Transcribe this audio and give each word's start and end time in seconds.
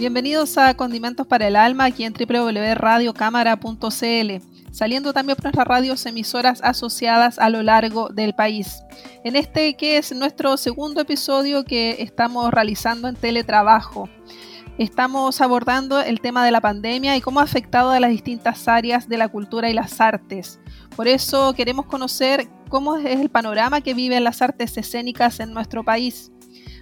Bienvenidos 0.00 0.56
a 0.56 0.72
Condimentos 0.72 1.26
para 1.26 1.46
el 1.46 1.56
Alma 1.56 1.84
aquí 1.84 2.04
en 2.04 2.14
www.radiocámara.cl, 2.14 4.72
saliendo 4.72 5.12
también 5.12 5.36
por 5.36 5.44
nuestras 5.44 5.66
radios 5.66 6.06
emisoras 6.06 6.62
asociadas 6.62 7.38
a 7.38 7.50
lo 7.50 7.62
largo 7.62 8.08
del 8.08 8.34
país. 8.34 8.82
En 9.24 9.36
este 9.36 9.76
que 9.76 9.98
es 9.98 10.12
nuestro 10.12 10.56
segundo 10.56 11.02
episodio 11.02 11.66
que 11.66 11.96
estamos 11.98 12.50
realizando 12.50 13.08
en 13.08 13.14
teletrabajo. 13.14 14.08
Estamos 14.78 15.42
abordando 15.42 16.00
el 16.00 16.22
tema 16.22 16.46
de 16.46 16.50
la 16.50 16.62
pandemia 16.62 17.14
y 17.18 17.20
cómo 17.20 17.40
ha 17.40 17.42
afectado 17.42 17.90
a 17.90 18.00
las 18.00 18.08
distintas 18.08 18.68
áreas 18.68 19.06
de 19.06 19.18
la 19.18 19.28
cultura 19.28 19.68
y 19.68 19.74
las 19.74 20.00
artes. 20.00 20.60
Por 20.96 21.08
eso 21.08 21.52
queremos 21.52 21.84
conocer 21.84 22.48
cómo 22.70 22.96
es 22.96 23.20
el 23.20 23.28
panorama 23.28 23.82
que 23.82 23.92
viven 23.92 24.24
las 24.24 24.40
artes 24.40 24.78
escénicas 24.78 25.40
en 25.40 25.52
nuestro 25.52 25.84
país. 25.84 26.32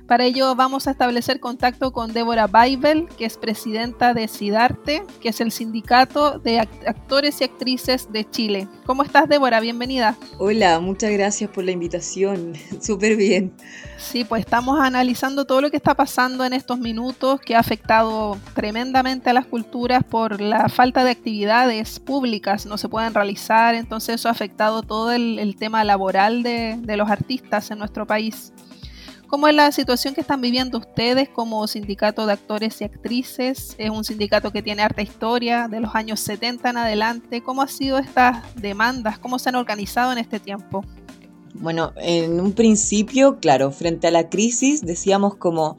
Para 0.08 0.24
ello 0.24 0.54
vamos 0.54 0.88
a 0.88 0.92
establecer 0.92 1.38
contacto 1.38 1.92
con 1.92 2.14
Débora 2.14 2.46
Baibel, 2.46 3.08
que 3.18 3.26
es 3.26 3.36
presidenta 3.36 4.14
de 4.14 4.26
SIDARTE, 4.26 5.02
que 5.20 5.28
es 5.28 5.40
el 5.42 5.52
sindicato 5.52 6.38
de 6.38 6.60
actores 6.60 7.42
y 7.42 7.44
actrices 7.44 8.10
de 8.10 8.28
Chile. 8.28 8.68
¿Cómo 8.86 9.02
estás, 9.02 9.28
Débora? 9.28 9.60
Bienvenida. 9.60 10.16
Hola, 10.38 10.80
muchas 10.80 11.10
gracias 11.10 11.50
por 11.50 11.64
la 11.64 11.72
invitación. 11.72 12.54
Súper 12.80 13.16
bien. 13.16 13.52
Sí, 13.98 14.24
pues 14.24 14.40
estamos 14.40 14.80
analizando 14.80 15.44
todo 15.44 15.60
lo 15.60 15.70
que 15.70 15.76
está 15.76 15.94
pasando 15.94 16.42
en 16.46 16.54
estos 16.54 16.78
minutos, 16.78 17.38
que 17.42 17.54
ha 17.54 17.58
afectado 17.58 18.38
tremendamente 18.54 19.28
a 19.28 19.34
las 19.34 19.44
culturas 19.44 20.04
por 20.04 20.40
la 20.40 20.70
falta 20.70 21.04
de 21.04 21.10
actividades 21.10 22.00
públicas, 22.00 22.64
no 22.64 22.78
se 22.78 22.88
pueden 22.88 23.12
realizar, 23.12 23.74
entonces 23.74 24.14
eso 24.14 24.28
ha 24.28 24.32
afectado 24.32 24.80
todo 24.82 25.12
el, 25.12 25.54
tema 25.58 25.84
laboral 25.84 26.42
de, 26.42 26.78
de 26.80 26.96
los 26.96 27.10
artistas 27.10 27.70
en 27.70 27.78
nuestro 27.78 28.06
país. 28.06 28.54
¿Cómo 29.28 29.46
es 29.46 29.54
la 29.54 29.70
situación 29.72 30.14
que 30.14 30.22
están 30.22 30.40
viviendo 30.40 30.78
ustedes 30.78 31.28
como 31.28 31.66
sindicato 31.66 32.24
de 32.24 32.32
actores 32.32 32.80
y 32.80 32.84
actrices? 32.84 33.74
Es 33.76 33.90
un 33.90 34.02
sindicato 34.02 34.50
que 34.52 34.62
tiene 34.62 34.80
harta 34.80 35.02
historia 35.02 35.68
de 35.68 35.80
los 35.80 35.94
años 35.94 36.20
70 36.20 36.70
en 36.70 36.78
adelante. 36.78 37.42
¿Cómo 37.42 37.60
han 37.60 37.68
sido 37.68 37.98
estas 37.98 38.42
demandas? 38.54 39.18
¿Cómo 39.18 39.38
se 39.38 39.50
han 39.50 39.56
organizado 39.56 40.12
en 40.12 40.18
este 40.18 40.40
tiempo? 40.40 40.82
Bueno, 41.52 41.92
en 41.96 42.40
un 42.40 42.52
principio, 42.52 43.38
claro, 43.38 43.70
frente 43.70 44.06
a 44.06 44.10
la 44.10 44.30
crisis 44.30 44.80
decíamos 44.80 45.34
como 45.34 45.76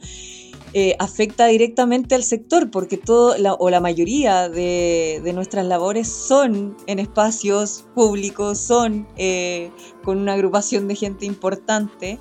eh, 0.73 0.95
afecta 0.99 1.47
directamente 1.47 2.13
al 2.13 2.21
sector 2.21 2.69
porque 2.69 2.97
todo 2.97 3.35
o 3.57 3.69
la 3.71 3.79
mayoría 3.79 4.49
de, 4.49 5.19
nuestras 5.33 5.65
labores 5.65 6.07
son 6.07 6.77
en 6.85 6.99
espacios 6.99 7.85
públicos, 7.95 8.59
son 8.59 9.07
eh, 9.17 9.71
con 10.03 10.19
una 10.19 10.33
agrupación 10.33 10.87
de 10.87 10.93
gente 10.93 11.25
importante 11.25 12.19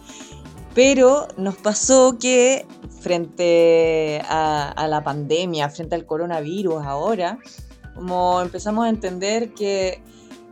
pero 0.79 1.27
nos 1.37 1.57
pasó 1.57 2.19
que 2.21 2.65
frente 3.01 4.23
a, 4.29 4.87
la 4.89 5.03
pandemia, 5.03 5.69
frente 5.71 5.97
al 5.97 6.07
coronavirus 6.07 6.85
ahora, 6.85 7.41
como 7.97 8.41
empezamos 8.41 8.87
a 8.87 8.89
entender 8.89 9.55
que 9.55 10.01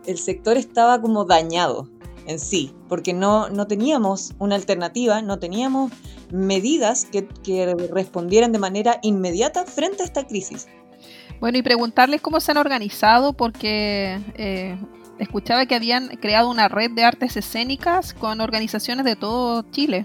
el 0.04 0.18
sector 0.18 0.56
estaba 0.56 1.00
como 1.00 1.26
dañado 1.26 1.88
en 2.26 2.40
sí, 2.40 2.74
porque 2.88 3.12
no, 3.12 3.50
no 3.50 3.68
teníamos 3.68 4.34
una 4.40 4.56
alternativa, 4.56 5.22
no 5.22 5.38
teníamos 5.38 5.92
medidas 6.32 7.04
que, 7.04 7.28
respondieran 7.92 8.50
de 8.50 8.58
manera 8.58 8.98
inmediata 9.02 9.64
frente 9.64 10.02
a 10.02 10.06
esta 10.06 10.26
crisis. 10.26 10.66
Bueno, 11.38 11.56
y 11.58 11.62
preguntarles 11.62 12.20
cómo 12.20 12.40
se 12.40 12.50
han 12.50 12.56
organizado, 12.56 13.32
porque 13.32 14.18
eh, 14.34 14.76
escuchaba 15.20 15.66
que 15.66 15.76
habían 15.76 16.08
creado 16.16 16.50
una 16.50 16.66
red 16.66 16.90
de 16.90 17.04
artes 17.04 17.36
escénicas 17.36 18.12
con 18.12 18.40
organizaciones 18.40 19.04
de 19.04 19.14
todo 19.14 19.62
Chile. 19.70 20.04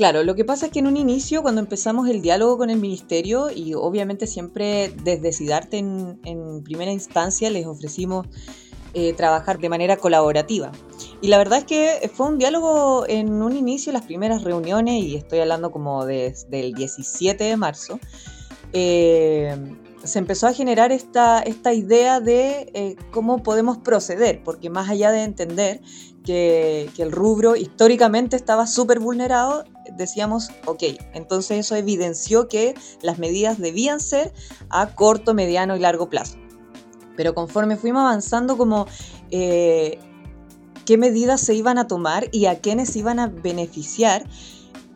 Claro, 0.00 0.24
lo 0.24 0.34
que 0.34 0.46
pasa 0.46 0.64
es 0.64 0.72
que 0.72 0.78
en 0.78 0.86
un 0.86 0.96
inicio, 0.96 1.42
cuando 1.42 1.60
empezamos 1.60 2.08
el 2.08 2.22
diálogo 2.22 2.56
con 2.56 2.70
el 2.70 2.78
ministerio, 2.78 3.50
y 3.50 3.74
obviamente 3.74 4.26
siempre 4.26 4.94
desde 5.04 5.30
SIDARTE 5.30 5.76
en, 5.76 6.62
primera 6.64 6.90
instancia 6.90 7.50
les 7.50 7.66
ofrecimos 7.66 8.26
eh, 8.94 9.12
trabajar 9.12 9.58
de 9.58 9.68
manera 9.68 9.98
colaborativa. 9.98 10.72
Y 11.20 11.28
la 11.28 11.36
verdad 11.36 11.58
es 11.58 11.64
que 11.66 12.10
fue 12.14 12.28
un 12.28 12.38
diálogo 12.38 13.04
en 13.08 13.42
un 13.42 13.54
inicio, 13.54 13.92
las 13.92 14.06
primeras 14.06 14.42
reuniones, 14.42 15.04
y 15.04 15.16
estoy 15.16 15.40
hablando 15.40 15.70
como 15.70 16.06
desde 16.06 16.60
el 16.60 16.72
17 16.72 17.44
de 17.44 17.56
marzo, 17.58 18.00
eh, 18.72 19.54
se 20.04 20.18
empezó 20.18 20.46
a 20.46 20.52
generar 20.52 20.92
esta, 20.92 21.40
esta 21.40 21.72
idea 21.74 22.20
de 22.20 22.70
eh, 22.74 22.96
cómo 23.10 23.42
podemos 23.42 23.78
proceder, 23.78 24.42
porque 24.42 24.70
más 24.70 24.88
allá 24.88 25.12
de 25.12 25.24
entender 25.24 25.80
que, 26.24 26.90
el 26.98 27.12
rubro 27.12 27.56
históricamente 27.56 28.36
estaba 28.36 28.66
súper 28.66 29.00
vulnerado, 29.00 29.64
decíamos, 29.96 30.50
ok, 30.66 30.82
entonces 31.14 31.58
eso 31.58 31.76
evidenció 31.76 32.48
que 32.48 32.74
las 33.02 33.18
medidas 33.18 33.58
debían 33.58 34.00
ser 34.00 34.32
a 34.68 34.94
corto, 34.94 35.34
mediano 35.34 35.76
y 35.76 35.80
largo 35.80 36.10
plazo. 36.10 36.36
Pero 37.16 37.34
conforme 37.34 37.76
fuimos 37.76 38.00
avanzando 38.00 38.56
como 38.56 38.86
eh, 39.30 39.98
qué 40.84 40.98
medidas 40.98 41.40
se 41.40 41.54
iban 41.54 41.78
a 41.78 41.86
tomar 41.86 42.28
y 42.32 42.46
a 42.46 42.60
quiénes 42.60 42.94
iban 42.96 43.18
a 43.18 43.26
beneficiar, 43.28 44.24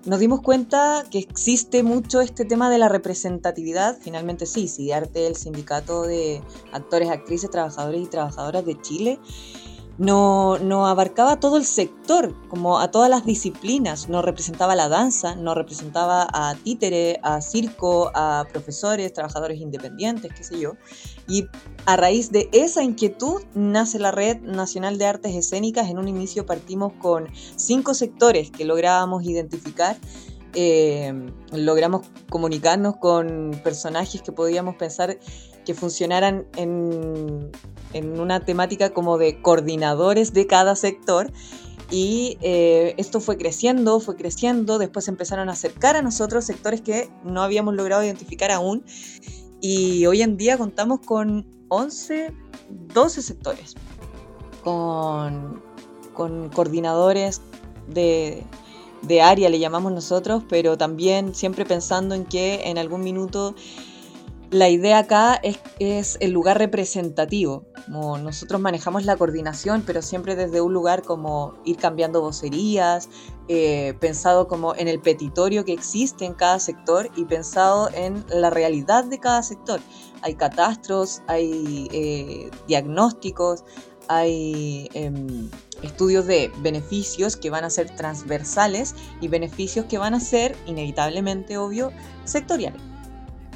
nos 0.06 0.20
dimos 0.20 0.40
cuenta 0.40 1.04
que 1.10 1.18
existe 1.18 1.82
mucho 1.82 2.20
este 2.20 2.44
tema 2.44 2.70
de 2.70 2.78
la 2.78 2.88
representatividad. 2.88 3.96
Finalmente 4.00 4.46
sí, 4.46 4.92
arte 4.92 5.26
el 5.26 5.36
sindicato 5.36 6.02
de 6.02 6.42
actores, 6.72 7.10
actrices, 7.10 7.50
trabajadores 7.50 8.02
y 8.02 8.06
trabajadoras 8.06 8.64
de 8.64 8.80
Chile, 8.80 9.18
no, 9.96 10.58
no, 10.58 10.88
abarcaba 10.88 11.38
todo 11.38 11.56
el 11.56 11.64
sector, 11.64 12.34
como 12.48 12.80
a 12.80 12.90
todas 12.90 13.08
las 13.08 13.24
disciplinas, 13.24 14.08
no 14.08 14.22
representaba 14.22 14.74
la 14.74 14.88
danza, 14.88 15.36
no 15.36 15.54
representaba 15.54 16.26
a 16.32 16.56
títere, 16.56 17.20
a 17.22 17.40
circo, 17.40 18.10
a 18.12 18.44
profesores, 18.52 19.12
trabajadores 19.12 19.60
independientes, 19.60 20.32
qué 20.34 20.42
sé 20.42 20.58
yo. 20.58 20.72
Y 21.26 21.46
a 21.86 21.96
raíz 21.96 22.32
de 22.32 22.48
esa 22.52 22.82
inquietud 22.82 23.42
nace 23.54 23.98
la 23.98 24.10
Red 24.10 24.40
Nacional 24.42 24.98
de 24.98 25.06
Artes 25.06 25.34
Escénicas. 25.34 25.88
En 25.88 25.98
un 25.98 26.08
inicio 26.08 26.46
partimos 26.46 26.92
con 26.94 27.28
cinco 27.56 27.94
sectores 27.94 28.50
que 28.50 28.64
lográbamos 28.64 29.24
identificar. 29.24 29.96
Eh, 30.54 31.12
logramos 31.52 32.06
comunicarnos 32.30 32.96
con 32.96 33.60
personajes 33.64 34.22
que 34.22 34.32
podíamos 34.32 34.76
pensar 34.76 35.18
que 35.64 35.74
funcionaran 35.74 36.46
en, 36.56 37.50
una 38.20 38.44
temática 38.44 38.90
como 38.90 39.18
de 39.18 39.40
coordinadores 39.40 40.32
de 40.32 40.46
cada 40.46 40.76
sector. 40.76 41.32
Y 41.90 42.38
eh, 42.40 42.94
esto 42.96 43.20
fue 43.20 43.36
creciendo, 43.36 44.00
fue 44.00 44.16
creciendo, 44.16 44.78
después 44.78 45.06
empezaron 45.08 45.48
a 45.48 45.52
acercar 45.52 45.96
a 45.96 46.02
nosotros 46.02 46.44
sectores 46.44 46.80
que 46.80 47.10
no 47.24 47.42
habíamos 47.42 47.74
logrado 47.74 48.02
identificar 48.02 48.50
aún. 48.50 48.84
Y 49.60 50.06
hoy 50.06 50.22
en 50.22 50.36
día 50.36 50.58
contamos 50.58 51.00
con 51.00 51.46
11, 51.68 52.32
12 52.92 53.22
sectores, 53.22 53.74
con, 54.62 55.62
con 56.12 56.50
coordinadores 56.50 57.40
de, 57.88 58.44
de 59.02 59.22
área, 59.22 59.48
le 59.48 59.58
llamamos 59.58 59.92
nosotros, 59.92 60.42
pero 60.48 60.76
también 60.76 61.34
siempre 61.34 61.64
pensando 61.64 62.14
en 62.14 62.24
que 62.24 62.68
en 62.68 62.78
algún 62.78 63.02
minuto 63.02 63.54
la 64.54 64.68
idea 64.68 64.98
acá 64.98 65.40
es, 65.80 66.16
el 66.20 66.30
lugar 66.30 66.58
representativo. 66.58 67.64
Nosotros 67.88 68.60
manejamos 68.60 69.04
la 69.04 69.16
coordinación, 69.16 69.82
pero 69.84 70.00
siempre 70.00 70.36
desde 70.36 70.60
un 70.60 70.72
lugar 70.72 71.02
como 71.02 71.54
ir 71.64 71.76
cambiando 71.76 72.20
vocerías, 72.20 73.08
eh, 73.48 73.94
pensado 73.98 74.46
como 74.46 74.76
en 74.76 74.86
el 74.86 75.00
petitorio 75.00 75.64
que 75.64 75.72
existe 75.72 76.24
en 76.24 76.34
cada 76.34 76.60
sector 76.60 77.10
y 77.16 77.24
pensado 77.24 77.90
en 77.94 78.24
la 78.28 78.48
realidad 78.50 79.02
de 79.02 79.18
cada 79.18 79.42
sector. 79.42 79.80
Hay 80.22 80.36
catastros, 80.36 81.22
hay 81.26 81.88
eh, 81.92 82.50
diagnósticos, 82.68 83.64
hay 84.06 84.88
em, 84.94 85.50
estudios 85.82 86.26
de 86.26 86.52
beneficios 86.58 87.36
que 87.36 87.50
van 87.50 87.64
a 87.64 87.70
ser 87.70 87.90
transversales 87.96 88.94
y 89.20 89.26
beneficios 89.26 89.86
que 89.86 89.98
van 89.98 90.14
a 90.14 90.20
ser 90.20 90.54
inevitablemente, 90.66 91.58
obvio, 91.58 91.90
sectoriales. 92.24 92.93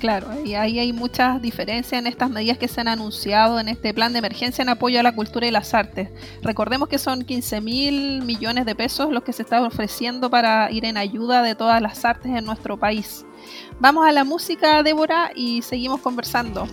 Claro, 0.00 0.28
y 0.44 0.54
ahí 0.54 0.78
hay 0.78 0.92
muchas 0.92 1.42
diferencias 1.42 1.98
en 1.98 2.06
estas 2.06 2.30
medidas 2.30 2.56
que 2.56 2.68
se 2.68 2.80
han 2.80 2.88
anunciado 2.88 3.58
en 3.58 3.68
este 3.68 3.92
plan 3.92 4.12
de 4.12 4.20
emergencia 4.20 4.62
en 4.62 4.68
apoyo 4.68 5.00
a 5.00 5.02
la 5.02 5.12
cultura 5.12 5.46
y 5.46 5.50
las 5.50 5.74
artes. 5.74 6.08
Recordemos 6.40 6.88
que 6.88 6.98
son 6.98 7.24
15 7.24 7.60
mil 7.60 8.22
millones 8.22 8.64
de 8.64 8.76
pesos 8.76 9.10
los 9.10 9.24
que 9.24 9.32
se 9.32 9.42
están 9.42 9.64
ofreciendo 9.64 10.30
para 10.30 10.70
ir 10.70 10.84
en 10.84 10.96
ayuda 10.96 11.42
de 11.42 11.56
todas 11.56 11.82
las 11.82 12.04
artes 12.04 12.30
en 12.32 12.44
nuestro 12.44 12.76
país. 12.78 13.26
Vamos 13.80 14.06
a 14.06 14.12
la 14.12 14.22
música, 14.22 14.82
Débora, 14.84 15.32
y 15.34 15.62
seguimos 15.62 16.00
conversando. 16.00 16.68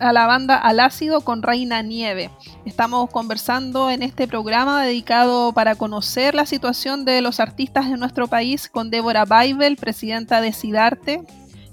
A 0.00 0.12
la 0.14 0.26
banda 0.26 0.56
Al 0.56 0.80
Ácido 0.80 1.20
con 1.20 1.42
Reina 1.42 1.82
Nieve. 1.82 2.30
Estamos 2.64 3.10
conversando 3.10 3.90
en 3.90 4.02
este 4.02 4.26
programa 4.26 4.82
dedicado 4.82 5.52
para 5.52 5.74
conocer 5.74 6.34
la 6.34 6.46
situación 6.46 7.04
de 7.04 7.20
los 7.20 7.40
artistas 7.40 7.86
en 7.86 8.00
nuestro 8.00 8.26
país 8.26 8.70
con 8.70 8.88
Débora 8.88 9.26
Baibel, 9.26 9.76
presidenta 9.76 10.40
de 10.40 10.52
SIDARTE. 10.52 11.20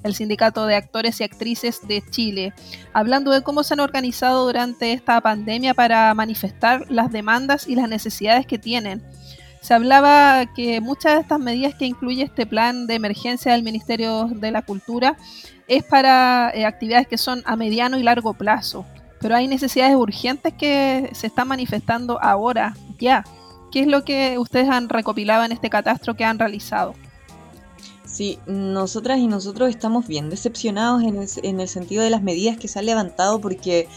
el 0.04 0.16
Sindicato 0.16 0.66
de 0.66 0.76
Actores 0.76 1.22
y 1.22 1.24
Actrices 1.24 1.88
de 1.88 2.04
Chile, 2.10 2.54
hablando 2.92 3.32
de 3.32 3.42
cómo 3.42 3.64
se 3.64 3.76
han 3.76 3.80
organizado 3.80 4.46
durante 4.46 4.92
esta 4.92 5.22
pandemia 5.22 5.74
para 5.74 6.14
manifestar 6.14 6.86
las 6.90 7.12
demandas 7.12 7.68
y 7.68 7.76
las 7.76 7.88
necesidades 7.88 8.46
que 8.46 8.60
tienen. 8.60 9.02
Se 9.62 9.76
hablaba 9.76 10.48
que 10.48 10.82
muchas 10.82 11.14
de 11.14 11.22
estas 11.22 11.40
medidas 11.40 11.76
que 11.76 11.86
incluye 11.86 12.24
este 12.24 12.48
plan 12.48 12.88
de 12.88 12.96
emergencia 12.96 13.52
del 13.52 13.62
Ministerio 13.62 14.26
de 14.26 14.50
la 14.50 14.64
Cultura 14.64 15.18
es 15.68 15.84
para 15.84 16.52
eh, 16.54 16.66
actividades 16.66 17.08
que 17.08 17.20
son 17.20 17.44
a 17.46 17.56
mediano 17.56 17.98
y 17.98 18.04
largo 18.04 18.34
plazo, 18.34 18.86
pero 19.20 19.36
hay 19.36 19.48
necesidades 19.48 19.96
urgentes 19.96 20.54
que 20.56 21.12
se 21.14 21.28
están 21.28 21.48
manifestando 21.48 22.22
ahora, 22.22 22.76
ya. 23.00 23.24
¿Qué 23.72 23.82
es 23.82 23.88
lo 23.88 24.04
que 24.04 24.38
ustedes 24.38 24.68
han 24.68 24.90
recopilado 24.90 25.46
en 25.46 25.52
este 25.52 25.70
catastro 25.70 26.16
que 26.16 26.26
han 26.26 26.40
realizado? 26.40 26.96
Sí, 28.04 28.40
nosotras 28.48 29.20
y 29.20 29.28
nosotros 29.28 29.70
estamos 29.70 30.08
bien 30.08 30.30
decepcionados 30.30 31.04
en 31.04 31.22
el, 31.22 31.30
en 31.44 31.62
el 31.62 31.68
sentido 31.70 32.04
de 32.04 32.10
las 32.10 32.24
medidas 32.24 32.58
que 32.58 32.68
se 32.68 32.80
han 32.80 32.88
levantado 32.88 33.40
porque 33.40 33.88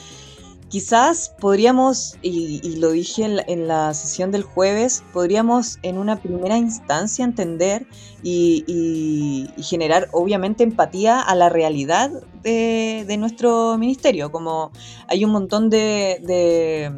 quizás 0.74 1.32
podríamos, 1.38 2.16
y, 2.20 2.78
lo 2.80 2.90
dije 2.90 3.22
en 3.46 3.68
la, 3.68 3.94
sesión 3.94 4.32
del 4.32 4.42
jueves, 4.42 5.04
podríamos 5.12 5.78
en 5.82 5.98
una 5.98 6.16
primera 6.16 6.58
instancia 6.58 7.24
entender 7.24 7.86
y, 8.24 9.46
generar 9.62 10.08
obviamente 10.10 10.64
empatía 10.64 11.20
a 11.20 11.36
la 11.36 11.48
realidad 11.48 12.10
de, 12.42 13.16
nuestro 13.20 13.78
ministerio, 13.78 14.32
como 14.32 14.72
hay 15.06 15.24
un 15.24 15.30
montón 15.30 15.70
de 15.70 16.90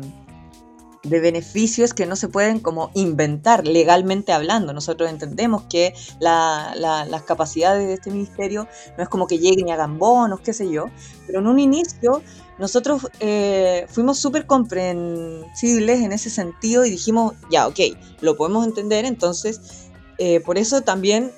beneficios 1.05 1.95
que 1.95 2.07
no 2.07 2.17
se 2.17 2.29
pueden 2.29 2.61
como 2.61 2.91
inventar 2.95 3.67
legalmente 3.67 4.33
hablando. 4.33 4.73
Nosotros 4.73 5.11
entendemos 5.11 5.65
que 5.65 5.95
las 6.21 7.23
capacidades 7.23 7.87
de 7.87 7.95
este 7.95 8.11
ministerio 8.11 8.69
no 8.97 9.03
es 9.03 9.09
como 9.09 9.26
que 9.26 9.38
lleguen 9.38 9.69
y 9.69 9.73
hagan 9.73 9.99
bonos, 9.99 10.41
qué 10.41 10.53
sé 10.53 10.71
yo, 10.71 10.87
pero 11.26 11.41
en 11.41 11.47
un 11.47 11.59
inicio 11.59 12.23
nosotros 12.59 13.09
eh, 13.21 13.87
fuimos 13.88 14.19
súper 14.19 14.47
comprensibles 14.47 16.00
en 16.00 16.12
ese 16.12 16.31
sentido 16.31 16.85
y 16.87 16.91
dijimos, 16.91 17.35
ya, 17.50 17.67
ok, 17.67 17.81
lo 18.21 18.37
podemos 18.37 18.67
entender, 18.67 19.05
entonces 19.05 19.91
eh, 20.19 20.41
por 20.41 20.57
eso 20.57 20.81
también 20.81 21.33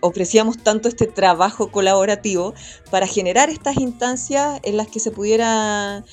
ofrecíamos 0.00 0.58
tanto 0.58 0.88
este 0.88 1.06
trabajo 1.06 1.70
colaborativo 1.70 2.54
para 2.90 3.06
generar 3.06 3.50
estas 3.50 3.78
instancias 3.78 4.60
en 4.62 4.76
las 4.76 4.88
que 4.88 5.00
se 5.00 5.10
pudiera 5.10 6.04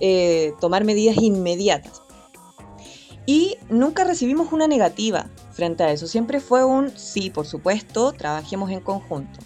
eh, 0.00 0.52
tomar 0.60 0.84
medidas 0.84 1.16
inmediatas. 1.16 2.01
Y 3.26 3.58
nunca 3.68 4.04
recibimos 4.04 4.52
una 4.52 4.66
negativa 4.66 5.30
frente 5.52 5.84
a 5.84 5.92
eso. 5.92 6.06
Siempre 6.06 6.40
fue 6.40 6.64
un 6.64 6.90
sí, 6.96 7.30
por 7.30 7.46
supuesto, 7.46 8.12
trabajemos 8.12 8.70
en 8.70 8.80
conjunto. 8.80 9.38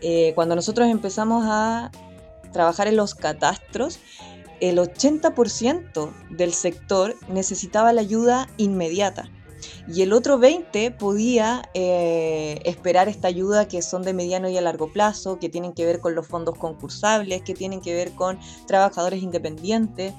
Eh, 0.00 0.32
cuando 0.34 0.56
nosotros 0.56 0.88
empezamos 0.88 1.44
a 1.46 1.90
trabajar 2.52 2.88
en 2.88 2.96
los 2.96 3.14
catastros, 3.14 4.00
el 4.60 4.78
80% 4.78 6.12
del 6.30 6.52
sector 6.52 7.16
necesitaba 7.28 7.92
la 7.92 8.00
ayuda 8.00 8.48
inmediata 8.56 9.28
y 9.88 10.02
el 10.02 10.12
otro 10.12 10.38
20 10.38 10.92
podía 10.92 11.68
eh, 11.74 12.60
esperar 12.64 13.08
esta 13.08 13.28
ayuda 13.28 13.66
que 13.66 13.82
son 13.82 14.02
de 14.02 14.12
mediano 14.12 14.48
y 14.48 14.56
a 14.56 14.60
largo 14.60 14.92
plazo, 14.92 15.38
que 15.38 15.48
tienen 15.48 15.72
que 15.72 15.84
ver 15.84 16.00
con 16.00 16.14
los 16.14 16.26
fondos 16.26 16.56
concursables, 16.56 17.42
que 17.42 17.54
tienen 17.54 17.80
que 17.80 17.94
ver 17.94 18.12
con 18.12 18.38
trabajadores 18.66 19.22
independientes. 19.22 20.14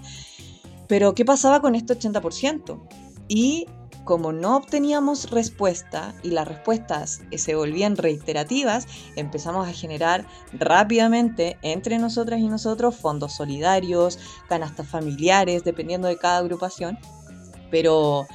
Pero 0.88 1.16
¿qué 1.16 1.25
pasaba 1.25 1.62
con 1.62 1.75
este 1.75 1.98
80%? 1.98 2.82
Y 3.28 3.68
como 4.04 4.34
no 4.34 4.58
obteníamos 4.58 5.32
respuesta 5.32 6.13
y 6.24 6.32
las 6.32 6.48
respuestas 6.48 7.22
se 7.36 7.56
volvían 7.56 7.96
reiterativas, 7.96 8.86
empezamos 9.16 9.68
a 9.68 9.74
generar 9.74 10.25
rápidamente 10.52 11.58
entre 11.62 11.98
nosotras 12.00 12.40
y 12.42 12.50
nosotros 12.50 12.96
fondos 12.96 13.34
solidarios, 13.34 14.20
canastas 14.50 14.88
familiares, 14.88 15.63
dependiendo 15.63 16.08
de 16.10 16.18
cada 16.18 16.40
agrupación. 16.40 16.98
Pero 17.72 18.28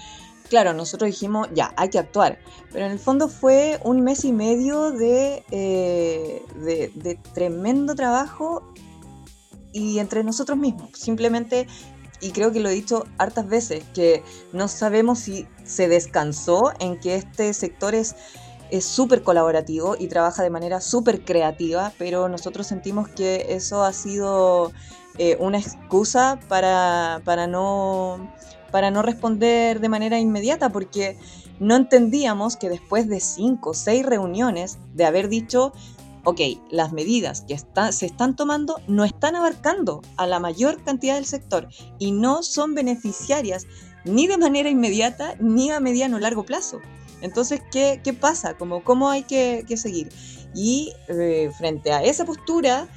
claro, 0.49 0.73
nosotros 0.73 1.11
dijimos, 1.11 1.49
ya, 1.55 1.75
hay 1.77 1.91
que 1.91 1.99
actuar. 1.99 2.39
Pero 2.73 2.87
en 2.87 2.93
el 2.93 2.99
fondo 2.99 3.29
fue 3.29 3.79
un 3.85 4.01
mes 4.01 4.25
y 4.25 4.33
medio 4.33 4.91
de, 4.91 5.45
eh, 5.51 6.43
de 6.57 7.21
tremendo 7.35 7.95
trabajo 7.95 8.73
y 9.73 9.99
entre 9.99 10.25
nosotros 10.25 10.57
mismos. 10.57 10.91
Simplemente 10.95 11.67
y 12.21 12.33
creo 12.33 12.53
que 12.53 12.61
lo 12.61 12.69
he 12.69 12.75
dicho 12.75 13.05
hartas 13.19 13.49
veces, 13.49 13.85
que 13.95 14.23
no 14.53 14.69
sabemos 14.69 15.21
si 15.21 15.47
se 15.65 15.89
descansó 15.89 16.73
en 16.81 16.99
que 16.99 17.15
este 17.17 17.53
sector 17.55 17.95
es 17.95 18.15
súper 18.81 19.23
colaborativo 19.23 19.97
y 19.99 20.09
trabaja 20.09 20.43
de 20.43 20.51
manera 20.51 20.81
súper 20.81 21.25
creativa, 21.25 21.93
pero 21.99 22.29
nosotros 22.29 22.67
sentimos 22.67 23.09
que 23.09 23.47
eso 23.51 23.83
ha 23.83 23.93
sido 23.93 24.73
eh, 25.19 25.37
una 25.41 25.59
excusa 25.59 26.39
para, 26.49 27.23
para, 27.25 27.47
no, 27.47 28.33
para 28.71 28.91
no 28.91 29.03
responder 29.03 29.81
de 29.81 29.89
manera 29.89 30.19
inmediata, 30.19 30.71
porque 30.71 31.19
no 31.59 31.75
entendíamos 31.75 32.57
que 32.57 32.69
después 32.69 33.09
de 33.09 33.19
cinco 33.19 33.71
o 33.71 33.75
seis 33.75 34.07
reuniones 34.07 34.79
de 34.95 35.05
haber 35.05 35.29
dicho 35.29 35.73
ok, 36.25 36.41
las 36.71 36.93
medidas 36.93 37.43
que 37.43 37.59
se 37.93 38.07
están 38.07 38.37
tomando 38.37 38.81
no 38.87 39.05
están 39.05 39.37
abarcando 39.37 40.03
a 40.17 40.27
la 40.27 40.39
mayor 40.39 40.83
cantidad 40.85 41.15
del 41.15 41.27
sector 41.27 41.69
y 41.99 42.13
no 42.13 42.43
son 42.43 42.75
beneficiarias 42.75 43.67
ni 44.05 44.27
de 44.27 44.39
manera 44.39 44.71
inmediata 44.71 45.35
ni 45.41 45.71
a 45.71 45.81
mediano 45.81 46.17
o 46.17 46.21
largo 46.21 46.45
plazo. 46.45 46.81
Entonces, 47.21 47.61
¿qué, 47.71 48.01
pasa? 48.19 48.57
¿Cómo 48.57 49.11
hay 49.11 49.25
que, 49.25 49.65
seguir? 49.77 50.09
Y 50.55 50.93
eh, 51.09 51.51
frente 51.57 51.93
a 51.93 52.03
esa 52.03 52.25
postura, 52.25 52.89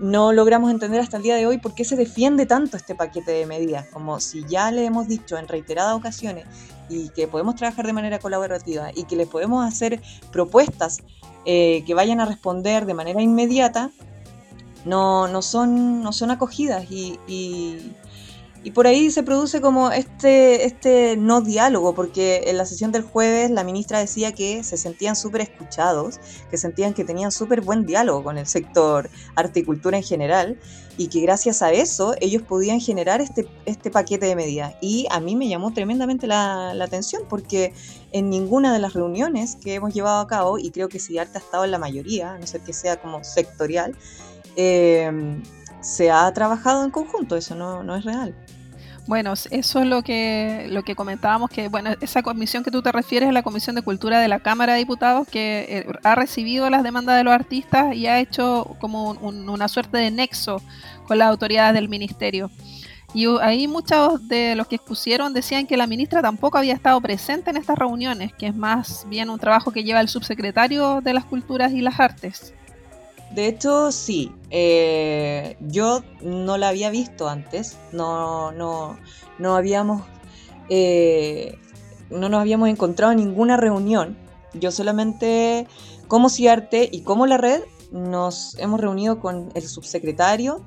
no 0.00 0.32
logramos 0.32 0.70
entender 0.70 1.00
hasta 1.00 1.16
el 1.16 1.22
día 1.22 1.36
de 1.36 1.46
hoy 1.46 1.58
por 1.58 1.74
qué 1.74 1.84
se 1.84 1.96
defiende 1.96 2.46
tanto 2.46 2.76
este 2.76 2.94
paquete 2.94 3.32
de 3.32 3.46
medidas, 3.46 3.86
como 3.92 4.20
si 4.20 4.44
ya 4.48 4.70
le 4.70 4.84
hemos 4.84 5.08
dicho 5.08 5.36
en 5.36 5.48
reiteradas 5.48 5.94
ocasiones 5.94 6.46
y 6.88 7.10
que 7.10 7.26
podemos 7.26 7.56
trabajar 7.56 7.86
de 7.86 7.92
manera 7.92 8.18
colaborativa 8.18 8.90
y 8.94 9.04
que 9.04 9.16
les 9.16 9.28
podemos 9.28 9.66
hacer 9.66 10.00
propuestas 10.30 10.98
eh, 11.44 11.82
que 11.86 11.94
vayan 11.94 12.20
a 12.20 12.26
responder 12.26 12.86
de 12.86 12.94
manera 12.94 13.22
inmediata, 13.22 13.90
no, 14.84 15.28
no, 15.28 15.42
son, 15.42 16.02
no 16.02 16.12
son 16.12 16.30
acogidas 16.30 16.90
y, 16.90 17.18
y 17.26 17.92
por 18.74 18.86
ahí 18.86 19.10
se 19.10 19.22
produce 19.22 19.60
como 19.60 19.90
este, 19.90 20.66
este 20.66 21.16
no 21.16 21.40
diálogo, 21.40 21.94
porque 21.94 22.44
en 22.46 22.58
la 22.58 22.66
sesión 22.66 22.92
del 22.92 23.02
jueves 23.02 23.50
la 23.50 23.64
ministra 23.64 23.98
decía 23.98 24.32
que 24.32 24.62
se 24.62 24.76
sentían 24.76 25.16
súper 25.16 25.42
escuchados, 25.42 26.20
que 26.50 26.58
sentían 26.58 26.92
que 26.92 27.04
tenían 27.04 27.32
súper 27.32 27.60
buen 27.60 27.86
diálogo 27.86 28.24
con 28.24 28.36
el 28.36 28.46
sector 28.46 29.08
articultura 29.36 29.96
en 29.96 30.02
general 30.02 30.58
y 30.96 31.06
que 31.08 31.20
gracias 31.20 31.62
a 31.62 31.72
eso 31.72 32.14
ellos 32.20 32.42
podían 32.42 32.80
generar 32.80 33.20
este, 33.20 33.48
este 33.64 33.90
paquete 33.90 34.26
de 34.26 34.36
medidas. 34.36 34.74
Y 34.80 35.06
a 35.10 35.20
mí 35.20 35.36
me 35.36 35.48
llamó 35.48 35.72
tremendamente 35.72 36.26
la, 36.26 36.70
atención 36.70 37.22
porque 37.28 37.72
en 38.12 38.28
ninguna 38.28 38.72
de 38.72 38.80
las 38.80 38.94
reuniones 38.94 39.56
que 39.56 39.74
hemos 39.74 39.94
llevado 39.94 40.20
a 40.20 40.26
cabo, 40.26 40.58
y 40.58 40.70
creo 40.70 40.88
que 40.88 40.98
Siddhartha 40.98 41.38
ha 41.38 41.42
estado 41.42 41.64
en 41.64 41.70
la 41.70 41.78
mayoría, 41.78 42.32
a 42.32 42.38
no 42.38 42.46
ser 42.46 42.60
que 42.62 42.72
sea 42.72 43.00
como 43.00 43.22
sectorial, 43.22 43.96
eh, 44.56 45.40
se 45.80 46.10
ha 46.10 46.32
trabajado 46.32 46.84
en 46.84 46.90
conjunto, 46.90 47.36
eso 47.36 47.54
no, 47.54 47.82
no 47.82 47.94
es 47.96 48.04
real. 48.04 48.34
Bueno, 49.08 49.32
eso 49.32 49.80
es 49.80 49.86
lo 49.86 50.02
que, 50.02 50.66
lo 50.68 50.82
que 50.82 50.94
comentábamos, 50.94 51.48
que 51.48 51.68
bueno, 51.68 51.94
esa 52.02 52.22
comisión 52.22 52.62
que 52.62 52.70
tú 52.70 52.82
te 52.82 52.92
refieres 52.92 53.28
es 53.28 53.32
la 53.32 53.42
Comisión 53.42 53.74
de 53.74 53.80
Cultura 53.80 54.20
de 54.20 54.28
la 54.28 54.40
Cámara 54.40 54.74
de 54.74 54.80
Diputados, 54.80 55.26
que 55.26 55.64
eh, 55.66 55.86
ha 56.04 56.14
recibido 56.14 56.68
las 56.68 56.82
demandas 56.82 57.16
de 57.16 57.24
los 57.24 57.32
artistas 57.32 57.96
y 57.96 58.06
ha 58.06 58.20
hecho 58.20 58.76
como 58.78 59.12
una 59.12 59.66
suerte 59.68 59.96
de 59.96 60.10
nexo 60.10 60.60
con 61.06 61.16
las 61.16 61.28
autoridades 61.28 61.72
del 61.72 61.88
ministerio. 61.88 62.50
Y 63.14 63.24
ahí 63.40 63.66
muchos 63.66 64.28
de 64.28 64.54
los 64.54 64.66
que 64.66 64.76
expusieron 64.76 65.32
decían 65.32 65.66
que 65.66 65.78
la 65.78 65.86
ministra 65.86 66.20
tampoco 66.20 66.58
había 66.58 66.74
estado 66.74 67.00
presente 67.00 67.48
en 67.48 67.56
estas 67.56 67.78
reuniones, 67.78 68.34
que 68.34 68.48
es 68.48 68.54
más 68.54 69.06
bien 69.08 69.30
un 69.30 69.38
trabajo 69.38 69.70
que 69.70 69.84
lleva 69.84 70.02
el 70.02 70.10
subsecretario 70.10 71.00
de 71.00 71.14
las 71.14 71.24
Culturas 71.24 71.72
y 71.72 71.80
las 71.80 71.98
Artes. 71.98 72.52
De 73.34 73.46
hecho, 73.46 73.92
sí. 73.92 74.32
Eh, 74.50 75.56
yo 75.60 76.02
no 76.22 76.56
la 76.58 76.68
había 76.68 76.90
visto 76.90 77.28
antes. 77.28 77.76
No, 77.92 78.52
no, 78.52 78.98
no 79.38 79.56
habíamos. 79.56 80.02
Eh, 80.68 81.58
no 82.10 82.28
nos 82.28 82.40
habíamos 82.40 82.68
encontrado 82.68 83.12
en 83.12 83.18
ninguna 83.18 83.56
reunión. 83.56 84.16
Yo 84.54 84.70
solamente, 84.70 85.66
como 86.08 86.30
CIARTE 86.30 86.88
y 86.90 87.02
como 87.02 87.26
la 87.26 87.36
red, 87.36 87.62
nos 87.90 88.56
hemos 88.58 88.80
reunido 88.80 89.20
con 89.20 89.50
el 89.54 89.66
subsecretario 89.68 90.64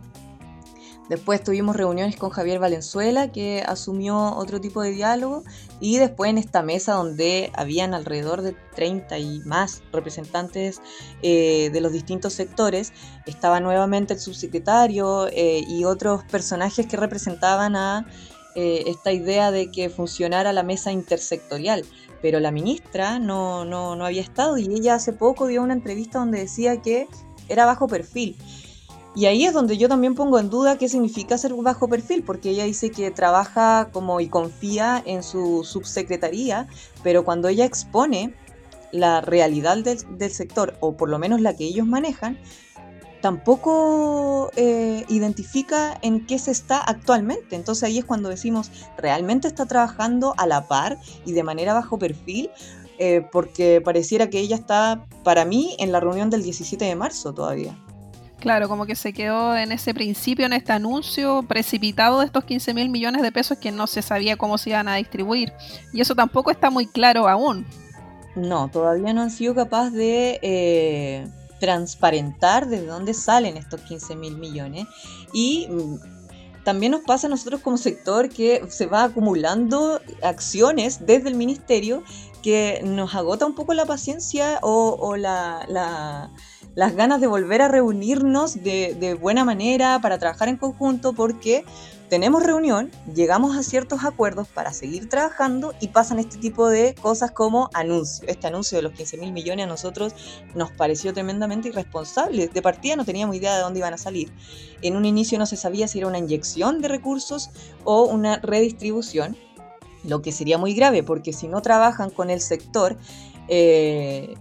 Después 1.12 1.44
tuvimos 1.44 1.76
reuniones 1.76 2.16
con 2.16 2.30
Javier 2.30 2.60
Valenzuela, 2.60 3.34
que 3.34 3.62
asumió 3.68 4.34
otro 4.34 4.62
tipo 4.62 4.82
de 4.82 4.92
diálogo, 4.92 5.44
y 5.82 5.98
después 5.98 6.30
en 6.30 6.38
esta 6.38 6.64
mesa 6.64 6.94
donde 6.94 7.52
habían 7.54 7.94
alrededor 7.94 8.42
de 8.42 8.56
30 8.78 9.20
y 9.20 9.40
más 9.42 9.84
representantes 9.92 10.82
eh, 11.22 11.70
de 11.74 11.82
los 11.82 11.92
distintos 11.92 12.32
sectores, 12.32 12.94
estaba 13.26 13.60
nuevamente 13.60 14.14
el 14.14 14.22
subsecretario 14.22 15.28
eh, 15.28 15.66
y 15.68 15.84
otros 15.84 16.24
personajes 16.32 16.88
que 16.88 16.96
representaban 16.96 17.76
a 17.76 18.08
eh, 18.56 18.86
esta 18.88 19.12
idea 19.12 19.52
de 19.52 19.70
que 19.70 19.90
funcionara 19.90 20.54
la 20.54 20.64
mesa 20.64 20.94
intersectorial, 20.94 21.84
pero 22.22 22.40
la 22.40 22.52
ministra 22.52 23.20
no, 23.20 23.66
no, 23.66 23.98
no 23.98 24.06
había 24.06 24.22
estado 24.22 24.58
y 24.58 24.74
ella 24.74 24.96
hace 24.96 25.12
poco 25.12 25.48
dio 25.48 25.62
una 25.62 25.74
entrevista 25.74 26.20
donde 26.20 26.40
decía 26.40 26.82
que 26.82 27.10
era 27.50 27.66
bajo 27.66 27.90
perfil. 27.90 28.38
Y 29.14 29.26
ahí 29.26 29.46
es 29.46 29.54
donde 29.54 29.78
yo 29.78 29.90
también 29.90 30.16
pongo 30.16 30.40
en 30.40 30.50
duda 30.50 30.78
qué 30.78 30.88
significa 30.88 31.38
ser 31.38 31.54
bajo 31.54 31.90
perfil, 31.90 32.24
porque 32.24 32.50
ella 32.50 32.64
dice 32.64 32.92
que 32.92 33.12
trabaja 33.12 33.90
como 33.92 34.22
y 34.22 34.28
confía 34.28 35.04
en 35.06 35.22
su 35.22 35.66
subsecretaría, 35.66 36.68
pero 37.04 37.26
cuando 37.26 37.50
ella 37.50 37.66
expone 37.66 38.34
la 38.92 39.20
realidad 39.22 39.78
del, 39.78 40.32
sector, 40.32 40.76
o 40.80 40.96
por 40.96 41.10
lo 41.10 41.20
menos 41.20 41.42
la 41.42 41.56
que 41.56 41.66
ellos 41.66 41.88
manejan, 41.88 42.38
tampoco 43.22 44.50
eh, 44.56 45.06
identifica 45.10 46.00
en 46.02 46.26
qué 46.26 46.40
se 46.40 46.52
está 46.52 46.80
actualmente. 46.80 47.58
Entonces 47.58 47.84
ahí 47.84 48.00
es 48.00 48.06
cuando 48.06 48.30
decimos, 48.30 48.72
¿realmente 48.98 49.48
está 49.48 49.66
trabajando 49.66 50.34
a 50.38 50.48
la 50.48 50.68
par 50.68 50.98
y 51.26 51.34
de 51.34 51.44
manera 51.44 51.74
bajo 51.74 52.00
perfil? 52.00 52.50
Eh, 52.98 53.26
porque 53.32 53.82
pareciera 53.82 54.30
que 54.30 54.40
ella 54.40 54.56
está, 54.56 55.06
para 55.24 55.44
mí, 55.44 55.76
en 55.80 55.92
la 55.92 56.00
reunión 56.00 56.30
del 56.30 56.44
17 56.44 56.86
de 56.86 56.96
marzo 56.96 57.34
todavía. 57.34 57.76
Claro, 58.42 58.68
como 58.68 58.88
que 58.88 58.96
se 58.96 59.14
quedó 59.14 59.56
en 59.56 59.72
ese 59.72 59.94
principio, 59.94 60.48
en 60.48 60.54
este 60.54 60.72
anuncio 60.72 61.44
precipitado 61.44 62.20
de 62.20 62.26
estos 62.26 62.44
15 62.44 62.74
mil 62.74 62.90
millones 62.90 63.22
de 63.22 63.32
pesos 63.32 63.60
que 63.60 63.72
no 63.72 63.86
se 63.86 64.02
sabía 64.02 64.36
cómo 64.36 64.58
se 64.58 64.72
iban 64.72 64.88
a 64.88 64.96
distribuir. 64.96 65.54
Y 65.94 66.02
eso 66.02 66.16
tampoco 66.16 66.50
está 66.50 66.72
muy 66.72 66.88
claro 66.88 67.30
aún. 67.30 67.68
No, 68.36 68.68
todavía 68.70 69.14
no 69.14 69.22
han 69.22 69.30
sido 69.30 69.54
capaces 69.54 69.94
de 69.94 70.40
eh, 70.42 71.28
transparentar 71.60 72.68
de 72.68 72.84
dónde 72.84 73.14
salen 73.14 73.58
estos 73.58 73.80
15 73.82 74.16
mil 74.16 74.36
millones. 74.38 74.88
Y 75.34 75.68
mm, 75.70 76.64
también 76.64 76.94
nos 76.94 77.02
pasa 77.02 77.28
a 77.28 77.30
nosotros 77.30 77.62
como 77.62 77.78
sector 77.78 78.28
que 78.30 78.64
se 78.70 78.88
va 78.88 79.04
acumulando 79.04 80.02
acciones 80.24 81.06
desde 81.06 81.30
el 81.30 81.36
ministerio 81.36 82.04
que 82.42 82.82
nos 82.84 83.14
agota 83.14 83.46
un 83.46 83.54
poco 83.54 83.76
la 83.76 83.86
paciencia 83.86 84.58
o, 84.64 85.16
la, 85.16 86.32
las 86.76 86.96
ganas 86.96 87.20
de 87.20 87.28
volver 87.28 87.62
a 87.62 87.68
reunirnos 87.68 88.64
de, 88.64 89.18
buena 89.20 89.44
manera 89.44 90.00
para 90.02 90.18
trabajar 90.18 90.48
en 90.48 90.58
conjunto 90.58 91.14
porque 91.14 91.66
tenemos 92.10 92.44
reunión, 92.44 92.92
llegamos 93.14 93.56
a 93.56 93.64
ciertos 93.64 94.04
acuerdos 94.04 94.48
para 94.50 94.74
seguir 94.74 95.08
trabajando 95.08 95.74
y 95.80 95.90
pasan 95.90 96.20
este 96.20 96.38
tipo 96.38 96.68
de 96.68 96.94
cosas 96.96 97.32
como 97.32 97.70
anuncio. 97.74 98.28
Este 98.28 98.48
anuncio 98.48 98.78
de 98.78 98.82
los 98.82 98.92
15 98.92 99.18
mil 99.18 99.32
millones 99.32 99.66
a 99.66 99.70
nosotros 99.70 100.14
nos 100.54 100.72
pareció 100.72 101.14
tremendamente 101.14 101.70
irresponsable. 101.70 102.50
De 102.50 102.62
partida 102.62 102.98
no 102.98 103.06
teníamos 103.06 103.38
idea 103.38 103.56
de 103.56 103.62
dónde 103.62 103.80
iban 103.80 103.94
a 103.94 103.98
salir. 103.98 104.30
En 104.82 104.98
un 104.98 105.06
inicio 105.06 105.40
no 105.40 105.46
se 105.46 105.56
sabía 105.56 105.88
si 105.88 106.00
era 106.00 106.08
una 106.08 106.18
inyección 106.18 106.82
de 106.82 106.90
recursos 106.90 107.50
o 107.86 108.04
una 108.04 108.40
redistribución, 108.40 109.38
lo 110.04 110.22
que 110.22 110.34
sería 110.34 110.58
muy 110.58 110.74
grave 110.74 111.04
porque 111.04 111.32
si 111.32 111.48
no 111.48 111.62
trabajan 111.62 112.10
con 112.10 112.30
el 112.30 112.42
sector, 112.42 112.98
eh, 113.48 114.34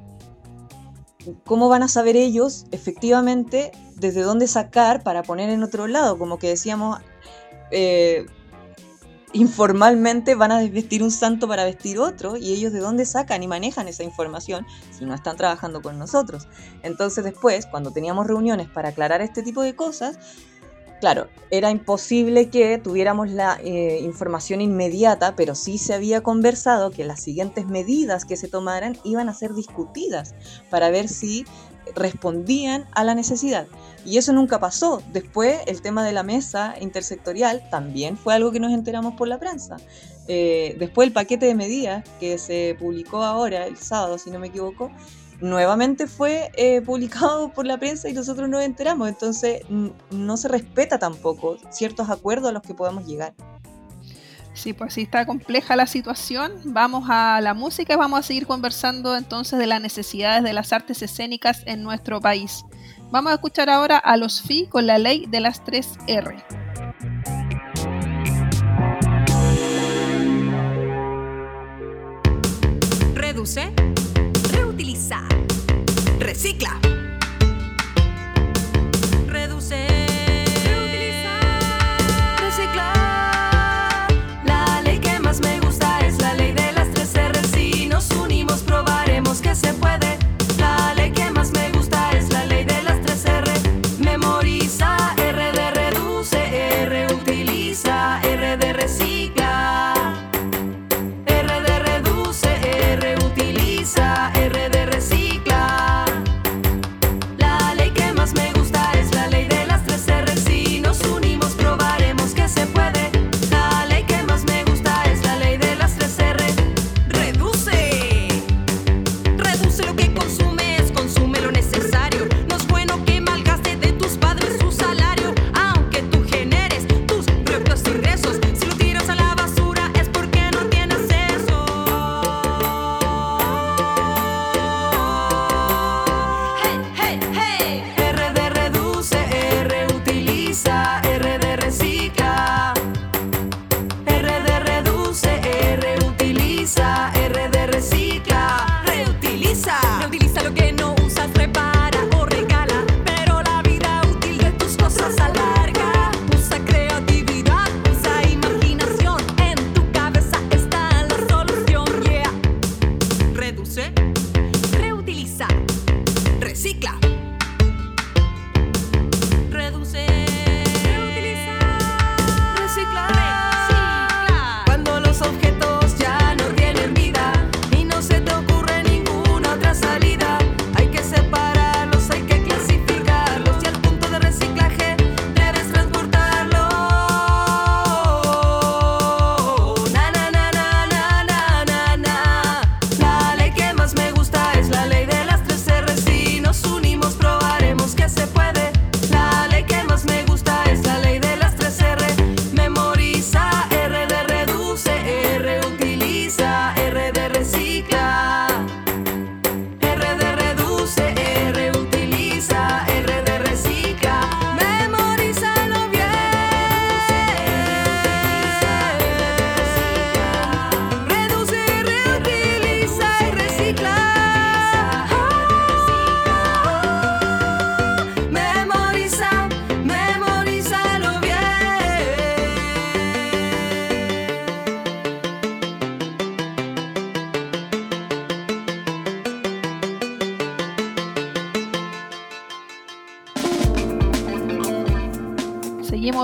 ¿cómo 1.45 1.69
van 1.69 1.83
a 1.83 1.89
saber 1.89 2.17
ellos 2.17 2.67
efectivamente 2.71 3.73
desde 3.97 4.23
dónde 4.23 4.47
sacar 4.47 5.03
para 5.03 5.23
poner 5.23 5.51
en 5.51 5.63
otro 5.63 5.87
lado? 5.87 6.19
Como 6.19 6.39
que 6.39 6.49
decíamos 6.49 6.99
eh, 7.71 8.27
informalmente 9.33 10.35
van 10.35 10.53
a 10.53 10.59
desvestir 10.59 11.03
un 11.03 11.11
santo 11.11 11.47
para 11.47 11.65
vestir 11.65 11.99
otro 11.99 12.37
y 12.37 12.53
ellos 12.53 12.73
de 12.73 12.81
dónde 12.81 13.05
sacan 13.07 13.43
y 13.43 13.47
manejan 13.47 13.87
esa 13.87 14.03
información 14.03 14.67
si 14.91 15.05
no 15.05 15.15
están 15.15 15.37
trabajando 15.37 15.83
con 15.83 15.99
nosotros. 15.99 16.49
Entonces 16.83 17.25
después, 17.25 17.67
cuando 17.67 17.93
teníamos 17.93 18.27
reuniones 18.27 18.69
para 18.69 18.91
aclarar 18.91 19.21
este 19.21 19.43
tipo 19.43 19.63
de 19.63 19.77
cosas, 19.77 20.19
claro, 21.01 21.29
era 21.51 21.71
imposible 21.71 22.49
que 22.51 22.79
tuviéramos 22.79 23.31
la 23.31 23.59
eh, 23.63 24.01
información 24.03 24.61
inmediata, 24.61 25.35
pero 25.35 25.55
sí 25.55 25.79
se 25.79 25.95
había 25.95 26.23
conversado 26.23 26.91
que 26.91 27.05
las 27.05 27.21
siguientes 27.21 27.67
medidas 27.67 28.25
que 28.25 28.37
se 28.37 28.49
tomaran 28.49 28.97
iban 29.05 29.29
a 29.29 29.35
ser 29.35 29.55
discutidas 29.55 30.35
para 30.71 30.91
ver 30.91 31.09
si 31.09 31.45
respondían 31.95 32.87
a 32.93 33.05
la 33.05 33.15
necesidad. 33.15 33.67
Y 34.05 34.19
eso 34.19 34.33
nunca 34.33 34.61
pasó. 34.61 35.03
Después, 35.13 35.61
el 35.67 35.83
tema 35.83 36.05
de 36.05 36.13
la 36.13 36.23
mesa 36.23 36.75
intersectorial 36.81 37.69
también 37.71 38.17
fue 38.17 38.35
algo 38.35 38.53
que 38.53 38.61
nos 38.61 38.73
enteramos 38.73 39.15
por 39.15 39.29
la 39.29 39.39
prensa. 39.39 39.77
Eh, 40.29 40.77
después, 40.79 41.09
el 41.09 41.13
paquete 41.13 41.47
de 41.47 41.55
medidas 41.55 42.05
que 42.21 42.39
se 42.39 42.77
publicó 42.79 43.23
ahora, 43.23 43.67
el 43.67 43.77
sábado, 43.77 44.19
si 44.19 44.31
no 44.31 44.39
me 44.39 44.49
equivoco, 44.49 44.91
nuevamente 45.41 46.07
fue 46.07 46.51
eh, 46.55 46.81
publicado 46.83 47.51
por 47.53 47.67
la 47.67 47.79
prensa 47.79 48.09
y 48.09 48.13
nosotros 48.13 48.49
nos 48.49 48.63
enteramos. 48.63 49.09
Entonces, 49.09 49.63
no 50.11 50.37
se 50.37 50.49
respeta 50.49 50.99
tampoco 50.99 51.57
ciertos 51.71 52.11
acuerdos 52.11 52.51
a 52.51 52.53
los 52.53 52.63
que 52.63 52.75
podemos 52.75 53.07
llegar. 53.07 53.35
Sí, 54.53 54.73
pues 54.73 54.95
sí 54.95 55.03
está 55.03 55.25
compleja 55.27 55.77
la 55.77 55.87
situación. 55.87 56.53
Vamos 56.65 57.07
a 57.09 57.41
la 57.41 57.55
música 57.55 57.95
y 57.95 57.97
vamos 57.97 58.21
a 58.21 58.23
seguir 58.23 58.47
conversando 58.47 59.17
entonces 59.17 59.59
de 59.59 59.67
las 59.67 59.81
necesidades 59.81 60.43
de 60.43 60.53
las 60.53 60.73
artes 60.73 61.03
escénicas 61.03 61.63
en 61.67 61.83
nuestro 61.83 62.21
país. 62.21 62.65
Vamos 63.11 63.33
a 63.33 63.37
escuchar 63.37 63.71
ahora 63.71 63.97
a 63.99 64.17
los 64.17 64.43
FI 64.43 64.67
con 64.67 64.87
la 64.87 64.99
ley 64.99 65.27
de 65.27 65.41
las 65.41 65.65
3 65.65 65.99
R. 66.07 66.37
Reduce, 73.15 73.73
reutiliza, 73.75 73.80
recicla. 76.19 77.00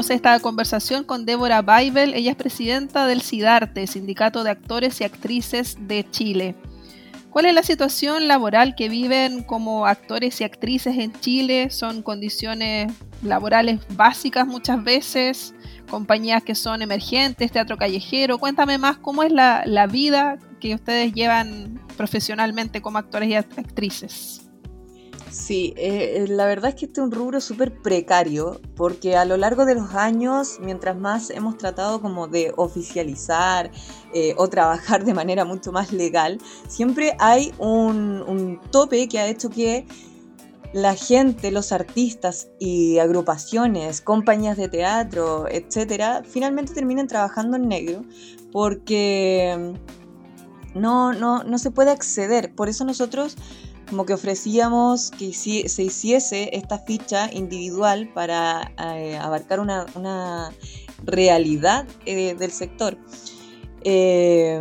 Esta 0.09 0.39
conversación 0.39 1.03
con 1.03 1.27
Débora 1.27 1.63
Baibel. 1.63 2.15
Ella 2.15 2.31
es 2.31 2.37
presidenta 2.37 3.09
del 3.09 3.23
SIDARTE, 3.23 3.89
Sindicato 3.89 4.45
de 4.45 4.51
Actores 4.51 5.01
y 5.01 5.05
Actrices 5.05 5.77
de 5.81 6.09
Chile. 6.09 6.55
¿Cuál 7.31 7.47
es 7.47 7.55
la 7.55 7.65
situación 7.65 8.29
laboral 8.29 8.77
que 8.77 8.89
viven 8.89 9.43
como 9.43 9.85
actores 9.85 10.41
y 10.41 10.45
actrices 10.45 10.97
en 10.99 11.13
Chile? 11.19 11.71
¿Son 11.71 12.03
condiciones 12.03 12.93
laborales 13.23 13.81
básicas 13.97 14.47
muchas 14.47 14.83
veces? 14.85 15.55
¿Compañías 15.91 16.45
que 16.45 16.55
son 16.55 16.83
emergentes, 16.83 17.51
teatro 17.51 17.77
callejero? 17.77 18.39
Cuéntame 18.39 18.79
más 18.79 18.99
cómo 18.99 19.25
es 19.25 19.33
la, 19.33 19.65
la 19.67 19.89
vida 19.89 20.39
que 20.61 20.77
ustedes 20.77 21.15
llevan 21.15 21.81
profesionalmente 21.97 22.81
como 22.81 22.99
actores 22.99 23.29
y 23.29 23.35
actrices. 23.35 24.46
Sí, 25.31 25.75
eh, 25.77 26.25
la 26.29 26.47
verdad 26.47 26.71
es 26.71 26.77
que 26.77 26.87
este 26.87 27.01
es 27.01 27.05
un 27.05 27.11
rubro 27.11 27.41
súper 27.41 27.83
precario 27.83 28.61
porque 28.77 29.17
a 29.17 29.25
lo 29.25 29.37
largo 29.37 29.65
de 29.65 29.75
los 29.75 29.93
años, 29.95 30.59
mientras 30.61 30.97
más 30.97 31.31
hemos 31.31 31.59
tratado 31.59 32.01
como 32.01 32.29
de 32.29 32.53
oficializar 32.57 33.71
eh, 34.15 34.35
o 34.39 34.49
trabajar 34.49 35.05
de 35.05 35.15
manera 35.15 35.45
mucho 35.45 35.73
más 35.73 35.93
legal, 35.93 36.39
siempre 36.69 37.17
hay 37.19 37.53
un, 37.59 38.61
tope 38.71 39.09
que 39.09 39.19
ha 39.19 39.27
hecho 39.27 39.51
que 39.51 39.87
la 40.73 40.95
gente, 40.95 41.51
los 41.51 41.73
artistas 41.73 42.49
y 42.61 42.99
agrupaciones, 42.99 44.01
compañías 44.01 44.57
de 44.57 44.69
teatro, 44.69 45.47
etcétera, 45.49 46.23
finalmente 46.25 46.73
terminen 46.73 47.09
trabajando 47.09 47.57
en 47.57 47.69
negro 47.69 48.05
porque 48.53 49.75
no, 50.75 51.13
no, 51.13 51.43
no 51.43 51.59
se 51.59 51.71
puede 51.71 51.91
acceder. 51.91 52.55
Por 52.55 52.69
eso 52.69 52.85
nosotros 52.85 53.37
como 53.89 54.05
que 54.05 54.15
ofrecíamos 54.15 55.11
que 55.11 55.33
se 55.33 55.83
hiciese 55.83 56.51
esta 56.53 56.79
ficha 56.79 57.31
individual 57.33 58.11
para 58.13 58.73
eh, 58.97 59.17
abarcar 59.17 59.61
una, 59.61 60.51
realidad 61.05 61.87
eh, 62.05 62.35
del 62.35 62.51
sector. 62.51 62.99
Eh, 63.85 64.61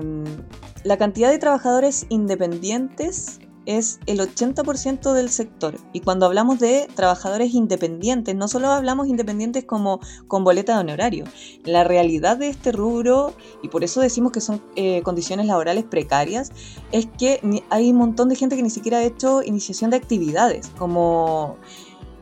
la 0.84 0.98
cantidad 0.98 1.32
de 1.32 1.40
trabajadores 1.40 2.06
independientes 2.10 3.40
es 3.66 4.00
el 4.06 4.20
80% 4.20 5.14
del 5.14 5.30
sector. 5.30 5.78
Y 5.94 6.02
cuando 6.02 6.26
hablamos 6.26 6.60
de 6.60 6.88
trabajadores 6.96 7.54
independientes, 7.54 8.36
no 8.36 8.48
solo 8.48 8.70
hablamos 8.70 9.08
independientes 9.08 9.66
como 9.66 10.00
con 10.28 10.44
boleta 10.44 10.74
de 10.74 10.80
honorario. 10.80 11.26
La 11.64 11.84
realidad 11.84 12.38
de 12.38 12.50
este 12.50 12.72
rubro, 12.72 13.34
y 13.64 13.70
por 13.70 13.84
eso 13.84 14.02
decimos 14.02 14.32
que 14.32 14.42
son 14.42 14.62
eh, 14.76 15.02
condiciones 15.04 15.48
laborales 15.48 15.84
precarias, 15.84 16.52
es 16.92 17.08
que 17.18 17.40
hay 17.70 17.92
un 17.92 17.98
montón 17.98 18.30
de 18.30 18.36
gente 18.36 18.56
que 18.56 18.64
ni 18.64 18.70
siquiera 18.70 19.00
ha 19.00 19.04
hecho 19.04 19.44
iniciación 19.44 19.92
de 19.92 19.98
actividades, 19.98 20.70
como 20.78 21.58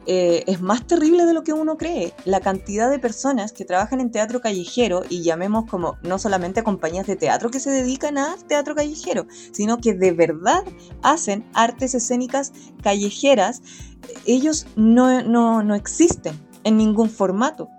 eh, 0.05 0.43
es 0.47 0.61
más 0.61 0.85
terrible 0.85 1.25
de 1.25 1.33
lo 1.33 1.43
que 1.43 1.53
uno 1.53 1.77
cree. 1.77 2.13
La 2.25 2.39
cantidad 2.39 2.89
de 2.89 2.99
personas 2.99 3.53
que 3.53 3.65
trabajan 3.65 4.01
en 4.01 4.11
teatro 4.11 4.41
callejero, 4.41 5.03
y 5.09 5.21
llamemos 5.21 5.65
como 5.69 5.97
no 6.01 6.19
solamente 6.19 6.59
a 6.59 6.63
compañías 6.63 7.07
de 7.07 7.15
teatro 7.15 7.49
que 7.49 7.59
se 7.59 7.69
dedican 7.69 8.17
a 8.17 8.35
teatro 8.47 8.75
callejero, 8.75 9.27
sino 9.51 9.77
que 9.77 9.93
de 9.93 10.11
verdad 10.11 10.63
hacen 11.01 11.45
artes 11.53 11.95
escénicas 11.95 12.51
callejeras, 12.81 13.61
ellos 14.25 14.67
no, 14.75 15.23
no 15.23 15.75
existen 15.75 16.39
en 16.63 16.77
ningún 16.77 17.09
formato, 17.09 17.69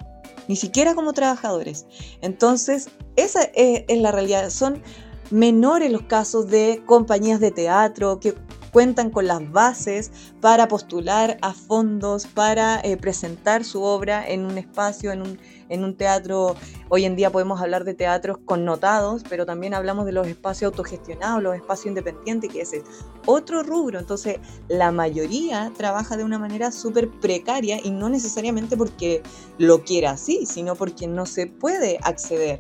ni 0.49 0.57
siquiera 0.57 0.95
como 0.95 1.13
trabajadores. 1.13 1.87
Entonces, 2.23 2.89
esa 3.17 3.43
es, 3.55 3.85
es 3.89 4.01
la 4.01 4.13
realidad. 4.13 4.51
Son 4.51 4.83
menores 5.31 5.91
los 5.91 6.03
casos 6.03 6.49
de 6.49 6.83
compañías 6.87 7.41
de 7.41 7.51
teatro 7.51 8.21
que 8.21 8.35
cuentan 8.75 9.11
con 9.11 9.29
las 9.29 9.53
bases 9.53 10.11
para 10.41 10.67
postular 10.67 11.39
a 11.43 11.55
fondos, 11.55 12.27
para 12.27 12.81
eh, 12.81 12.97
presentar 12.97 13.63
su 13.63 13.85
obra 13.85 14.29
en 14.29 14.45
un 14.45 14.59
espacio, 14.59 15.13
en 15.13 15.23
un, 15.23 15.39
en 15.69 15.85
un 15.85 15.95
teatro. 15.97 16.57
Hoy 16.89 17.05
en 17.05 17.15
día 17.15 17.31
podemos 17.31 17.61
hablar 17.61 17.85
de 17.85 17.95
teatros 17.95 18.39
connotados, 18.45 19.23
pero 19.29 19.47
también 19.47 19.75
hablamos 19.75 20.07
de 20.07 20.13
los 20.13 20.27
espacios 20.27 20.73
autogestionados, 20.73 21.41
los 21.41 21.55
espacios 21.55 21.87
independientes, 21.87 22.51
que 22.53 22.63
ese 22.63 22.79
es 22.79 22.85
otro 23.27 23.63
rubro. 23.63 24.01
Entonces, 24.01 24.41
la 24.67 24.91
mayoría 24.91 25.71
trabaja 25.77 26.17
de 26.17 26.25
una 26.25 26.41
manera 26.41 26.73
súper 26.73 27.09
precaria 27.21 27.79
y 27.81 27.93
no 27.93 28.09
necesariamente 28.09 28.77
porque 28.77 29.23
lo 29.57 29.85
quiera 29.85 30.11
así, 30.11 30.47
sino 30.47 30.75
porque 30.75 31.07
no 31.07 31.27
se 31.27 31.47
puede 31.47 32.01
acceder 32.03 32.59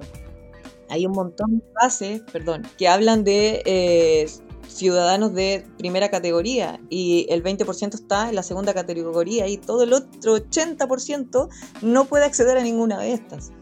hay 0.88 1.06
un 1.06 1.12
montón 1.12 1.58
de 1.58 1.64
bases, 1.82 2.22
perdón, 2.32 2.62
que 2.78 2.88
hablan 2.88 3.24
de 3.24 3.62
eh, 3.64 4.26
ciudadanos 4.68 5.34
de 5.34 5.66
primera 5.78 6.10
categoría 6.10 6.80
y 6.90 7.26
el 7.30 7.42
20% 7.42 7.94
está 7.94 8.28
en 8.28 8.34
la 8.34 8.42
segunda 8.42 8.74
categoría 8.74 9.46
y 9.48 9.56
todo 9.56 9.82
el 9.84 9.92
otro 9.92 10.36
80% 10.36 11.48
no 11.82 12.04
puede 12.04 12.24
acceder 12.24 12.58
a 12.58 12.62
ninguna 12.62 12.98
de 12.98 13.12
estas. 13.12 13.52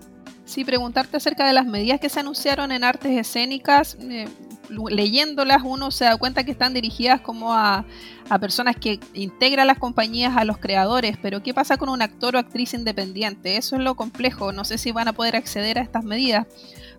Sí, 0.44 0.64
preguntarte 0.64 1.16
acerca 1.16 1.46
de 1.46 1.52
las 1.52 1.66
medidas 1.66 2.00
que 2.00 2.08
se 2.08 2.20
anunciaron 2.20 2.72
en 2.72 2.84
artes 2.84 3.12
escénicas. 3.12 3.96
Eh, 4.00 4.26
leyéndolas 4.68 5.62
uno 5.64 5.90
se 5.90 6.04
da 6.04 6.16
cuenta 6.16 6.44
que 6.44 6.52
están 6.52 6.74
dirigidas 6.74 7.20
como 7.20 7.52
a, 7.52 7.84
a, 8.28 8.38
personas 8.38 8.76
que 8.76 9.00
integran 9.14 9.66
las 9.66 9.78
compañías 9.78 10.36
a 10.36 10.44
los 10.44 10.58
creadores, 10.58 11.16
pero 11.20 11.42
¿qué 11.42 11.52
pasa 11.54 11.76
con 11.76 11.88
un 11.88 12.02
actor 12.02 12.36
o 12.36 12.38
actriz 12.38 12.74
independiente? 12.74 13.56
Eso 13.56 13.76
es 13.76 13.82
lo 13.82 13.94
complejo, 13.94 14.52
no 14.52 14.64
sé 14.64 14.78
si 14.78 14.92
van 14.92 15.08
a 15.08 15.12
poder 15.12 15.36
acceder 15.36 15.78
a 15.78 15.82
estas 15.82 16.04
medidas. 16.04 16.46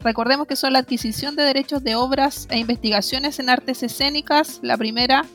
Recordemos 0.02 0.48
que 0.48 0.58
son 0.58 0.74
la 0.74 0.80
adquisición 0.80 1.36
de 1.36 1.44
derechos 1.44 1.84
de 1.84 1.96
obras 1.96 2.48
e 2.50 2.60
investigaciones 2.60 3.40
en 3.40 3.50
artes 3.50 3.84
escénicas, 3.84 4.60
la 4.62 4.78
primera, 4.78 5.26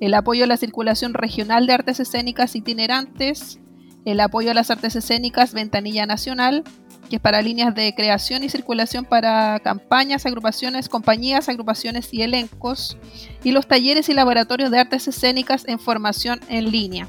el 0.00 0.14
apoyo 0.14 0.44
a 0.44 0.46
la 0.46 0.56
circulación 0.56 1.14
regional 1.14 1.66
de 1.66 1.72
artes 1.72 2.00
escénicas 2.00 2.54
itinerantes, 2.54 3.60
el 4.04 4.20
apoyo 4.20 4.50
a 4.50 4.54
las 4.54 4.70
artes 4.70 4.96
escénicas 4.96 5.54
Ventanilla 5.54 6.06
Nacional, 6.06 6.64
que 7.10 7.16
es 7.16 7.22
para 7.22 7.42
líneas 7.42 7.74
de 7.74 7.94
creación 7.94 8.42
y 8.42 8.48
circulación 8.48 9.04
para 9.04 9.60
campañas, 9.60 10.24
agrupaciones, 10.24 10.88
compañías, 10.88 11.50
agrupaciones 11.50 12.14
y 12.14 12.22
elencos, 12.22 12.96
y 13.44 13.50
los 13.50 13.66
talleres 13.66 14.08
y 14.08 14.14
laboratorios 14.14 14.70
de 14.70 14.78
artes 14.78 15.06
escénicas 15.08 15.68
en 15.68 15.78
formación 15.78 16.40
en 16.48 16.70
línea. 16.70 17.08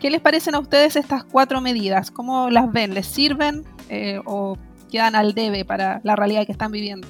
¿Qué 0.00 0.10
les 0.10 0.20
parecen 0.20 0.54
a 0.54 0.60
ustedes 0.60 0.94
estas 0.94 1.24
cuatro 1.24 1.60
medidas? 1.60 2.12
¿Cómo 2.12 2.50
las 2.50 2.70
ven? 2.70 2.94
¿Les 2.94 3.06
sirven 3.06 3.64
eh, 3.88 4.20
o 4.24 4.56
quedan 4.88 5.14
al 5.14 5.34
debe 5.34 5.64
para 5.64 6.00
la 6.02 6.16
realidad 6.16 6.46
que 6.46 6.52
están 6.52 6.72
viviendo. 6.72 7.06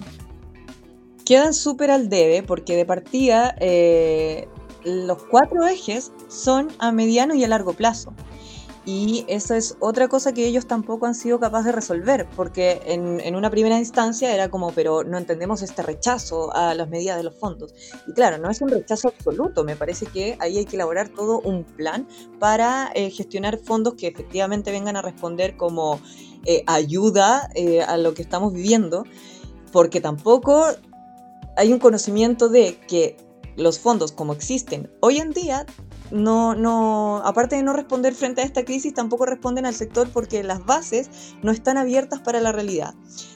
Quedan 1.25 1.55
súper 1.55 1.91
al 1.91 2.09
debe 2.09 2.43
porque 2.43 2.77
de 2.77 2.85
partida 2.85 3.55
eh, 3.61 4.49
los 4.85 5.23
cuatro 5.25 5.67
ejes 5.67 6.13
son 6.29 6.69
a 6.79 6.93
mediano 6.93 7.35
y 7.35 7.45
a 7.45 7.49
largo 7.49 7.73
plazo. 7.73 8.13
Y 8.85 9.25
eso 9.29 9.55
es 9.55 9.77
otra 9.81 10.09
cosa 10.09 10.33
que 10.33 10.47
ellos 10.47 10.67
tampoco 10.67 11.07
han 11.07 11.15
sido 11.15 11.39
capaces 11.39 11.67
de 11.67 11.73
resolver, 11.73 12.27
porque 12.37 12.81
en, 12.87 13.21
en, 13.21 13.37
una 13.37 13.51
primera 13.51 13.79
instancia 13.79 14.35
era 14.35 14.51
como, 14.51 14.73
pero 14.73 15.05
no 15.05 15.19
entendemos 15.19 15.61
este 15.63 15.83
rechazo 15.83 16.55
a 16.55 16.75
las 16.75 16.89
medidas 16.89 17.19
de 17.19 17.25
los 17.25 17.35
fondos. 17.35 17.75
Y 18.07 18.13
claro, 18.13 18.39
no 18.39 18.51
es 18.51 18.63
un 18.63 18.71
rechazo 18.71 19.09
absoluto, 19.09 19.65
me 19.65 19.77
parece 19.77 20.07
que 20.07 20.39
ahí 20.41 20.59
hay 20.59 20.65
que 20.65 20.77
elaborar 20.77 21.11
todo 21.11 21.41
un 21.41 21.65
plan 21.65 22.09
para 22.39 22.91
eh, 22.95 23.11
gestionar 23.11 23.59
fondos 23.59 23.95
que 23.95 24.07
efectivamente 24.07 24.71
vengan 24.71 24.97
a 24.97 25.03
responder 25.03 25.57
como 25.57 26.01
eh, 26.47 26.63
ayuda 26.67 27.51
eh, 27.55 27.83
a 27.83 27.99
lo 27.99 28.15
que 28.15 28.23
estamos 28.23 28.55
viviendo, 28.55 29.05
porque 29.71 30.01
tampoco 30.01 30.65
hay 31.57 31.73
un 31.73 31.79
conocimiento 31.79 32.49
de 32.49 32.79
que 32.89 33.17
los 33.57 33.79
fondos 33.81 34.13
como 34.13 34.33
existen 34.33 34.91
hoy 35.01 35.19
en 35.19 35.33
día 35.33 35.67
no, 36.11 36.55
no, 36.55 37.23
aparte 37.25 37.57
de 37.57 37.63
no 37.63 37.73
responder 37.73 38.15
frente 38.15 38.41
a 38.41 38.45
esta 38.45 38.65
crisis, 38.65 38.95
tampoco 38.95 39.27
responden 39.27 39.67
al 39.67 39.75
sector 39.75 40.09
porque 40.13 40.43
las 40.43 40.65
bases 40.65 41.11
no 41.43 41.53
están 41.53 41.79
abiertas 41.79 42.21
para 42.21 42.41
la 42.41 42.53
realidad. 42.53 42.95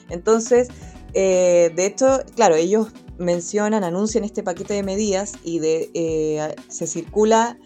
Entonces, 0.09 0.69
eh, 1.13 1.71
de 1.75 1.85
hecho, 1.85 2.19
claro, 2.35 2.55
ellos 2.55 2.87
mencionan, 3.17 3.83
anuncian 3.83 4.23
este 4.23 4.43
paquete 4.43 4.73
de 4.73 4.83
medidas 4.83 5.33
y 5.43 5.59
de, 5.59 6.55
se 6.67 6.87
circula 6.87 7.57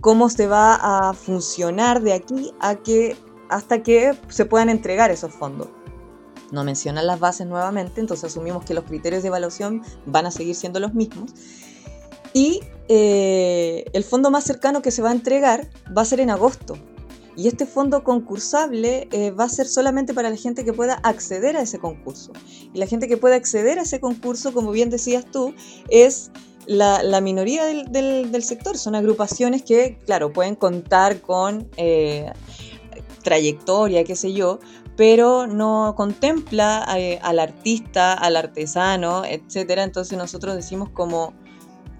cómo 0.00 0.28
se 0.28 0.46
va 0.46 0.74
a 0.74 1.14
funcionar 1.14 2.02
de 2.02 2.12
aquí 2.12 2.52
a 2.60 2.76
que 2.76 3.16
hasta 3.48 3.82
que 3.82 4.16
se 4.28 4.46
puedan 4.46 4.68
entregar 4.68 5.10
esos 5.10 5.32
fondos. 5.32 5.68
No 6.50 6.64
mencionan 6.64 7.06
las 7.06 7.20
bases 7.20 7.46
nuevamente, 7.46 8.00
entonces 8.00 8.24
asumimos 8.24 8.64
que 8.64 8.74
los 8.74 8.84
criterios 8.84 9.22
de 9.22 9.28
evaluación 9.28 9.82
van 10.06 10.26
a 10.26 10.30
seguir 10.30 10.54
siendo 10.54 10.80
los 10.80 10.92
mismos. 10.94 11.32
Y 12.32 12.60
eh, 12.88 13.84
el 13.92 14.04
fondo 14.04 14.30
más 14.30 14.44
cercano 14.44 14.82
que 14.82 14.90
se 14.90 15.02
va 15.02 15.10
a 15.10 15.12
entregar 15.12 15.68
va 15.96 16.02
a 16.02 16.04
ser 16.04 16.20
en 16.20 16.30
agosto. 16.30 16.76
Y 17.34 17.48
este 17.48 17.64
fondo 17.64 18.04
concursable 18.04 19.08
eh, 19.10 19.30
va 19.30 19.44
a 19.44 19.48
ser 19.48 19.66
solamente 19.66 20.12
para 20.12 20.28
la 20.28 20.36
gente 20.36 20.64
que 20.64 20.74
pueda 20.74 20.94
acceder 20.94 21.56
a 21.56 21.62
ese 21.62 21.78
concurso. 21.78 22.32
Y 22.74 22.78
la 22.78 22.86
gente 22.86 23.08
que 23.08 23.16
pueda 23.16 23.36
acceder 23.36 23.78
a 23.78 23.82
ese 23.82 24.00
concurso, 24.00 24.52
como 24.52 24.70
bien 24.70 24.90
decías 24.90 25.24
tú, 25.24 25.54
es 25.88 26.30
la, 26.66 27.20
minoría 27.22 27.64
del, 27.64 28.42
sector. 28.42 28.76
Son 28.76 28.94
agrupaciones 28.94 29.62
que, 29.62 29.98
claro, 30.04 30.32
pueden 30.32 30.56
contar 30.56 31.22
con 31.22 31.70
eh, 31.78 32.30
trayectoria, 33.22 34.04
qué 34.04 34.14
sé 34.14 34.34
yo, 34.34 34.60
pero 34.96 35.46
no 35.46 35.94
contempla 35.96 36.82
al 37.22 37.38
artista, 37.38 38.12
al 38.12 38.36
artesano, 38.36 39.24
etcétera. 39.24 39.84
Entonces 39.84 40.18
nosotros 40.18 40.54
decimos 40.54 40.90
como 40.90 41.32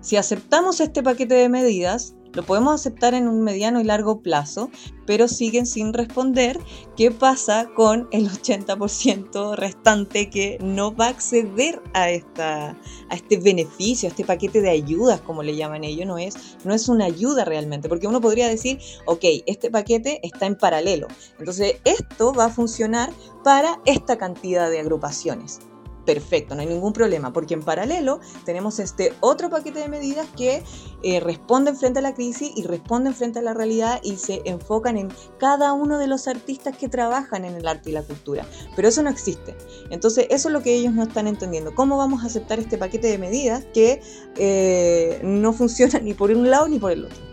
si 0.03 0.17
aceptamos 0.17 0.81
este 0.81 1.03
paquete 1.03 1.35
de 1.35 1.49
medidas, 1.49 2.15
lo 2.33 2.43
podemos 2.43 2.75
aceptar 2.75 3.15
en 3.15 3.29
un 3.29 3.43
mediano 3.43 3.81
y 3.81 3.85
largo 3.85 4.21
plazo, 4.21 4.71
pero 5.07 5.29
siguen 5.29 5.65
sin 5.65 5.93
responder 5.93 6.59
qué 6.97 7.11
pasa 7.11 7.69
con 7.77 8.09
el 8.11 8.29
80% 8.29 9.55
restante 9.55 10.29
que 10.29 10.59
no 10.61 10.95
va 10.95 11.07
a 11.07 11.11
acceder 11.11 11.81
a, 11.95 12.11
esta, 12.11 12.71
a 13.11 13.15
este 13.15 13.37
beneficio, 13.37 14.09
a 14.09 14.11
este 14.11 14.25
paquete 14.25 14.61
de 14.61 14.71
ayudas, 14.71 15.21
como 15.21 15.43
le 15.43 15.55
llaman 15.57 15.85
ellos, 15.85 16.07
no 16.07 16.19
es, 16.19 16.57
no 16.65 16.75
es 16.75 16.89
una 16.89 17.05
ayuda 17.05 17.45
realmente, 17.45 17.89
porque 17.89 18.09
uno 18.09 18.21
podría 18.21 18.49
decir, 18.49 18.81
ok, 19.07 19.25
este 19.47 19.71
paquete 19.71 20.21
está 20.23 20.47
en 20.47 20.57
paralelo, 20.57 21.09
entonces 21.39 21.77
esto 21.85 22.33
va 22.33 22.47
a 22.47 22.51
funcionar 22.51 23.13
para 23.45 23.81
esta 23.85 24.19
cantidad 24.19 24.69
de 24.69 24.81
agrupaciones 24.81 25.61
perfecto, 26.05 26.55
no 26.55 26.61
hay 26.61 26.67
ningún 26.67 26.93
problema, 26.93 27.33
porque 27.33 27.55
en 27.55 27.63
paralelo 27.63 28.21
tenemos 28.45 28.79
este 28.79 29.13
otro 29.21 29.51
paquete 29.51 29.81
de 29.81 29.89
medidas 29.89 30.27
que 30.37 30.63
eh, 31.03 31.21
responden 31.21 31.77
frente 31.77 32.01
a 32.01 32.03
la 32.03 32.15
crisis 32.15 32.53
y 32.57 32.63
responden 32.65 33.15
frente 33.15 33.39
a 33.39 33.43
la 33.43 33.55
realidad 33.55 34.01
y 34.03 34.17
se 34.17 34.43
enfocan 34.45 34.97
en 34.97 35.13
cada 35.39 35.73
uno 35.73 35.99
de 35.99 36.07
los 36.07 36.29
artistas 36.29 36.77
que 36.77 36.89
trabajan 36.89 37.45
en 37.45 37.55
el 37.55 37.67
arte 37.67 37.91
y 37.91 37.93
la 37.93 38.03
cultura. 38.03 38.47
Pero 38.77 38.89
eso 38.89 39.03
no 39.03 39.11
existe. 39.11 39.57
Entonces, 39.91 40.27
eso 40.31 40.49
es 40.49 40.53
lo 40.53 40.63
que 40.63 40.75
ellos 40.75 40.93
no 40.93 41.03
están 41.03 41.27
entendiendo. 41.27 41.75
¿Cómo 41.75 41.97
vamos 41.97 42.23
a 42.23 42.27
aceptar 42.27 42.59
este 42.59 42.79
paquete 42.79 43.09
de 43.09 43.19
medidas 43.19 43.65
que 43.73 44.01
eh, 44.37 45.21
no 45.23 45.53
funciona 45.53 45.99
ni 46.01 46.15
por 46.15 46.31
un 46.31 46.51
lado 46.51 46.69
ni 46.69 46.79
por 46.79 46.93
el 46.93 47.05
otro? 47.05 47.33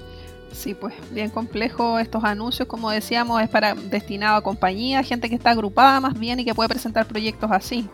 Sí, 0.51 0.73
pues 0.73 0.93
bien 1.11 1.29
complejo 1.29 1.99
estos 1.99 2.23
anuncios, 2.23 2.67
como 2.67 2.89
decíamos, 2.89 3.41
es 3.41 3.49
para 3.49 3.75
destinado 3.75 4.37
a 4.37 4.41
compañías, 4.41 5.07
gente 5.07 5.29
que 5.29 5.35
está 5.35 5.51
agrupada 5.51 5.99
más 5.99 6.19
bien 6.19 6.39
y 6.39 6.45
que 6.45 6.55
puede 6.55 6.69
presentar 6.69 7.07
proyectos 7.07 7.51
así. 7.51 7.87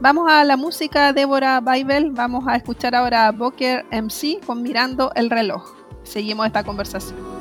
Vamos 0.00 0.30
a 0.30 0.44
la 0.44 0.56
música 0.56 1.12
Débora 1.12 1.60
Bible. 1.60 2.10
Vamos 2.12 2.46
a 2.46 2.54
escuchar 2.54 2.94
ahora 2.94 3.26
a 3.26 3.32
Boker 3.32 3.84
MC 3.90 4.38
con 4.46 4.62
Mirando 4.62 5.10
el 5.16 5.28
reloj. 5.28 5.74
Seguimos 6.04 6.46
esta 6.46 6.62
conversación. 6.62 7.37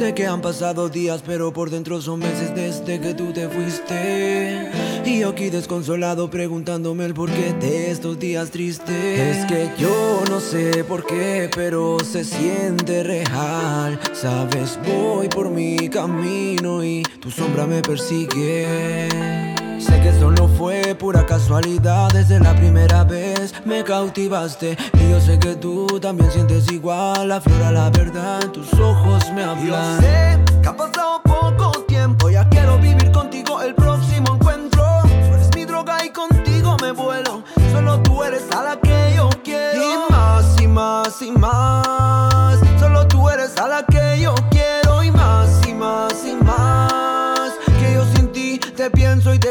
Sé 0.00 0.14
que 0.14 0.26
han 0.26 0.40
pasado 0.40 0.88
días, 0.88 1.22
pero 1.26 1.52
por 1.52 1.68
dentro 1.68 2.00
son 2.00 2.20
meses 2.20 2.54
desde 2.54 2.98
que 3.02 3.12
tú 3.12 3.34
te 3.34 3.46
fuiste. 3.50 4.70
Y 5.04 5.18
yo 5.18 5.28
aquí 5.28 5.50
desconsolado 5.50 6.30
preguntándome 6.30 7.04
el 7.04 7.12
porqué 7.12 7.52
de 7.60 7.90
estos 7.90 8.18
días 8.18 8.50
tristes. 8.50 8.88
Es 8.88 9.44
que 9.44 9.68
yo 9.78 10.22
no 10.30 10.40
sé 10.40 10.84
por 10.84 11.04
qué, 11.04 11.50
pero 11.54 11.98
se 12.00 12.24
siente 12.24 13.02
real. 13.02 14.00
Sabes, 14.14 14.78
voy 14.86 15.28
por 15.28 15.50
mi 15.50 15.90
camino 15.90 16.82
y 16.82 17.02
tu 17.20 17.30
sombra 17.30 17.66
me 17.66 17.82
persigue. 17.82 19.59
Sé 19.80 20.00
que 20.02 20.12
solo 20.18 20.46
fue 20.46 20.94
pura 20.94 21.24
casualidad 21.24 22.10
desde 22.12 22.38
la 22.38 22.54
primera 22.54 23.02
vez 23.04 23.54
me 23.64 23.82
cautivaste 23.82 24.76
y 24.94 25.10
yo 25.10 25.20
sé 25.20 25.38
que 25.38 25.54
tú 25.54 25.86
también 26.00 26.30
sientes 26.30 26.70
igual 26.70 27.32
aflora 27.32 27.70
la 27.70 27.90
verdad 27.90 28.40
tus 28.52 28.72
ojos 28.74 29.24
me 29.34 29.42
hablan. 29.42 29.96
Yo 29.96 30.00
sé 30.00 30.38
que 30.62 30.68
ha 30.68 30.76
pasado 30.76 31.22
poco 31.22 31.72
tiempo 31.84 32.28
ya 32.28 32.48
quiero 32.48 32.78
vivir 32.78 33.10
contigo 33.10 33.62
el 33.62 33.74
próximo 33.74 34.34
encuentro. 34.34 34.84
Tú 35.02 35.34
eres 35.34 35.50
mi 35.56 35.64
droga 35.64 36.04
y 36.04 36.10
contigo 36.10 36.76
me 36.82 36.92
vuelo. 36.92 37.42
Solo 37.72 38.00
tú 38.02 38.22
eres 38.22 38.50
a 38.52 38.62
la 38.62 38.76
que 38.80 39.14
yo 39.16 39.30
quiero. 39.42 39.82
Y 39.82 40.12
más 40.12 40.60
y 40.60 40.66
más 40.66 41.22
y 41.22 41.32
más. 41.32 42.58
Solo 42.78 43.06
tú 43.08 43.28
eres 43.30 43.56
a 43.56 43.66
la 43.66 43.84
que 43.86 43.89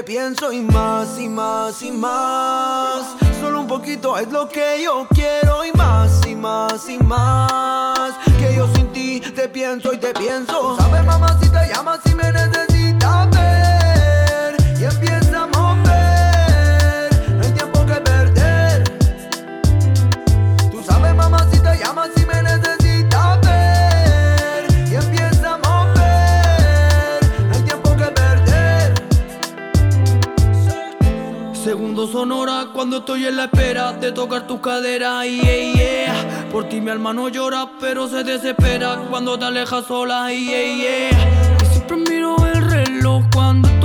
pienso 0.09 0.51
y 0.51 0.61
más 0.63 1.19
y 1.19 1.29
más 1.29 1.83
y 1.83 1.91
más. 1.91 3.15
Solo 3.39 3.61
un 3.61 3.67
poquito 3.67 4.17
es 4.17 4.27
lo 4.31 4.49
que 4.49 4.81
yo 4.83 5.07
quiero 5.13 5.63
y 5.63 5.71
más 5.73 6.25
y 6.25 6.35
más 6.35 6.89
y 6.89 6.97
más. 6.97 8.13
Que 8.39 8.55
yo 8.55 8.67
sin 8.73 8.91
ti 8.91 9.19
te 9.19 9.47
pienso 9.47 9.93
y 9.93 9.97
te 9.99 10.11
pienso. 10.15 10.77
Sabes 10.77 11.05
mamá 11.05 11.37
si 11.39 11.47
te 11.47 11.67
llamas 11.71 11.99
y 12.05 12.15
me 12.15 12.31
necesitas 12.31 13.29
ver 13.29 14.55
y 14.79 14.83
empieza 14.83 15.43
a 15.43 15.45
mover. 15.45 17.09
No 17.35 17.43
hay 17.45 17.51
tiempo 17.51 17.85
que 17.85 18.01
perder. 18.01 18.83
Tú 20.71 20.83
sabes 20.87 21.13
mamá 21.13 21.45
si 21.51 21.59
te 21.59 21.77
llamas 21.77 22.09
y 22.15 22.25
me 22.25 22.41
necesitas 22.41 22.78
Sonora 32.07 32.67
cuando 32.73 32.97
estoy 32.97 33.25
en 33.25 33.35
la 33.35 33.45
espera 33.45 33.93
de 33.93 34.11
tocar 34.11 34.47
tus 34.47 34.59
caderas 34.61 35.25
yeah, 35.25 35.73
yeah. 35.73 36.47
Por 36.51 36.69
ti 36.69 36.79
mi 36.79 36.91
alma 36.91 37.13
no 37.13 37.29
llora 37.29 37.71
pero 37.79 38.07
se 38.07 38.23
desespera 38.23 38.97
cuando 39.09 39.37
te 39.37 39.45
alejas 39.45 39.85
sola 39.85 40.31
yeah, 40.31 40.75
yeah. 40.75 41.57
Y 41.61 41.65
siempre 41.65 41.97
miro 41.97 42.35
el 42.45 42.69
reloj 42.69 43.23
cuando 43.33 43.78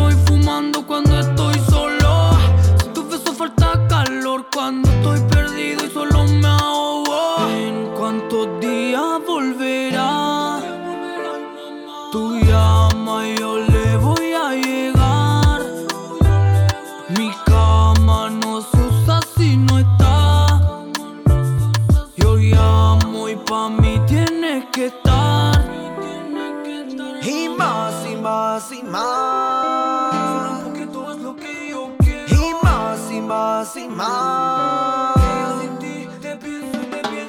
más 28.94 30.12
más. 30.12 30.62
Porque 30.62 30.86
todo 30.86 31.12
es 31.14 31.18
lo 31.20 31.36
que 31.36 31.70
yo 31.70 31.90
quiero. 31.98 32.34
Y 32.34 32.54
más 32.62 33.10
y 33.10 33.20
más 33.20 33.76
y 33.76 33.88
más. 33.88 35.14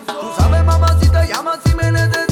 Tú 0.08 0.28
sabes, 0.38 0.64
mamá, 0.64 0.98
si 1.00 1.10
te 1.10 1.28
llamas 1.28 1.60
y 1.66 1.76
me 1.76 1.92
necesitas 1.92 2.25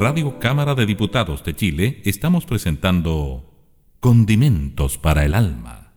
Radio 0.00 0.38
Cámara 0.38 0.74
de 0.74 0.86
Diputados 0.86 1.44
de 1.44 1.54
Chile 1.54 2.00
estamos 2.06 2.46
presentando 2.46 3.52
Condimentos 4.00 4.96
para 4.96 5.26
el 5.26 5.34
Alma. 5.34 5.92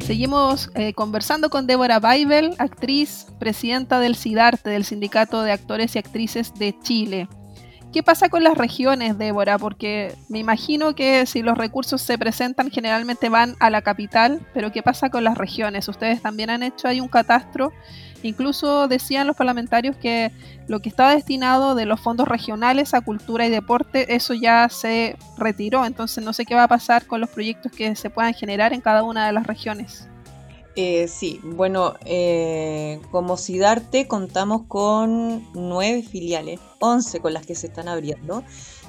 Seguimos 0.00 0.72
eh, 0.74 0.92
conversando 0.92 1.50
con 1.50 1.68
Débora 1.68 2.00
Weibel, 2.02 2.56
actriz, 2.58 3.28
presidenta 3.38 4.00
del 4.00 4.16
SIDARTE, 4.16 4.70
del 4.70 4.84
Sindicato 4.84 5.44
de 5.44 5.52
Actores 5.52 5.94
y 5.94 6.00
Actrices 6.00 6.52
de 6.54 6.74
Chile. 6.82 7.28
¿Qué 7.92 8.02
pasa 8.02 8.28
con 8.28 8.42
las 8.42 8.58
regiones, 8.58 9.16
Débora? 9.18 9.56
Porque 9.56 10.16
me 10.28 10.40
imagino 10.40 10.96
que 10.96 11.26
si 11.26 11.42
los 11.42 11.56
recursos 11.56 12.02
se 12.02 12.18
presentan 12.18 12.70
generalmente 12.70 13.28
van 13.28 13.54
a 13.60 13.70
la 13.70 13.82
capital, 13.82 14.40
pero 14.52 14.72
¿qué 14.72 14.82
pasa 14.82 15.10
con 15.10 15.22
las 15.22 15.38
regiones? 15.38 15.88
Ustedes 15.88 16.20
también 16.20 16.50
han 16.50 16.64
hecho 16.64 16.88
ahí 16.88 17.00
un 17.00 17.08
catastro. 17.08 17.72
Incluso 18.22 18.88
decían 18.88 19.26
los 19.26 19.36
parlamentarios 19.36 19.96
que 19.96 20.32
lo 20.66 20.80
que 20.80 20.88
estaba 20.88 21.14
destinado 21.14 21.74
de 21.74 21.86
los 21.86 22.00
fondos 22.00 22.28
regionales 22.28 22.94
a 22.94 23.00
cultura 23.00 23.46
y 23.46 23.50
deporte, 23.50 24.14
eso 24.14 24.34
ya 24.34 24.68
se 24.68 25.16
retiró. 25.36 25.84
Entonces 25.84 26.24
no 26.24 26.32
sé 26.32 26.44
qué 26.44 26.54
va 26.54 26.64
a 26.64 26.68
pasar 26.68 27.06
con 27.06 27.20
los 27.20 27.30
proyectos 27.30 27.72
que 27.72 27.94
se 27.96 28.10
puedan 28.10 28.34
generar 28.34 28.72
en 28.72 28.80
cada 28.80 29.02
una 29.02 29.26
de 29.26 29.32
las 29.32 29.46
regiones. 29.46 30.08
Eh, 30.80 31.08
sí, 31.08 31.40
bueno, 31.42 31.94
eh, 32.04 33.00
como 33.10 33.36
Sidarte 33.36 34.06
contamos 34.06 34.62
con 34.68 35.44
nueve 35.52 36.04
filiales, 36.04 36.60
once 36.78 37.18
con 37.18 37.34
las 37.34 37.44
que 37.44 37.56
se 37.56 37.66
están 37.66 37.88
abriendo. 37.88 38.44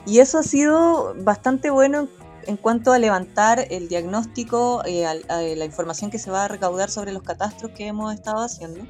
Y 0.06 0.20
eso 0.20 0.38
ha 0.38 0.44
sido 0.44 1.16
bastante 1.18 1.72
bueno 1.72 2.08
en 2.46 2.58
cuanto 2.58 2.92
a 2.92 3.00
levantar 3.00 3.66
el 3.70 3.88
diagnóstico, 3.88 4.84
eh, 4.86 5.06
la 5.28 5.66
información 5.66 6.12
que 6.12 6.20
se 6.20 6.32
va 6.32 6.46
a 6.46 6.48
recaudar 6.48 6.90
sobre 6.90 7.12
los 7.12 7.24
catastros 7.24 7.72
que 7.72 7.88
hemos 7.88 8.14
estado 8.14 8.44
haciendo. 8.44 8.82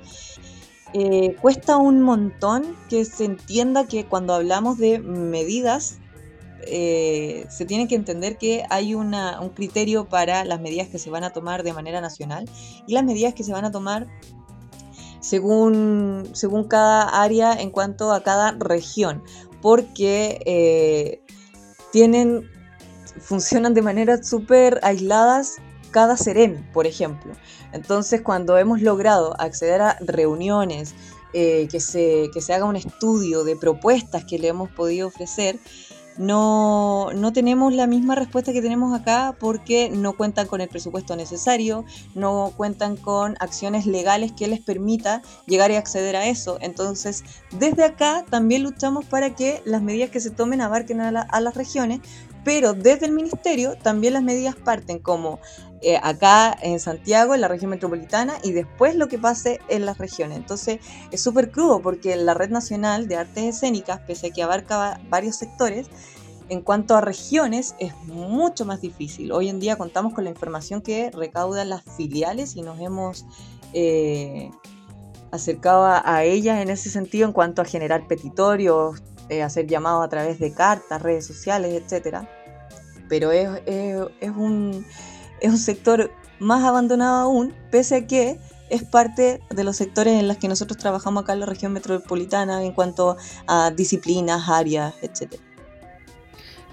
Eh, 0.94 1.36
cuesta 1.40 1.78
un 1.78 2.02
montón 2.02 2.76
que 2.90 3.06
se 3.06 3.26
entienda 3.26 3.86
que 3.86 4.06
cuando 4.06 4.34
hablamos 4.34 4.78
de 4.80 5.00
medidas, 5.00 6.00
eh, 6.62 7.46
se 7.50 7.66
tiene 7.66 7.88
que 7.88 7.96
entender 7.96 8.38
que 8.38 8.64
hay 8.70 8.96
un 8.96 9.14
criterio 9.56 10.10
para 10.10 10.44
las 10.46 10.60
medidas 10.60 10.88
que 10.88 10.98
se 10.98 11.10
van 11.10 11.24
a 11.24 11.32
tomar 11.32 11.64
de 11.64 11.74
manera 11.74 12.02
nacional 12.02 12.50
y 12.88 12.94
las 12.94 13.04
medidas 13.04 13.34
que 13.34 13.44
se 13.44 13.52
van 13.52 13.66
a 13.66 13.72
tomar 13.72 14.08
según, 15.20 16.30
según 16.34 16.66
cada 16.66 17.22
área 17.22 17.54
en 17.54 17.72
cuanto 17.72 18.12
a 18.12 18.24
cada 18.24 18.52
región, 18.52 19.24
porque 19.62 20.42
eh, 20.46 21.22
tienen, 21.92 22.50
funcionan 23.20 23.74
de 23.74 23.82
manera 23.82 24.22
súper 24.24 24.80
aisladas 24.84 25.58
cada 25.92 26.18
serén, 26.18 26.68
por 26.74 26.86
ejemplo. 26.88 27.34
Entonces, 27.74 28.22
cuando 28.22 28.58
hemos 28.58 28.82
logrado 28.82 29.40
acceder 29.40 29.82
a 29.82 29.98
reuniones, 30.02 30.94
eh, 31.34 31.68
que, 31.70 31.80
se, 31.80 32.30
que 32.34 32.42
se 32.42 32.54
haga 32.54 32.66
un 32.66 32.76
estudio 32.76 33.44
de 33.44 33.56
propuestas 33.56 34.26
que 34.26 34.40
le 34.40 34.48
hemos 34.48 34.70
podido 34.72 35.08
ofrecer, 35.08 35.60
no, 36.18 37.12
no, 37.14 37.32
tenemos 37.32 37.74
la 37.74 37.88
misma 37.88 38.14
respuesta 38.14 38.52
que 38.52 38.62
tenemos 38.62 39.00
acá 39.00 39.38
porque 39.40 39.90
no 39.90 40.18
cuentan 40.18 40.48
con 40.48 40.60
el 40.60 40.68
presupuesto 40.68 41.16
necesario, 41.16 41.86
no 42.14 42.52
cuentan 42.58 42.98
con 42.98 43.38
acciones 43.40 43.86
legales 43.86 44.34
que 44.34 44.48
les 44.48 44.60
permita 44.60 45.22
llegar 45.46 45.72
y 45.72 45.76
acceder 45.76 46.18
a 46.18 46.28
eso. 46.28 46.58
Entonces, 46.60 47.24
desde 47.58 47.86
acá 47.86 48.26
también 48.30 48.64
luchamos 48.64 49.06
para 49.06 49.34
que 49.34 49.62
las 49.64 49.82
medidas 49.82 50.10
que 50.10 50.20
se 50.20 50.30
tomen 50.30 50.60
abarquen 50.60 51.00
a, 51.00 51.22
a 51.22 51.40
las 51.40 51.56
regiones, 51.56 52.02
pero 52.44 52.74
desde 52.74 53.06
el 53.06 53.12
ministerio 53.12 53.76
también 53.78 54.14
las 54.14 54.24
medidas 54.24 54.56
parten 54.56 55.00
como 55.00 55.40
eh, 55.82 55.98
acá 56.02 56.58
en 56.62 56.80
Santiago, 56.80 57.34
en 57.34 57.42
la 57.42 57.48
región 57.48 57.72
metropolitana, 57.72 58.36
y 58.44 58.52
después 58.52 58.96
lo 58.96 59.08
que 59.08 59.18
pase 59.18 59.60
en 59.70 59.86
las 59.86 59.98
regiones. 59.98 60.38
Entonces 60.38 60.80
es 61.12 61.22
súper 61.22 61.52
crudo 61.52 61.82
porque 61.82 62.16
la 62.16 62.34
Red 62.34 62.50
Nacional 62.50 63.08
de 63.08 63.16
Artes 63.16 63.56
Escénicas, 63.56 64.02
pese 64.02 64.28
a 64.28 64.30
que 64.32 64.44
abarca 64.44 65.00
varios 65.10 65.38
sectores, 65.38 65.88
en 66.50 66.62
cuanto 66.62 66.96
a 66.96 67.02
regiones 67.02 67.76
es 67.80 67.96
mucho 68.06 68.66
más 68.66 68.82
difícil. 68.82 69.32
Hoy 69.32 69.50
en 69.50 69.60
día 69.60 69.78
contamos 69.78 70.14
con 70.14 70.24
la 70.24 70.32
información 70.32 70.82
que 70.82 71.12
recaudan 71.12 71.70
las 71.70 71.84
filiales 71.96 72.56
y 72.56 72.64
nos 72.64 72.80
hemos 72.80 73.26
eh, 73.74 74.50
acercado 75.32 75.86
a, 75.86 76.24
ellas 76.24 76.62
en 76.62 76.70
ese 76.70 76.90
sentido 76.90 77.28
en 77.28 77.34
cuanto 77.34 77.62
a 77.62 77.66
generar 77.66 78.08
petitorios, 78.08 79.04
eh, 79.30 79.44
hacer 79.44 79.68
llamados 79.68 80.06
a 80.06 80.10
través 80.10 80.40
de 80.40 80.52
cartas, 80.54 81.02
redes 81.02 81.26
sociales, 81.26 81.82
etc. 81.82 82.20
Pero 83.08 83.32
es, 83.32 83.50
es 83.66 84.32
un 84.36 84.86
es 85.42 85.50
un 85.50 85.58
sector 85.58 86.12
más 86.40 86.64
abandonado 86.64 87.24
aún, 87.24 87.54
pese 87.72 87.96
a 87.96 88.08
que 88.08 88.40
es 88.70 88.84
parte 88.84 89.42
de 89.50 89.64
los 89.64 89.78
sectores 89.78 90.20
en 90.20 90.28
los 90.28 90.38
que 90.38 90.48
nosotros 90.48 90.78
trabajamos 90.78 91.24
acá 91.24 91.34
en 91.34 91.40
la 91.42 91.46
región 91.46 91.74
metropolitana 91.74 92.64
en 92.64 92.74
cuanto 92.74 93.18
a 93.48 93.72
disciplinas, 93.72 94.48
áreas, 94.48 94.94
etcétera. 95.02 95.44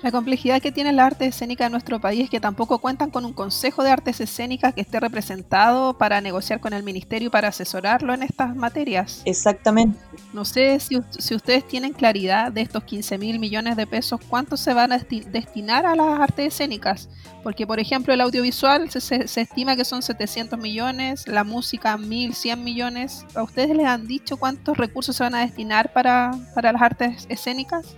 La 0.07 0.13
complejidad 0.13 0.63
que 0.63 0.71
tiene 0.71 0.93
la 0.93 1.05
arte 1.05 1.27
escénica 1.27 1.67
en 1.67 1.73
nuestro 1.73 2.01
país 2.01 2.23
es 2.23 2.31
que 2.31 2.39
tampoco 2.39 2.79
cuentan 2.79 3.11
con 3.11 3.25
un 3.25 3.33
consejo 3.33 3.83
de 3.83 3.91
artes 3.91 4.21
escénicas 4.21 4.73
que 4.73 4.81
esté 4.81 5.01
representado 5.01 5.99
para 5.99 6.21
negociar 6.21 6.61
con 6.61 6.73
el 6.75 6.85
ministerio 6.85 7.27
y 7.27 7.31
para 7.31 7.49
asesorarlo 7.49 8.15
en 8.15 8.23
estas 8.23 8.55
materias. 8.55 9.23
Exactamente. 9.25 9.99
No 10.33 10.45
sé 10.45 10.79
si, 10.79 10.97
ustedes 11.35 11.67
tienen 11.67 11.93
claridad 11.93 12.53
de 12.53 12.61
estos 12.61 12.85
15 12.85 13.19
mil 13.19 13.41
millones 13.41 13.77
de 13.77 13.85
pesos, 13.89 14.21
cuántos 14.29 14.61
se 14.61 14.75
van 14.75 14.93
a 14.93 14.99
destinar 14.99 15.85
a 15.87 15.97
las 15.97 16.21
artes 16.21 16.55
escénicas. 16.55 17.09
Porque, 17.43 17.67
por 17.67 17.81
ejemplo, 17.81 18.15
el 18.15 18.21
audiovisual 18.21 18.89
se, 18.89 19.25
estima 19.25 19.75
que 19.75 19.85
son 19.85 20.03
700 20.03 20.57
millones, 20.57 21.27
la 21.27 21.43
música 21.43 21.97
1.100 21.97 22.59
millones. 22.59 23.27
¿A 23.35 23.43
ustedes 23.43 23.77
les 23.77 23.87
han 23.87 24.07
dicho 24.07 24.37
cuántos 24.37 24.77
recursos 24.77 25.17
se 25.17 25.25
van 25.25 25.35
a 25.35 25.41
destinar 25.41 25.93
para, 25.93 26.31
para 26.55 26.71
las 26.71 26.83
artes 26.83 27.27
escénicas? 27.29 27.97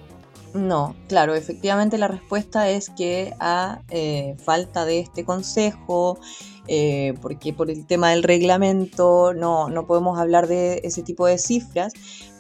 No, 0.55 0.97
claro, 1.09 1.35
efectivamente 1.35 1.99
la 1.99 2.09
respuesta 2.09 2.71
es 2.71 2.89
que 2.91 3.35
a 3.39 3.83
eh, 3.91 4.35
falta 4.43 4.87
de 4.87 5.01
este 5.01 5.25
consejo, 5.25 6.19
eh, 6.67 7.15
porque 7.21 7.53
por 7.53 7.71
el 7.71 7.87
tema 7.87 8.11
del 8.11 8.23
reglamento 8.23 9.35
no, 9.35 9.69
no 9.69 9.87
podemos 9.87 10.19
hablar 10.19 10.49
de 10.49 10.81
ese 10.85 11.03
tipo 11.03 11.27
de 11.27 11.39
cifras, 11.39 11.93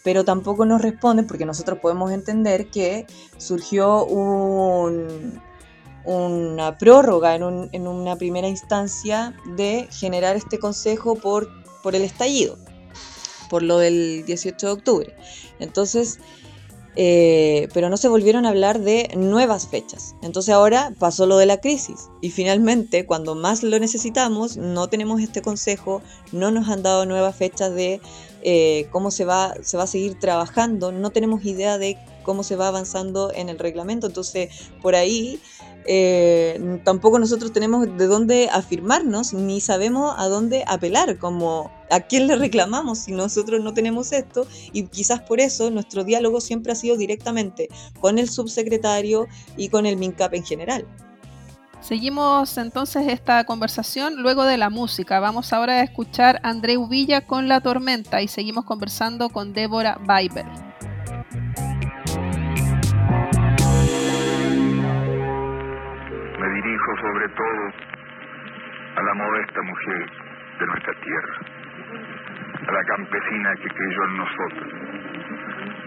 pero 0.03 0.25
tampoco 0.25 0.65
nos 0.65 0.81
responden 0.81 1.27
porque 1.27 1.45
nosotros 1.45 1.79
podemos 1.81 2.11
entender 2.11 2.71
que 2.71 3.07
surgió 3.37 4.07
un, 4.07 5.39
una 6.05 6.79
prórroga 6.79 7.35
en, 7.35 7.43
un, 7.43 7.69
en, 7.73 7.87
una 7.87 8.17
primera 8.17 8.49
instancia 8.49 9.37
de 9.57 9.87
generar 9.91 10.35
este 10.35 10.59
consejo 10.59 11.15
por, 11.15 11.51
por 11.83 11.95
el 11.95 12.03
estallido, 12.03 12.57
por 13.51 13.63
lo 13.63 13.79
del 13.79 14.25
18 14.25 14.67
de 14.67 14.73
octubre. 14.73 15.17
Entonces, 15.59 16.19
eh, 16.97 17.69
pero 17.75 17.89
no 17.91 17.97
se 17.97 18.09
volvieron 18.09 18.47
a 18.47 18.51
hablar 18.51 18.81
de 18.81 19.11
nuevas 19.17 19.69
fechas. 19.69 20.15
Entonces 20.23 20.55
ahora 20.55 20.93
pasó 20.99 21.27
lo 21.27 21.37
de 21.37 21.47
la 21.47 21.61
crisis. 21.61 22.09
Y 22.21 22.31
finalmente 22.31 23.07
cuando 23.07 23.35
más 23.35 23.63
lo 23.63 23.79
necesitamos 23.79 24.57
no 24.57 24.89
tenemos 24.89 25.21
este 25.21 25.43
consejo, 25.43 26.03
no 26.33 26.51
nos 26.51 26.69
han 26.69 26.83
dado 26.83 27.07
nuevas 27.07 27.37
fechas 27.37 27.75
de 27.75 28.01
eh, 28.43 28.89
cómo 28.91 29.11
se 29.11 29.25
va, 29.25 29.55
se 29.63 29.77
va 29.77 29.85
a 29.85 29.89
seguir 29.89 30.19
trabajando, 30.19 30.93
no 30.93 31.11
tenemos 31.11 31.45
idea 31.45 31.79
de 31.79 31.99
cómo 32.23 32.43
se 32.43 32.57
va 32.57 32.69
avanzando 32.69 33.33
en 33.35 33.49
el 33.49 33.59
reglamento, 33.59 34.07
entonces 34.07 34.51
por 34.81 34.95
ahí 34.95 35.41
eh, 35.91 36.81
tampoco 36.85 37.19
nosotros 37.19 37.51
tenemos 37.51 37.97
de 37.97 38.07
dónde 38.07 38.51
afirmarnos 38.53 39.33
ni 39.33 39.59
sabemos 39.63 40.15
a 40.19 40.29
dónde 40.29 40.63
apelar, 40.67 41.17
como 41.17 41.71
a 41.91 42.01
quién 42.01 42.27
le 42.27 42.37
reclamamos 42.37 42.99
si 42.99 43.13
nosotros 43.13 43.65
no 43.65 43.73
tenemos 43.73 44.13
esto 44.13 44.47
y 44.75 44.83
quizás 44.89 45.23
por 45.23 45.41
eso 45.41 45.71
nuestro 45.71 46.05
diálogo 46.05 46.43
siempre 46.43 46.73
ha 46.73 46.75
sido 46.75 46.99
directamente 46.99 47.71
con 48.01 48.19
el 48.19 48.29
subsecretario 48.29 49.29
y 49.57 49.71
con 49.71 49.87
el 49.87 49.97
MINCAP 49.97 50.35
en 50.35 50.45
general. 50.45 50.87
Seguimos 51.81 52.59
entonces 52.59 53.09
esta 53.09 53.45
conversación 53.45 54.21
luego 54.21 54.45
de 54.45 54.59
la 54.59 54.69
música. 54.69 55.21
Vamos 55.21 55.55
ahora 55.55 55.75
a 55.75 55.83
escuchar 55.83 56.39
a 56.43 56.51
André 56.51 56.77
Villa 56.87 57.27
con 57.27 57.49
La 57.49 57.63
Tormenta 57.63 58.21
y 58.21 58.29
seguimos 58.29 58.67
conversando 58.67 59.31
con 59.31 59.55
Débora 59.55 59.99
Biber. 60.01 60.68
Sobre 66.63 67.29
todo 67.29 67.73
a 68.97 69.03
la 69.03 69.15
modesta 69.15 69.63
mujer 69.63 70.11
de 70.59 70.67
nuestra 70.67 70.93
tierra, 70.95 71.35
a 72.67 72.73
la 72.73 72.85
campesina 72.85 73.55
que 73.63 73.69
creyó 73.69 74.05
en 74.05 74.17
nosotros, 74.17 74.73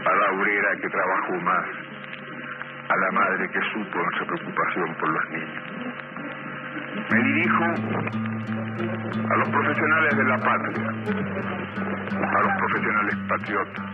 a 0.05 0.15
la 0.15 0.31
obrera 0.31 0.75
que 0.81 0.89
trabajó 0.89 1.33
más, 1.41 1.65
a 2.87 2.95
la 2.95 3.11
madre 3.11 3.49
que 3.49 3.59
supo 3.73 3.99
nuestra 3.99 4.25
preocupación 4.25 4.95
por 4.95 5.09
los 5.09 5.29
niños. 5.29 5.63
Me 7.11 7.23
dirijo 7.23 7.63
a 9.29 9.35
los 9.37 9.49
profesionales 9.49 10.17
de 10.17 10.23
la 10.23 10.37
patria, 10.37 10.87
a 12.15 12.41
los 12.43 12.57
profesionales 12.57 13.15
patriotas, 13.27 13.85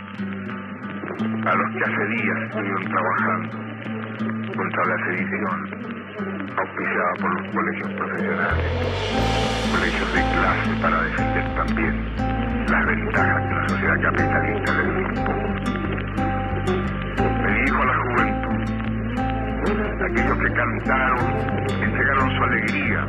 a 1.44 1.56
los 1.56 1.72
que 1.74 1.84
hace 1.84 2.06
días 2.06 2.38
estuvieron 2.44 2.84
trabajando 2.84 3.58
contra 4.56 4.86
la 4.86 5.06
sedición, 5.06 6.07
auspiciada 6.18 7.14
por 7.22 7.30
los 7.42 7.54
colegios 7.54 7.92
profesionales, 7.94 8.66
colegios 9.72 10.14
de 10.14 10.22
clase 10.34 10.72
para 10.82 11.02
defender 11.04 11.56
también 11.56 12.16
las 12.70 12.86
ventajas 12.88 13.44
que 13.48 13.54
la 13.54 13.70
sociedad 13.70 14.02
capitalista 14.02 14.74
le 14.74 14.84
dio 14.84 14.98
a 14.98 15.02
los 15.02 15.20
pobres. 15.20 15.70
Me 17.42 17.50
dirijo 17.54 17.82
a 17.82 17.86
la 17.86 17.98
juventud, 18.02 18.60
aquellos 20.06 20.38
que 20.38 20.50
cantaron, 20.54 21.26
entregaron 21.84 22.28
su 22.36 22.44
alegría 22.44 23.00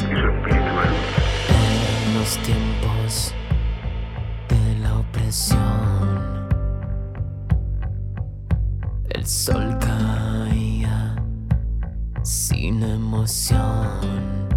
y 0.00 0.14
su 0.20 0.26
espíritu 0.28 0.72
de 0.74 0.86
En 1.54 2.14
los 2.18 2.30
tiempos 2.42 3.34
de 4.48 4.62
la 4.82 4.98
opresión, 4.98 6.48
el 9.10 9.24
sol 9.24 9.78
sin 12.50 12.82
emoción. 12.82 14.48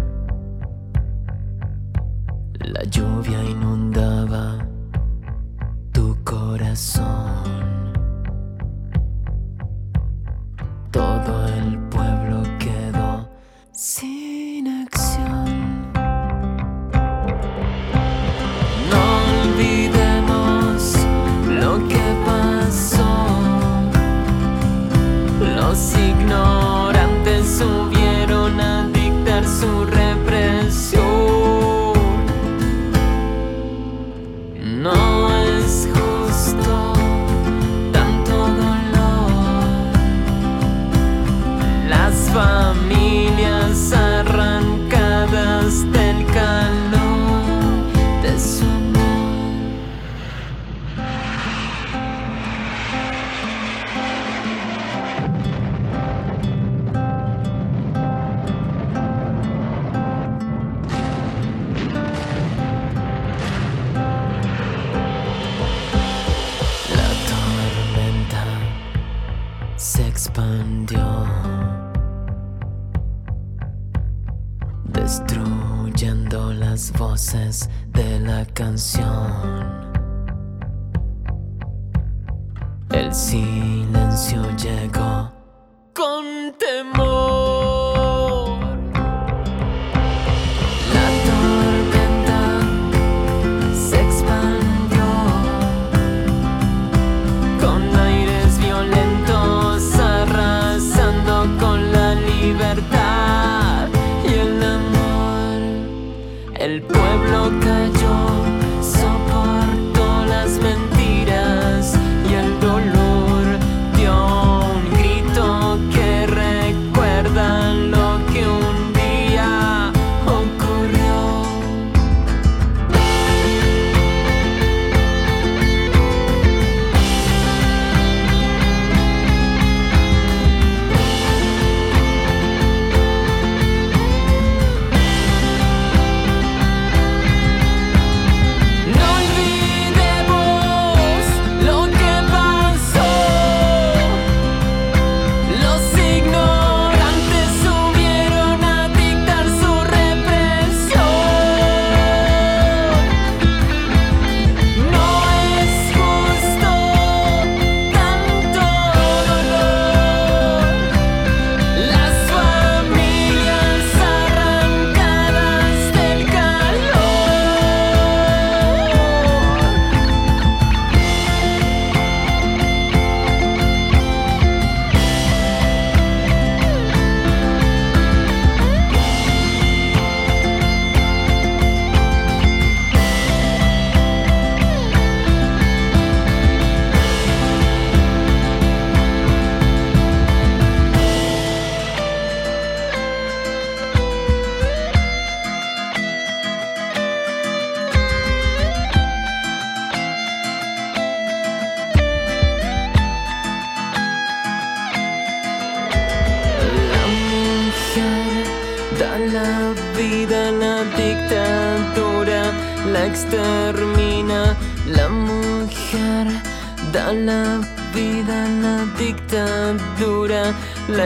La 2.58 2.82
lluvia 2.84 3.40
inundaba 3.44 4.66
tu 5.92 6.16
corazón. 6.24 7.33
El 83.14 83.73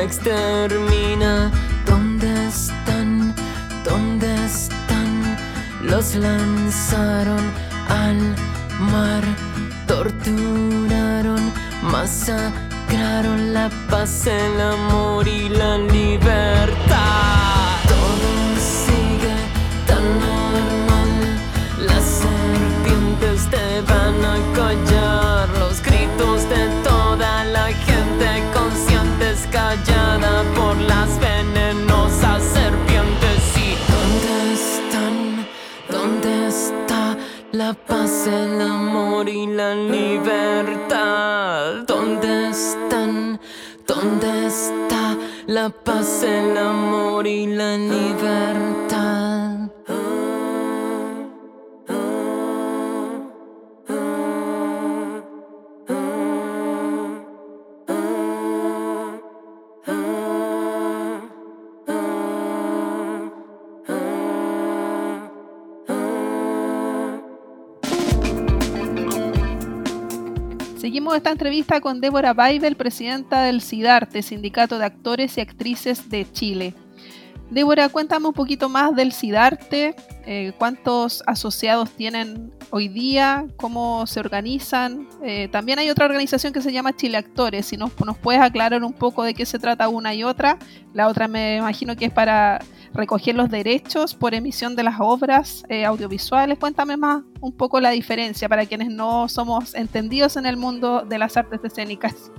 la 0.09 0.97
Seguimos 70.89 71.14
esta 71.14 71.32
entrevista 71.32 71.82
con 71.82 72.01
Débora 72.01 72.32
Baibel, 72.32 72.74
presidenta 72.74 73.43
del 73.43 73.61
CIDARTE, 73.61 74.22
Sindicato 74.22 74.78
de 74.78 74.86
Actores 74.86 75.36
y 75.36 75.43
Actrices 75.43 76.09
de 76.09 76.26
Chile. 76.32 76.72
Débora, 77.51 77.91
cuéntame 77.91 78.26
un 78.26 78.32
poquito 78.32 78.70
más 78.70 78.97
del 78.97 79.12
CIDARTE, 79.12 79.95
eh, 80.24 80.53
cuántos 80.57 81.22
asociados 81.26 81.91
tienen 81.91 82.55
hoy 82.70 82.89
día, 82.89 83.47
cómo 83.57 84.07
se 84.07 84.18
organizan. 84.18 85.07
Eh, 85.22 85.49
también 85.53 85.78
hay 85.78 85.91
otra 85.91 86.07
organización 86.07 86.55
que 86.55 86.62
se 86.62 86.72
llama 86.72 86.97
Chile 86.97 87.18
Actores, 87.18 87.66
si 87.66 87.76
nos 87.76 87.93
puedes 88.22 88.41
aclarar 88.41 88.82
un 88.82 88.95
poco 88.95 89.24
de 89.24 89.34
qué 89.34 89.45
se 89.45 89.59
trata 89.59 89.91
una 89.91 90.14
y 90.14 90.24
otra. 90.24 90.59
La 90.95 91.09
otra 91.09 91.28
me 91.28 91.59
imagino 91.59 91.97
que 91.97 92.07
es 92.07 92.12
para 92.12 92.61
recoger 92.95 93.34
los 93.34 93.51
derechos 93.51 94.14
por 94.14 94.34
emisión 94.34 94.76
de 94.76 94.82
las 94.82 94.97
obras 95.01 95.64
eh, 95.68 95.84
audiovisuales. 95.84 96.59
Cuéntame 96.59 96.97
más 96.97 97.22
un 97.41 97.53
poco 97.53 97.80
la 97.80 97.91
diferencia 97.91 98.49
para 98.49 98.66
quienes 98.66 98.89
no 98.89 99.28
somos 99.28 99.74
entendidos 99.74 100.36
en 100.36 100.47
el 100.47 100.57
mundo 100.57 101.05
de 101.09 101.18
las 101.18 101.36
artes 101.36 101.61
escénicas. 101.62 102.30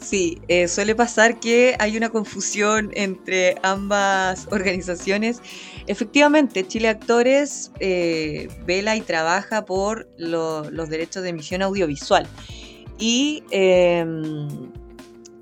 Sí, 0.00 0.40
eh, 0.48 0.66
suele 0.66 0.94
pasar 0.94 1.40
que 1.40 1.76
hay 1.78 1.96
una 1.96 2.08
confusión 2.08 2.90
entre 2.94 3.56
ambas 3.62 4.48
organizaciones. 4.50 5.42
Efectivamente, 5.86 6.66
Chile 6.66 6.88
Actores 6.88 7.70
eh, 7.78 8.48
vela 8.64 8.96
y 8.96 9.02
trabaja 9.02 9.66
por 9.66 10.08
lo- 10.16 10.70
los 10.70 10.88
derechos 10.88 11.22
de 11.22 11.28
emisión 11.30 11.60
audiovisual. 11.60 12.26
Y 12.98 13.42
eh, 13.50 14.06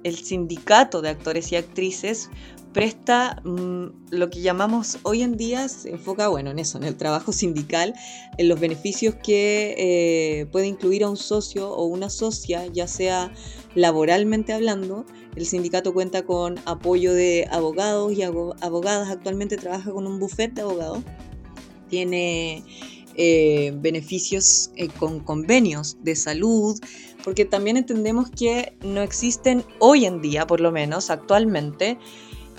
el 0.03 0.17
sindicato 0.17 1.03
de 1.03 1.11
actores 1.11 1.53
y 1.53 1.57
actrices 1.57 2.29
presta 2.77 3.41
mm, 3.43 3.87
lo 4.11 4.29
que 4.29 4.43
llamamos 4.43 4.99
hoy 5.03 5.23
en 5.23 5.39
día, 5.39 5.67
se 5.67 5.93
enfoca 5.93 6.29
bueno, 6.29 6.51
en 6.51 6.59
eso, 6.59 6.77
en 6.77 6.85
el 6.85 6.95
trabajo 6.95 7.33
sindical, 7.33 7.95
en 8.37 8.51
los 8.51 8.61
beneficios 8.61 9.15
que 9.15 9.75
eh, 9.79 10.47
puede 10.53 10.67
incluir 10.67 11.03
a 11.03 11.09
un 11.09 11.17
socio 11.17 11.71
o 11.71 11.87
una 11.87 12.11
socia, 12.11 12.67
ya 12.67 12.87
sea 12.87 13.33
laboralmente 13.75 14.53
hablando. 14.53 15.07
El 15.37 15.47
sindicato 15.47 15.95
cuenta 15.95 16.27
con 16.27 16.57
apoyo 16.67 17.15
de 17.15 17.49
abogados 17.51 18.13
y 18.13 18.21
abo- 18.21 18.55
abogadas. 18.61 19.09
Actualmente 19.09 19.57
trabaja 19.57 19.91
con 19.91 20.07
un 20.07 20.19
buffet 20.21 20.53
de 20.53 20.61
abogados. 20.61 20.99
Tiene 21.89 22.63
eh, 23.15 23.73
beneficios 23.77 24.71
eh, 24.77 24.89
con 24.89 25.21
convenios 25.21 25.97
de 26.03 26.15
salud, 26.15 26.79
porque 27.25 27.47
también 27.47 27.79
entendemos 27.79 28.29
que 28.31 28.77
no 28.85 29.01
existen 29.01 29.65
hoy 29.79 30.05
en 30.05 30.21
día, 30.21 30.47
por 30.47 30.61
lo 30.61 30.73
menos 30.73 31.09
actualmente, 31.09 31.97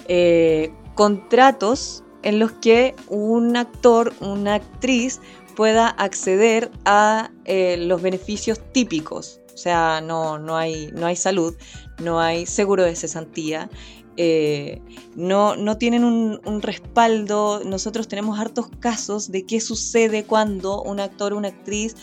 eh, 0.07 0.71
contratos 0.95 2.03
en 2.23 2.39
los 2.39 2.51
que 2.53 2.95
un 3.07 3.55
actor, 3.55 4.13
una 4.19 4.55
actriz 4.55 5.21
pueda 5.55 5.87
acceder 5.87 6.71
a 6.85 7.31
eh, 7.45 7.77
los 7.77 8.01
beneficios 8.01 8.59
típicos. 8.73 9.41
O 9.53 9.57
sea, 9.57 10.01
no, 10.01 10.37
no, 10.37 10.55
hay, 10.55 10.91
no 10.93 11.07
hay 11.07 11.15
salud, 11.15 11.55
no 12.03 12.19
hay 12.19 12.45
seguro 12.45 12.83
de 12.83 12.95
cesantía, 12.95 13.69
eh, 14.17 14.81
no, 15.15 15.55
no, 15.55 15.77
tienen 15.77 16.03
un, 16.03 16.41
un, 16.43 16.61
respaldo. 16.61 17.61
Nosotros 17.63 18.07
tenemos 18.07 18.39
hartos 18.39 18.67
casos 18.79 19.31
de 19.31 19.45
qué 19.45 19.61
sucede 19.61 20.25
cuando 20.25 20.81
un 20.81 20.99
actor 20.99 21.33
o 21.33 21.37
una 21.37 21.49
actriz 21.49 21.95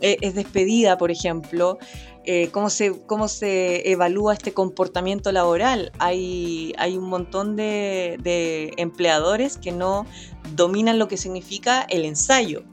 es 0.00 0.34
despedida, 0.34 0.98
por 0.98 1.10
ejemplo. 1.10 1.78
Eh, 2.26 2.48
cómo, 2.52 2.70
se, 2.70 3.02
cómo 3.06 3.28
se 3.28 3.90
evalúa 3.90 4.32
este 4.32 4.52
comportamiento 4.52 5.30
laboral. 5.30 5.92
Hay, 5.98 6.72
hay 6.78 6.96
un 6.96 7.08
montón 7.08 7.54
de, 7.54 8.18
de 8.22 8.72
empleadores 8.78 9.58
que 9.58 9.72
no 9.72 10.06
dominan 10.54 10.98
lo 10.98 11.06
que 11.06 11.18
significa 11.18 11.82
el 11.82 12.04
ensayo 12.06 12.64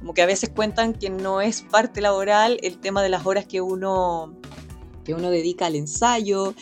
como 0.00 0.14
que 0.14 0.22
a 0.22 0.26
veces 0.26 0.48
cuentan 0.48 0.94
que 0.94 1.10
no 1.10 1.40
es 1.40 1.62
parte 1.62 2.00
laboral 2.00 2.58
el 2.62 2.78
tema 2.78 3.02
de 3.02 3.10
las 3.10 3.26
horas 3.26 3.44
que 3.44 3.60
uno, 3.60 4.34
que 5.04 5.14
uno 5.14 5.30
dedica 5.30 5.66
al 5.66 5.76
ensayo. 5.76 6.54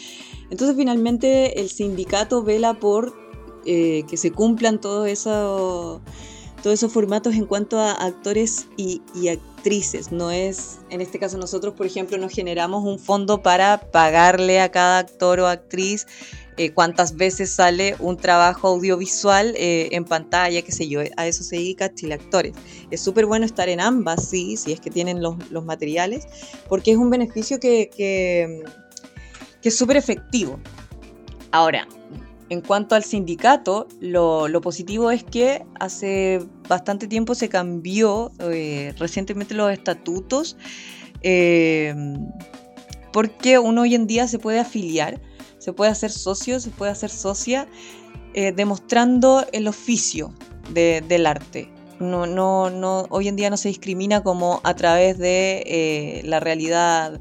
Entonces 0.51 0.77
finalmente 0.77 1.61
el 1.61 1.71
sindicato 1.71 2.43
vela 2.43 2.75
por 2.75 3.15
eh, 3.65 4.05
que 4.09 4.17
se 4.17 4.33
cumplan 4.33 4.81
todos 4.81 5.07
esos, 5.09 6.01
todos 6.63 6.75
esos 6.75 6.93
formatos 6.93 7.35
en 7.35 7.47
cuanto 7.47 7.79
a 7.79 7.93
actores 7.93 8.67
y, 8.77 9.03
y 9.15 9.29
No 10.11 10.31
es, 10.31 10.79
en 10.89 11.03
este 11.03 11.19
caso 11.19 11.37
nosotros, 11.37 11.75
por 11.75 11.85
ejemplo, 11.85 12.17
nos 12.17 12.33
generamos 12.33 12.85
un 12.85 12.99
fondo 12.99 13.43
para 13.43 13.79
pagarle 13.79 14.61
a 14.61 14.71
cada 14.71 14.99
actor 15.01 15.41
o 15.41 15.47
actriz 15.47 16.07
eh, 16.57 16.71
cuántas 16.71 17.17
veces 17.17 17.51
sale 17.51 17.95
un 17.99 18.17
trabajo 18.17 18.69
audiovisual 18.69 19.55
eh, 19.59 19.91
en 19.93 20.07
pantalla, 20.07 20.63
qué 20.63 20.73
sé 20.73 20.89
yo, 20.89 21.01
a 21.19 21.27
eso 21.27 21.45
se 21.45 21.57
dedica 21.57 21.95
Chile 21.95 22.15
Actores. 22.15 22.55
Es 22.91 23.03
súper 23.03 23.27
bueno 23.27 23.45
estar 23.45 23.69
en 23.69 23.81
ambas, 23.81 24.27
sí, 24.31 24.57
si 24.57 24.73
es 24.73 24.81
que 24.81 24.91
tienen 24.91 25.21
los, 25.21 25.37
los 25.51 25.67
materiales, 25.67 26.27
porque 26.71 26.93
es 26.93 26.97
un 26.97 27.11
beneficio 27.11 27.61
que, 27.61 27.91
que, 27.95 28.65
que 29.61 29.69
es 29.69 29.77
súper 29.77 29.99
efectivo. 29.99 30.59
Ahora, 31.51 31.87
en 32.51 32.61
cuanto 32.61 32.95
al 32.95 33.05
sindicato, 33.05 33.89
lo, 34.01 34.61
positivo 34.61 35.11
es 35.11 35.25
que 35.25 35.65
hace 35.81 36.41
bastante 36.69 37.07
tiempo 37.07 37.35
se 37.35 37.49
cambió 37.49 38.33
eh, 38.41 38.95
recientemente 38.99 39.55
los 39.55 39.71
estatutos, 39.71 40.57
eh, 41.23 41.95
porque 43.13 43.59
uno 43.59 43.83
hoy 43.83 43.95
en 43.95 44.07
día 44.07 44.29
se 44.29 44.39
puede 44.39 44.61
afiliar 44.61 45.21
se 45.59 45.73
puede 45.73 45.91
hacer 45.91 46.11
socio, 46.11 46.61
se 46.61 46.71
puede 46.71 46.93
hacer 46.93 47.11
socia, 47.11 47.69
eh, 48.35 48.53
demostrando 48.53 49.45
el 49.53 49.69
oficio 49.69 50.33
de, 50.73 51.05
del 51.07 51.27
arte. 51.27 51.71
No, 51.99 52.27
no, 52.27 52.71
no, 52.71 53.07
hoy 53.11 53.27
en 53.27 53.35
día 53.35 53.51
no 53.51 53.57
se 53.57 53.69
discrimina 53.69 54.23
como 54.23 54.61
a 54.63 54.75
través 54.75 55.19
de 55.19 55.65
eh, 55.67 56.23
la 56.25 56.39
realidad 56.39 57.21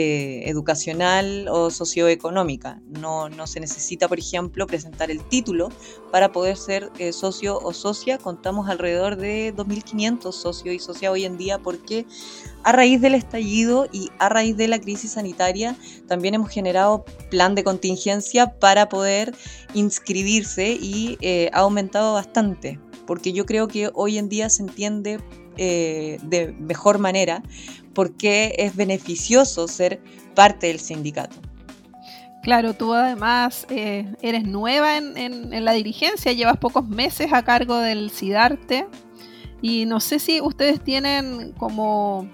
eh, 0.00 0.48
educacional 0.48 1.48
o 1.50 1.70
socioeconómica. 1.70 2.80
No, 2.86 3.28
no 3.28 3.48
se 3.48 3.58
necesita, 3.58 4.06
por 4.06 4.20
ejemplo, 4.20 4.68
presentar 4.68 5.10
el 5.10 5.24
título 5.24 5.70
para 6.12 6.30
poder 6.30 6.56
ser 6.56 6.92
eh, 7.00 7.12
socio 7.12 7.58
o 7.58 7.72
socia. 7.72 8.16
Contamos 8.16 8.68
alrededor 8.68 9.16
de 9.16 9.52
2.500 9.56 10.30
socios 10.30 10.72
y 10.72 10.78
socias 10.78 11.10
hoy 11.10 11.24
en 11.24 11.36
día 11.36 11.58
porque 11.58 12.06
a 12.62 12.70
raíz 12.70 13.00
del 13.00 13.16
estallido 13.16 13.88
y 13.90 14.10
a 14.20 14.28
raíz 14.28 14.56
de 14.56 14.68
la 14.68 14.80
crisis 14.80 15.12
sanitaria 15.14 15.76
también 16.06 16.34
hemos 16.34 16.50
generado 16.50 17.04
plan 17.28 17.56
de 17.56 17.64
contingencia 17.64 18.56
para 18.60 18.88
poder 18.88 19.34
inscribirse 19.74 20.78
y 20.80 21.18
eh, 21.22 21.50
ha 21.52 21.60
aumentado 21.60 22.14
bastante 22.14 22.78
porque 23.04 23.32
yo 23.32 23.46
creo 23.46 23.66
que 23.66 23.90
hoy 23.94 24.16
en 24.16 24.28
día 24.28 24.48
se 24.48 24.62
entiende 24.62 25.18
de 25.56 26.54
mejor 26.60 27.00
manera 27.00 27.42
porque 27.98 28.54
es 28.58 28.76
beneficioso 28.76 29.66
ser 29.66 30.00
parte 30.36 30.68
del 30.68 30.78
sindicato. 30.78 31.34
Claro, 32.44 32.72
tú 32.72 32.94
además 32.94 33.66
eh, 33.70 34.14
eres 34.22 34.44
nueva 34.44 34.98
en, 34.98 35.64
la 35.64 35.72
dirigencia, 35.72 36.32
llevas 36.32 36.58
pocos 36.58 36.86
meses 36.88 37.32
a 37.32 37.42
cargo 37.42 37.76
del 37.78 38.12
CIDARTE 38.12 38.86
y 39.62 39.84
no 39.86 39.98
sé 39.98 40.20
si 40.20 40.40
ustedes 40.40 40.80
tienen 40.80 41.54
como 41.58 42.30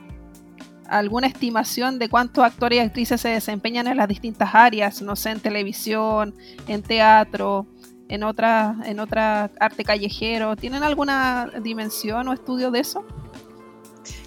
alguna 0.86 1.28
estimación 1.28 1.98
de 1.98 2.10
cuántos 2.10 2.44
actores 2.44 2.76
y 2.76 2.80
actrices 2.80 3.22
se 3.22 3.30
desempeñan 3.30 3.86
en 3.86 3.96
las 3.96 4.08
distintas 4.08 4.54
áreas, 4.54 5.00
no 5.00 5.16
sé, 5.16 5.30
en 5.30 5.40
televisión, 5.40 6.34
en 6.68 6.82
teatro, 6.82 7.66
en 8.10 8.22
otra, 8.22 8.76
en 8.84 9.00
otra 9.00 9.50
arte 9.58 9.82
callejero. 9.82 10.56
¿Tienen 10.56 10.82
alguna 10.82 11.50
dimensión 11.62 12.28
o 12.28 12.34
estudio 12.34 12.70
de 12.70 12.80
eso? 12.80 13.02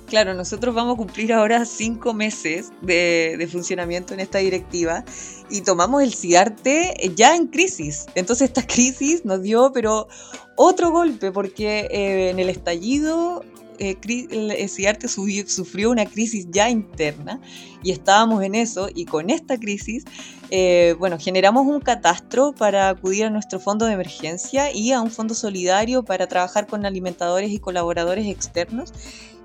Claro, 0.07 0.33
nosotros 0.33 0.73
vamos 0.73 0.93
a 0.93 0.97
cumplir 0.97 1.33
ahora 1.33 1.65
cinco 1.65 2.13
meses 2.13 2.71
de, 2.81 3.45
funcionamiento 3.51 4.13
en 4.13 4.21
esta 4.21 4.37
directiva 4.37 5.03
y 5.49 5.61
tomamos 5.61 6.01
el 6.01 6.13
CIARTE 6.13 7.11
ya 7.13 7.35
en 7.35 7.47
crisis. 7.47 8.05
Entonces 8.15 8.47
esta 8.47 8.65
crisis 8.65 9.25
nos 9.25 9.41
dio, 9.41 9.71
pero 9.73 10.07
otro 10.55 10.91
golpe, 10.91 11.33
porque 11.33 11.89
eh, 11.91 12.29
en 12.29 12.39
el 12.39 12.47
estallido 12.49 13.43
eh, 13.79 13.97
el 14.31 14.69
CIARTE 14.69 15.09
subió, 15.09 15.45
sufrió 15.47 15.91
una 15.91 16.05
crisis 16.05 16.47
ya 16.51 16.69
interna 16.69 17.41
y 17.83 17.91
estábamos 17.91 18.41
en 18.43 18.55
eso 18.55 18.87
y 18.93 19.03
con 19.03 19.29
esta 19.29 19.59
crisis, 19.59 20.05
eh, 20.51 20.95
bueno, 20.99 21.17
generamos 21.19 21.67
un 21.67 21.81
catastro 21.81 22.53
para 22.53 22.87
acudir 22.87 23.25
a 23.25 23.29
nuestro 23.29 23.59
fondo 23.59 23.85
de 23.85 23.93
emergencia 23.93 24.71
y 24.71 24.93
a 24.93 25.01
un 25.01 25.11
fondo 25.11 25.35
solidario 25.35 26.03
para 26.03 26.27
trabajar 26.27 26.65
con 26.65 26.85
alimentadores 26.85 27.51
y 27.51 27.59
colaboradores 27.59 28.25
externos 28.27 28.93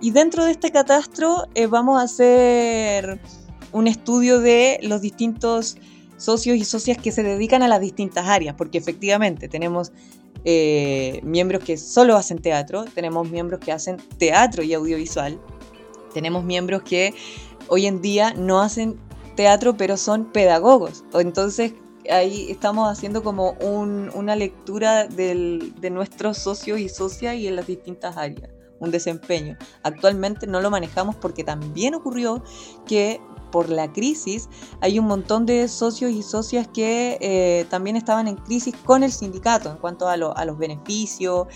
y 0.02 0.10
dentro 0.10 0.44
de 0.44 0.50
este 0.50 0.72
catastro 0.72 1.46
eh, 1.54 1.68
vamos 1.68 2.00
a 2.00 2.04
hacer 2.04 3.20
un 3.70 3.86
estudio 3.86 4.40
de 4.40 4.80
los 4.82 5.00
distintos 5.00 5.76
socios 6.16 6.56
y 6.56 6.64
socias 6.64 6.98
que 6.98 7.12
se 7.12 7.22
dedican 7.22 7.62
a 7.62 7.68
las 7.68 7.80
distintas 7.80 8.26
áreas, 8.26 8.56
porque 8.58 8.78
efectivamente 8.78 9.48
tenemos 9.48 9.92
eh, 10.44 11.20
miembros 11.22 11.62
que 11.62 11.76
solo 11.76 12.16
hacen 12.16 12.38
teatro, 12.38 12.84
tenemos 12.84 13.30
miembros 13.30 13.60
que 13.60 13.70
hacen 13.70 13.96
teatro 14.18 14.64
y 14.64 14.74
audiovisual, 14.74 15.40
tenemos 16.12 16.42
miembros 16.42 16.82
que 16.82 17.14
hoy 17.68 17.86
en 17.86 18.02
día 18.02 18.34
no 18.34 18.60
hacen 18.60 18.98
teatro, 19.36 19.76
pero 19.76 19.96
son 19.96 20.32
pedagogos. 20.32 21.04
Entonces 21.14 21.74
ahí 22.10 22.50
estamos 22.50 22.90
haciendo 22.90 23.22
como 23.22 23.52
un, 23.60 24.10
una 24.14 24.34
lectura 24.34 25.06
de 25.06 25.90
nuestros 25.92 26.38
socios 26.38 26.80
y 26.80 26.88
socias 26.88 27.36
y 27.36 27.46
en 27.46 27.54
las 27.54 27.68
distintas 27.68 28.16
áreas 28.16 28.50
un 28.82 28.90
desempeño. 28.90 29.56
Actualmente 29.82 30.46
no 30.46 30.60
lo 30.60 30.70
manejamos 30.70 31.16
porque 31.16 31.44
también 31.44 31.94
ocurrió 31.94 32.42
que 32.86 33.20
por 33.50 33.68
la 33.68 33.92
crisis 33.92 34.48
hay 34.80 34.98
un 34.98 35.06
montón 35.06 35.46
de 35.46 35.68
socios 35.68 36.10
y 36.10 36.22
socias 36.22 36.66
que 36.66 37.18
eh, 37.20 37.66
también 37.70 37.96
estaban 37.96 38.26
en 38.26 38.36
crisis 38.36 38.74
con 38.84 39.04
el 39.04 39.12
sindicato 39.12 39.70
en 39.70 39.76
cuanto 39.76 40.08
a, 40.08 40.16
lo, 40.16 40.36
a 40.36 40.44
los 40.44 40.58
beneficios. 40.58 41.46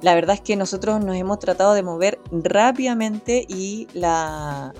La 0.00 0.14
verdad 0.14 0.34
es 0.36 0.40
que 0.40 0.56
nosotros 0.56 1.04
nos 1.04 1.14
hemos 1.16 1.38
tratado 1.38 1.74
de 1.74 1.82
mover 1.82 2.20
rápidamente 2.30 3.44
y 3.48 3.86
la, 3.92 4.72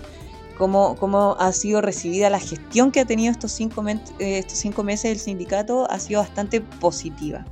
Cómo, 0.58 0.96
cómo, 0.96 1.34
ha 1.40 1.50
sido 1.52 1.80
recibida 1.80 2.28
la 2.30 2.38
gestión 2.38 2.92
que 2.92 3.00
ha 3.00 3.04
tenido 3.04 3.32
estos 3.32 3.50
cinco, 3.50 3.84
eh, 3.88 3.98
estos 4.18 4.58
cinco 4.58 4.84
meses 4.84 5.10
del 5.10 5.18
sindicato 5.18 5.90
ha 5.90 5.98
sido 5.98 6.20
bastante 6.20 6.60
positiva. 6.60 7.44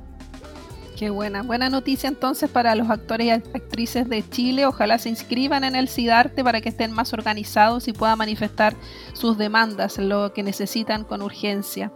Qué 1.01 1.09
buena, 1.09 1.41
buena 1.41 1.67
noticia 1.67 2.07
entonces 2.07 2.47
para 2.47 2.75
los 2.75 2.91
actores 2.91 3.25
y 3.25 3.31
actrices 3.31 4.07
de 4.07 4.23
Chile. 4.29 4.67
Ojalá 4.67 4.99
se 4.99 5.09
inscriban 5.09 5.63
en 5.63 5.75
el 5.75 5.89
CIDARTE 5.89 6.43
para 6.43 6.61
que 6.61 6.69
estén 6.69 6.91
más 6.91 7.11
organizados 7.11 7.87
y 7.87 7.91
puedan 7.91 8.19
manifestar 8.19 8.75
sus 9.13 9.35
demandas, 9.35 9.97
lo 9.97 10.31
que 10.31 10.43
necesitan 10.43 11.03
con 11.03 11.23
urgencia. 11.23 11.91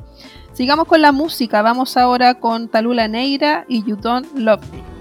Sigamos 0.53 0.87
con 0.87 1.03
la 1.03 1.11
música. 1.11 1.61
Vamos 1.61 1.97
ahora 1.97 2.39
con 2.39 2.67
Talula 2.67 3.07
Neira 3.07 3.65
y 3.69 3.83
You 3.83 3.95
Don't 3.95 4.39
Love 4.39 4.63
Me. 4.71 4.94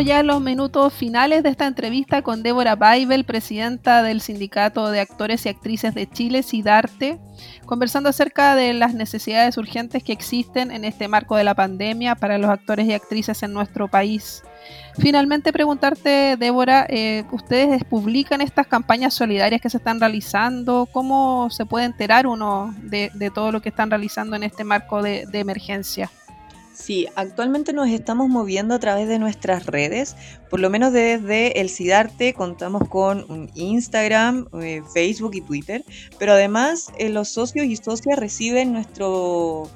Ya 0.00 0.20
en 0.20 0.28
los 0.28 0.40
minutos 0.40 0.92
finales 0.92 1.42
de 1.42 1.48
esta 1.48 1.66
entrevista 1.66 2.22
con 2.22 2.44
Débora 2.44 2.76
Baibel, 2.76 3.24
presidenta 3.24 4.02
del 4.04 4.20
Sindicato 4.20 4.92
de 4.92 5.00
Actores 5.00 5.44
y 5.44 5.48
Actrices 5.48 5.92
de 5.92 6.08
Chile, 6.08 6.44
SIDARTE, 6.44 7.18
conversando 7.66 8.08
acerca 8.08 8.54
de 8.54 8.74
las 8.74 8.94
necesidades 8.94 9.56
urgentes 9.56 10.04
que 10.04 10.12
existen 10.12 10.70
en 10.70 10.84
este 10.84 11.08
marco 11.08 11.34
de 11.34 11.42
la 11.42 11.54
pandemia 11.54 12.14
para 12.14 12.38
los 12.38 12.48
actores 12.48 12.86
y 12.86 12.92
actrices 12.92 13.42
en 13.42 13.52
nuestro 13.52 13.88
país. 13.88 14.44
Finalmente 14.98 15.52
preguntarte, 15.52 16.36
Débora, 16.38 16.86
eh, 16.88 17.24
¿ustedes 17.32 17.82
publican 17.82 18.40
estas 18.40 18.68
campañas 18.68 19.14
solidarias 19.14 19.60
que 19.60 19.70
se 19.70 19.78
están 19.78 19.98
realizando? 19.98 20.88
¿Cómo 20.92 21.50
se 21.50 21.66
puede 21.66 21.86
enterar 21.86 22.28
uno 22.28 22.72
de, 22.82 23.10
todo 23.34 23.50
lo 23.50 23.60
que 23.60 23.70
están 23.70 23.90
realizando 23.90 24.36
en 24.36 24.44
este 24.44 24.62
marco 24.62 25.02
de 25.02 25.26
emergencia? 25.32 26.08
Sí, 26.78 27.08
actualmente 27.16 27.72
nos 27.72 27.88
estamos 27.88 28.28
moviendo 28.28 28.72
a 28.72 28.78
través 28.78 29.08
de 29.08 29.18
nuestras 29.18 29.66
redes, 29.66 30.14
por 30.48 30.60
lo 30.60 30.70
menos 30.70 30.92
desde 30.92 31.60
el 31.60 31.70
CIDARTE 31.70 32.34
contamos 32.34 32.88
con 32.88 33.50
Instagram, 33.56 34.46
eh, 34.62 34.82
Facebook 34.94 35.34
y 35.34 35.40
Twitter, 35.40 35.84
pero 36.20 36.32
además 36.34 36.92
eh, 36.96 37.08
los 37.08 37.30
socios 37.30 37.66
y 37.66 37.74
socias 37.74 38.16
reciben 38.16 38.72
nuestro, 38.72 39.68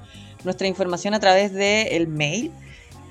nuestra 0.44 0.68
información 0.68 1.12
a 1.12 1.20
través 1.20 1.53
del 1.53 2.07
mail. 2.07 2.53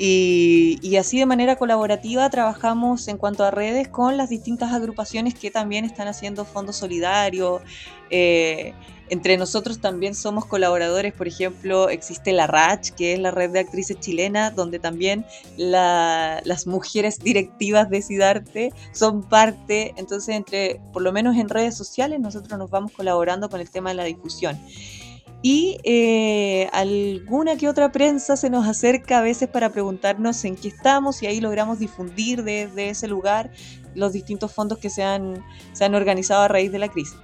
Y, 0.04 0.96
así 0.98 1.20
de 1.20 1.28
manera 1.28 1.58
colaborativa 1.58 2.28
trabajamos 2.32 3.08
en 3.08 3.18
cuanto 3.18 3.44
a 3.44 3.52
redes 3.52 3.88
con 3.88 4.18
las 4.18 4.30
distintas 4.30 4.74
agrupaciones 4.74 5.36
que 5.36 5.52
también 5.52 5.86
están 5.86 6.08
haciendo 6.08 6.44
fondos 6.44 6.78
solidarios, 6.78 7.62
eh, 8.10 8.74
entre 9.12 9.36
nosotros 9.36 9.82
también 9.82 10.16
somos 10.16 10.46
colaboradores, 10.46 11.14
por 11.14 11.28
ejemplo, 11.28 11.90
existe 11.90 12.32
la 12.32 12.48
RACH, 12.48 12.92
que 12.92 13.12
es 13.12 13.20
la 13.20 13.30
red 13.30 13.50
de 13.50 13.60
actrices 13.60 14.00
chilenas, 14.00 14.56
donde 14.56 14.80
también 14.80 15.26
las 15.58 16.66
mujeres 16.66 17.20
directivas 17.20 17.90
de 17.90 18.02
Sidarte 18.02 18.72
son 18.94 19.22
parte, 19.24 19.94
entonces 19.98 20.34
entre, 20.34 20.80
por 20.94 21.02
lo 21.02 21.12
menos 21.12 21.36
en 21.36 21.50
redes 21.50 21.76
sociales, 21.76 22.22
nosotros 22.22 22.58
nos 22.58 22.70
vamos 22.70 22.94
colaborando 22.94 23.50
con 23.50 23.60
el 23.60 23.70
tema 23.70 23.90
de 23.90 23.96
la 23.98 24.06
difusión. 24.06 24.58
Y 25.42 25.80
eh, 25.84 26.70
alguna 26.72 27.58
que 27.58 27.68
otra 27.68 27.92
prensa 27.92 28.38
se 28.38 28.50
nos 28.50 28.66
acerca 28.66 29.20
a 29.20 29.22
veces 29.22 29.50
para 29.50 29.72
preguntarnos 29.72 30.46
en 30.46 30.56
qué 30.56 30.70
estamos 30.70 31.22
y 31.22 31.28
ahí 31.28 31.42
logramos 31.42 31.80
difundir 31.80 32.46
desde 32.46 32.88
ese 32.88 33.10
lugar 33.10 33.52
los 33.94 34.14
distintos 34.14 34.54
fondos 34.54 34.78
que 34.78 34.90
se 34.90 35.04
han, 35.04 35.44
se 35.74 35.84
han 35.84 35.96
organizado 35.96 36.44
a 36.44 36.48
raíz 36.48 36.72
de 36.72 36.80
la 36.80 36.88
crisis. 36.88 37.18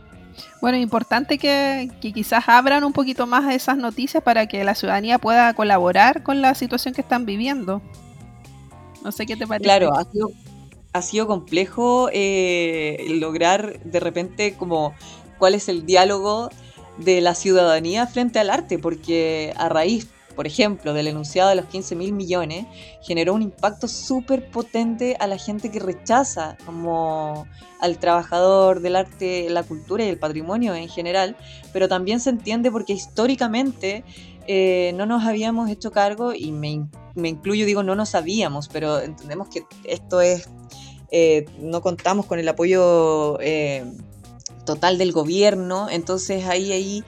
Bueno, 0.62 0.78
importante 0.78 1.38
que, 1.38 1.90
quizás 2.00 2.48
abran 2.48 2.84
un 2.84 2.94
poquito 2.94 3.28
más 3.28 3.54
esas 3.54 3.78
noticias 3.78 4.24
para 4.24 4.48
que 4.48 4.64
la 4.64 4.76
ciudadanía 4.76 5.20
pueda 5.20 5.54
colaborar 5.54 6.24
con 6.24 6.42
la 6.42 6.56
situación 6.56 6.94
que 6.94 7.02
están 7.02 7.26
viviendo. 7.26 7.82
No 9.04 9.12
sé 9.12 9.26
qué 9.26 9.36
te 9.36 9.48
parece. 9.48 9.64
Claro, 9.64 9.94
ha 9.96 10.04
sido, 10.12 10.32
ha 10.94 11.02
sido 11.02 11.28
complejo 11.28 12.10
eh, 12.12 13.06
lograr 13.10 13.80
de 13.84 14.00
repente 14.00 14.56
como 14.56 14.94
cuál 15.38 15.54
es 15.54 15.70
el 15.70 15.86
diálogo 15.86 16.50
de 16.98 17.22
la 17.22 17.36
ciudadanía 17.36 18.08
frente 18.08 18.40
al 18.40 18.50
arte, 18.50 18.80
porque 18.80 19.54
a 19.58 19.70
raíz 19.70 20.10
por 20.38 20.46
ejemplo, 20.46 20.94
del 20.94 21.08
enunciado 21.08 21.50
de 21.50 21.56
los 21.56 21.66
15 21.66 21.96
mil 21.96 22.14
millones, 22.14 22.68
generó 23.02 23.34
un 23.34 23.42
impacto 23.42 23.88
súper 23.88 24.52
potente 24.52 25.18
a 25.20 25.26
la 25.26 25.40
gente 25.40 25.72
que 25.72 25.80
rechaza 25.80 26.58
como 26.64 27.48
al 27.80 27.98
trabajador 27.98 28.82
del 28.82 28.96
arte, 28.98 29.50
la 29.50 29.64
cultura 29.64 30.06
y 30.06 30.10
el 30.10 30.20
patrimonio 30.20 30.76
en 30.76 30.90
general, 30.90 31.36
pero 31.74 31.88
también 31.88 32.20
se 32.20 32.30
entiende 32.30 32.70
porque 32.70 32.94
históricamente 32.94 34.04
eh, 34.46 34.94
no 34.94 35.08
nos 35.08 35.24
habíamos 35.24 35.72
hecho 35.72 35.92
cargo, 35.92 36.36
y 36.36 36.52
me, 36.52 36.88
incluyo, 37.16 37.66
digo, 37.66 37.82
no 37.82 37.96
nos 37.96 38.10
sabíamos, 38.10 38.70
pero 38.70 39.02
entendemos 39.02 39.50
que 39.50 39.66
esto 39.86 40.22
es, 40.22 40.50
eh, 41.10 41.46
no 41.60 41.82
contamos 41.82 42.28
con 42.28 42.38
el 42.38 42.48
apoyo 42.48 43.40
eh, 43.42 43.92
total 44.68 45.00
del 45.00 45.14
gobierno, 45.14 45.90
entonces 45.90 46.46
ahí, 46.46 46.72
ahí 46.72 47.04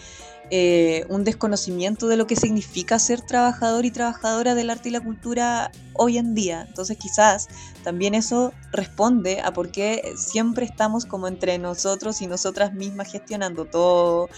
eh, 0.52 1.06
un 1.10 1.24
desconocimiento 1.24 2.08
de 2.08 2.18
lo 2.18 2.28
que 2.28 2.36
significa 2.36 3.00
ser 3.00 3.22
trabajador 3.22 3.86
y 3.86 3.92
trabajadora 3.92 4.56
del 4.56 4.70
arte 4.70 4.90
y 4.90 4.92
la 4.92 5.02
cultura 5.02 5.72
hoy 5.94 6.18
en 6.18 6.34
día. 6.34 6.66
Entonces 6.68 6.98
quizás 6.98 7.48
también 7.84 8.16
eso 8.16 8.54
responde 8.72 9.42
a 9.42 9.52
por 9.52 9.72
qué 9.72 10.14
siempre 10.16 10.66
estamos 10.66 11.06
como 11.06 11.28
entre 11.28 11.58
nosotros 11.58 12.22
y 12.22 12.28
nosotras 12.28 12.74
mismas 12.74 13.12
gestionando 13.12 13.66
todo. 13.66 14.30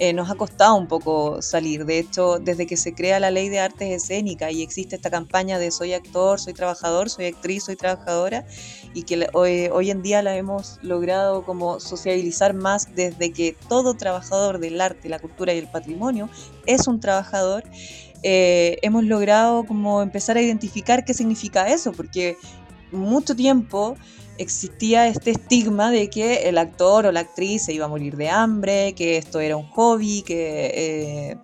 Eh, 0.00 0.12
nos 0.12 0.30
ha 0.30 0.36
costado 0.36 0.76
un 0.76 0.86
poco 0.86 1.42
salir. 1.42 1.84
De 1.84 1.98
hecho, 1.98 2.38
desde 2.38 2.66
que 2.66 2.76
se 2.76 2.94
crea 2.94 3.18
la 3.18 3.32
ley 3.32 3.48
de 3.48 3.58
artes 3.58 3.90
escénicas 3.90 4.52
y 4.52 4.62
existe 4.62 4.94
esta 4.94 5.10
campaña 5.10 5.58
de 5.58 5.72
soy 5.72 5.92
actor, 5.92 6.38
soy 6.38 6.54
trabajador, 6.54 7.10
soy 7.10 7.26
actriz, 7.26 7.64
soy 7.64 7.74
trabajadora, 7.74 8.46
y 8.94 9.02
que 9.02 9.28
hoy, 9.32 9.90
en 9.90 10.02
día 10.02 10.22
la 10.22 10.36
hemos 10.36 10.78
logrado 10.82 11.44
como 11.44 11.80
sociabilizar 11.80 12.54
más 12.54 12.94
desde 12.94 13.32
que 13.32 13.56
todo 13.68 13.94
trabajador 13.94 14.60
del 14.60 14.80
arte, 14.80 15.08
la 15.08 15.18
cultura 15.18 15.52
y 15.52 15.58
el 15.58 15.68
patrimonio 15.68 16.28
es 16.66 16.86
un 16.86 17.00
trabajador, 17.00 17.64
eh, 18.22 18.78
hemos 18.82 19.04
logrado 19.04 19.64
como 19.64 20.02
empezar 20.02 20.36
a 20.36 20.42
identificar 20.42 21.04
qué 21.04 21.14
significa 21.14 21.68
eso, 21.68 21.92
porque 21.92 22.36
mucho 22.92 23.34
tiempo 23.36 23.96
existía 24.38 25.08
este 25.08 25.32
estigma 25.32 25.90
de 25.90 26.08
que 26.08 26.48
el 26.48 26.58
actor 26.58 27.06
o 27.06 27.12
la 27.12 27.20
actriz 27.20 27.64
se 27.64 27.72
iba 27.72 27.86
a 27.86 27.88
morir 27.88 28.16
de 28.16 28.30
hambre, 28.30 28.94
que 28.94 29.16
esto 29.16 29.40
era 29.40 29.56
un 29.56 29.66
hobby, 29.70 30.22
que 30.22 30.66
eh, 30.74 31.36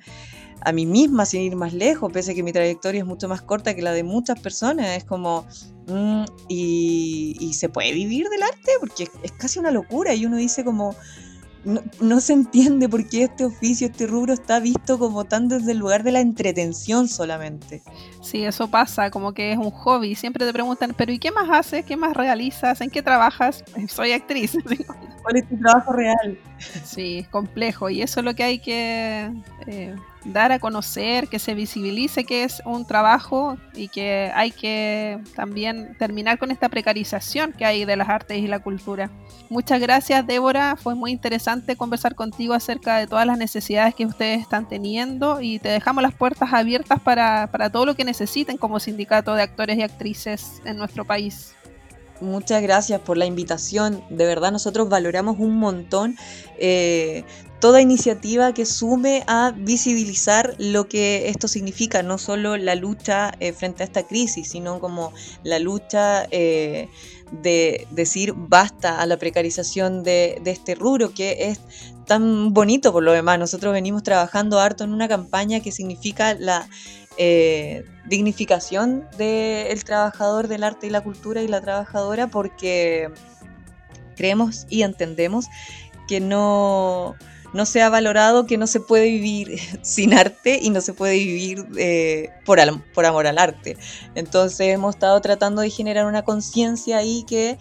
a 0.61 0.73
mí 0.73 0.87
misma, 0.87 1.27
sin 1.27 1.43
ir 1.43 1.57
más 1.57 1.75
lejos, 1.75 2.11
pese 2.13 2.33
a 2.33 2.35
que 2.35 2.43
mi 2.43 2.53
trayectoria 2.53 3.01
es 3.01 3.07
mucho 3.07 3.29
más 3.29 3.43
corta 3.43 3.75
que 3.75 3.83
la 3.83 3.93
de 3.93 4.05
muchas 4.05 4.41
personas, 4.41 4.97
es 4.97 5.05
como, 5.05 5.47
mm, 5.89 6.25
y, 6.49 7.37
y, 7.41 7.53
se 7.55 7.69
puede 7.69 7.93
vivir 7.93 8.29
del 8.29 8.43
arte, 8.43 8.73
porque 8.81 9.09
es 9.23 9.33
casi 9.33 9.59
una 9.59 9.71
locura, 9.71 10.15
y 10.15 10.25
uno 10.25 10.37
dice 10.37 10.65
como, 10.65 10.95
no, 11.65 12.21
se 12.21 12.33
entiende 12.33 12.89
por 12.89 13.09
qué 13.09 13.25
este 13.25 13.45
oficio, 13.45 13.87
este 13.87 14.07
rubro 14.07 14.35
está 14.35 14.61
visto 14.61 14.99
como 14.99 15.25
tan 15.25 15.49
desde 15.49 15.73
el 15.73 15.79
lugar 15.79 16.03
de 16.03 16.13
la 16.13 16.21
entretención 16.21 17.09
solamente. 17.09 17.83
Sí, 18.23 18.45
eso 18.45 18.69
pasa, 18.69 19.11
como 19.11 19.33
que 19.33 19.53
es 19.53 19.59
un 19.59 19.71
hobby. 19.71 20.15
Siempre 20.15 20.45
te 20.47 20.53
preguntan, 20.53 20.95
pero 20.97 21.13
¿y 21.13 21.19
qué 21.19 21.31
más 21.31 21.49
haces? 21.51 21.85
¿Qué 21.85 21.97
más 21.97 22.15
realizas? 22.15 22.81
¿En 22.81 22.91
qué 22.91 23.03
trabajas? 23.03 23.65
Soy 23.89 24.13
actriz. 24.13 24.53
¿Cuál 25.23 25.37
es 25.37 25.49
tu 25.49 25.59
trabajo 25.59 25.93
real? 25.93 26.39
Sí, 26.85 27.19
es 27.19 27.29
complejo 27.29 27.91
y 27.91 28.03
eso 28.03 28.21
es 28.21 28.25
lo 28.25 28.35
que 28.35 28.45
hay 28.45 28.59
que 28.59 29.31
eh, 29.67 29.95
dar 30.25 30.53
a 30.53 30.59
conocer, 30.59 31.29
que 31.29 31.39
se 31.39 31.55
visibilice 31.55 32.25
que 32.25 32.45
es 32.45 32.63
un 32.65 32.87
trabajo 32.87 33.57
y 33.75 33.89
que 33.89 34.31
hay 34.35 34.51
que 34.51 35.19
también 35.35 35.97
terminar 35.99 36.39
con 36.39 36.51
esta 36.51 36.69
precarización 36.69 37.53
que 37.53 37.65
hay 37.65 37.85
de 37.85 37.97
las 37.97 38.09
artes 38.09 38.39
y 38.39 38.47
la 38.47 38.59
cultura. 38.59 39.11
Muchas 39.49 39.81
gracias 39.81 40.27
Débora, 40.27 40.77
fue 40.77 40.95
muy 40.95 41.11
interesante 41.11 41.77
conversar 41.77 42.15
contigo 42.15 42.55
acerca 42.55 42.97
de 42.97 43.07
todas 43.07 43.27
las 43.27 43.39
necesidades 43.39 43.95
que 43.95 44.07
ustedes 44.07 44.41
están 44.41 44.69
teniendo 44.69 45.41
y 45.41 45.59
te 45.59 45.69
dejamos 45.69 46.03
las 46.03 46.15
puertas 46.15 46.53
abiertas 46.53 47.01
para, 47.01 47.49
para 47.51 47.71
todo 47.71 47.87
lo 47.87 47.95
que 47.95 48.05
necesiten 48.05 48.57
como 48.57 48.81
sindicato 48.81 49.35
de 49.35 49.43
actores 49.43 49.79
y 49.79 49.83
actrices 49.83 50.63
en 50.65 50.77
nuestro 50.77 51.05
país. 51.05 51.55
Muchas 52.25 52.63
gracias 52.63 53.01
por 53.01 53.17
la 53.17 53.27
invitación. 53.27 54.03
De 54.09 54.27
verdad 54.27 54.51
nosotros 54.51 54.89
valoramos 54.89 55.37
un 55.39 55.57
montón 55.59 56.17
eh, 56.59 57.25
toda 57.61 57.81
iniciativa 57.81 58.53
que 58.53 58.67
sume 58.67 59.25
a 59.27 59.53
visibilizar 59.57 60.55
lo 60.59 60.89
que 60.89 61.29
esto 61.29 61.49
significa, 61.49 62.03
no 62.03 62.19
solo 62.19 62.57
la 62.57 62.75
lucha 62.75 63.33
eh, 63.41 63.53
frente 63.53 63.83
a 63.83 63.87
esta 63.87 64.07
crisis, 64.07 64.49
sino 64.49 64.81
como 64.81 65.13
la 65.45 65.59
lucha 65.59 66.27
eh, 66.31 66.89
de 67.43 67.87
decir 67.91 68.35
basta 68.37 69.01
a 69.01 69.07
la 69.07 69.17
precarización 69.17 70.03
de, 70.03 70.41
de 70.43 70.51
este 70.51 70.75
rubro 70.75 71.15
que 71.15 71.49
es 71.49 71.61
tan 72.07 72.53
bonito 72.53 72.93
por 72.93 73.03
lo 73.03 73.13
demás. 73.13 73.39
Nosotros 73.39 73.73
venimos 73.73 74.03
trabajando 74.03 74.61
harto 74.61 74.85
en 74.85 74.93
una 74.93 75.09
campaña 75.09 75.61
que 75.61 75.73
significa 75.73 76.35
la 76.35 76.69
eh, 77.19 77.85
dignificación 78.07 79.09
del 79.17 79.85
trabajador 79.85 80.49
del 80.49 80.65
arte 80.65 80.87
y 80.87 80.91
la 80.91 81.03
cultura 81.03 81.43
y 81.43 81.49
la 81.49 81.61
trabajadora 81.61 82.27
porque 82.27 83.11
creemos 84.17 84.67
y 84.69 84.83
entendemos 84.83 85.47
que 86.07 86.21
no, 86.21 87.15
no 87.53 87.67
se 87.67 87.83
ha 87.83 87.89
valorado 87.89 88.47
que 88.47 88.59
no 88.59 88.67
se 88.67 88.81
puede 88.81 89.07
vivir 89.07 89.59
sin 89.83 90.13
arte 90.13 90.59
y 90.61 90.71
no 90.71 90.81
se 90.81 90.93
puede 90.93 91.15
vivir 91.15 91.67
eh, 91.77 92.31
por, 92.45 92.59
por 92.93 93.07
amor 93.07 93.27
al 93.27 93.39
arte. 93.39 93.77
Entonces 94.15 94.69
hemos 94.69 94.97
estado 94.97 95.21
tratando 95.21 95.63
de 95.63 95.71
generar 95.71 96.07
una 96.07 96.23
conciencia 96.23 96.99
ahí 96.99 97.25
que 97.27 97.59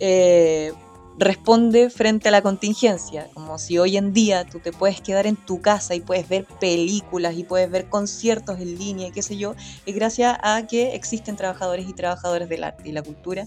eh, 0.00 0.72
responde 1.18 1.90
frente 1.90 2.28
a 2.28 2.32
la 2.32 2.42
contingencia, 2.42 3.28
como 3.34 3.58
si 3.58 3.78
hoy 3.78 3.96
en 3.96 4.12
día 4.12 4.44
tú 4.44 4.58
te 4.58 4.72
puedes 4.72 5.00
quedar 5.00 5.26
en 5.26 5.36
tu 5.36 5.60
casa 5.60 5.94
y 5.94 6.00
puedes 6.00 6.28
ver 6.28 6.44
películas 6.60 7.34
y 7.36 7.44
puedes 7.44 7.70
ver 7.70 7.88
conciertos 7.88 8.58
en 8.58 8.78
línea 8.78 9.08
y 9.08 9.10
qué 9.12 9.22
sé 9.22 9.36
yo, 9.36 9.54
es 9.86 9.94
gracias 9.94 10.36
a 10.42 10.66
que 10.66 10.94
existen 10.94 11.36
trabajadores 11.36 11.88
y 11.88 11.92
trabajadoras 11.92 12.48
del 12.48 12.64
arte 12.64 12.88
y 12.88 12.92
la 12.92 13.02
cultura. 13.02 13.46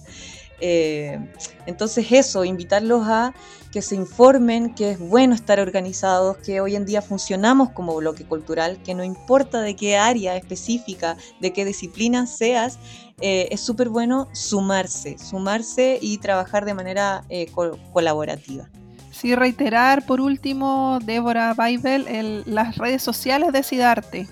Eh, 0.59 1.19
entonces 1.67 2.11
eso, 2.11 2.43
invitarlos 2.43 3.03
a 3.05 3.33
que 3.71 3.81
se 3.81 3.95
informen, 3.95 4.73
que 4.73 4.91
es 4.91 4.99
bueno 4.99 5.35
estar 5.35 5.59
organizados, 5.59 6.37
que 6.37 6.61
hoy 6.61 6.75
en 6.75 6.85
día 6.85 7.01
funcionamos 7.01 7.69
como 7.71 7.95
bloque 7.95 8.25
cultural, 8.25 8.81
que 8.81 8.95
no 8.95 9.03
importa 9.03 9.61
de 9.61 9.75
qué 9.75 9.97
área 9.97 10.35
específica, 10.35 11.17
de 11.41 11.53
qué 11.53 11.65
disciplina 11.65 12.25
seas, 12.25 12.79
eh, 13.19 13.47
es 13.51 13.61
súper 13.61 13.89
bueno 13.89 14.27
sumarse, 14.33 15.17
sumarse 15.17 15.97
y 16.01 16.19
trabajar 16.19 16.65
de 16.65 16.73
manera 16.73 17.23
eh, 17.29 17.47
colaborativa. 17.91 18.69
Sí, 19.11 19.33
reiterar 19.33 20.05
por 20.05 20.21
último, 20.21 20.99
Débora 21.03 21.55
Weibel, 21.57 22.43
las 22.45 22.77
redes 22.77 23.01
sociales 23.01 23.51
de 23.51 23.63
Sidarte. 23.63 24.27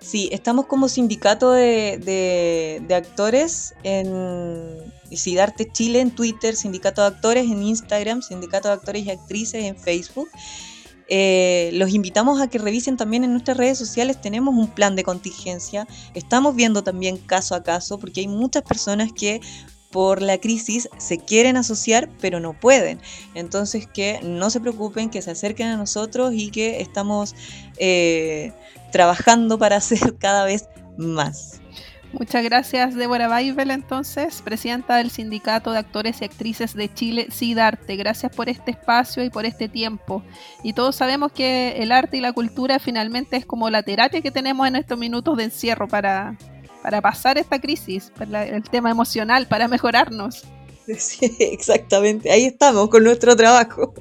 Sí, 0.00 0.28
estamos 0.30 0.66
como 0.66 0.88
sindicato 0.88 1.50
de, 1.50 2.80
de 2.86 2.94
actores 2.94 3.74
en 3.82 4.92
Sidarte 5.10 5.70
Chile 5.70 6.00
en 6.00 6.10
Twitter, 6.10 6.54
Sindicato 6.54 7.00
de 7.00 7.08
Actores 7.08 7.44
en 7.50 7.62
Instagram, 7.62 8.22
Sindicato 8.22 8.68
de 8.68 8.74
Actores 8.74 9.04
y 9.04 9.10
Actrices 9.10 9.64
en 9.64 9.76
Facebook. 9.76 10.28
Eh, 11.08 11.70
los 11.74 11.90
invitamos 11.90 12.40
a 12.40 12.48
que 12.48 12.58
revisen 12.58 12.96
también 12.96 13.24
en 13.24 13.32
nuestras 13.32 13.56
redes 13.56 13.78
sociales, 13.78 14.20
tenemos 14.20 14.54
un 14.54 14.68
plan 14.68 14.96
de 14.96 15.04
contingencia, 15.04 15.86
estamos 16.14 16.56
viendo 16.56 16.82
también 16.82 17.18
caso 17.18 17.54
a 17.54 17.62
caso, 17.62 17.98
porque 17.98 18.20
hay 18.20 18.28
muchas 18.28 18.62
personas 18.62 19.12
que 19.12 19.40
por 19.90 20.22
la 20.22 20.38
crisis 20.38 20.88
se 20.98 21.18
quieren 21.18 21.56
asociar 21.56 22.10
pero 22.20 22.40
no 22.40 22.58
pueden. 22.58 22.98
Entonces 23.34 23.86
que 23.86 24.18
no 24.24 24.50
se 24.50 24.60
preocupen, 24.60 25.08
que 25.08 25.22
se 25.22 25.30
acerquen 25.30 25.68
a 25.68 25.76
nosotros 25.76 26.32
y 26.34 26.50
que 26.50 26.80
estamos 26.80 27.36
eh, 27.78 28.52
trabajando 28.90 29.56
para 29.56 29.76
hacer 29.76 30.16
cada 30.18 30.44
vez 30.44 30.68
más. 30.96 31.60
Muchas 32.18 32.44
gracias, 32.44 32.94
Débora 32.94 33.28
Weibel, 33.28 33.72
entonces, 33.72 34.40
presidenta 34.40 34.98
del 34.98 35.10
Sindicato 35.10 35.72
de 35.72 35.78
Actores 35.78 36.22
y 36.22 36.24
Actrices 36.24 36.74
de 36.74 36.92
Chile, 36.92 37.26
SIDARTE. 37.30 37.96
Gracias 37.96 38.34
por 38.34 38.48
este 38.48 38.70
espacio 38.70 39.24
y 39.24 39.30
por 39.30 39.44
este 39.46 39.68
tiempo. 39.68 40.22
Y 40.62 40.74
todos 40.74 40.94
sabemos 40.94 41.32
que 41.32 41.74
el 41.78 41.90
arte 41.90 42.18
y 42.18 42.20
la 42.20 42.32
cultura 42.32 42.78
finalmente 42.78 43.36
es 43.36 43.44
como 43.44 43.68
la 43.68 43.82
terapia 43.82 44.22
que 44.22 44.30
tenemos 44.30 44.66
en 44.68 44.76
estos 44.76 44.96
minutos 44.96 45.36
de 45.36 45.44
encierro 45.44 45.88
para, 45.88 46.38
para 46.82 47.00
pasar 47.00 47.36
esta 47.36 47.60
crisis, 47.60 48.12
para 48.16 48.46
el 48.46 48.62
tema 48.62 48.90
emocional, 48.90 49.48
para 49.48 49.66
mejorarnos. 49.66 50.44
Sí, 50.98 51.34
exactamente. 51.40 52.30
Ahí 52.30 52.44
estamos 52.44 52.90
con 52.90 53.04
nuestro 53.04 53.34
trabajo. 53.34 53.94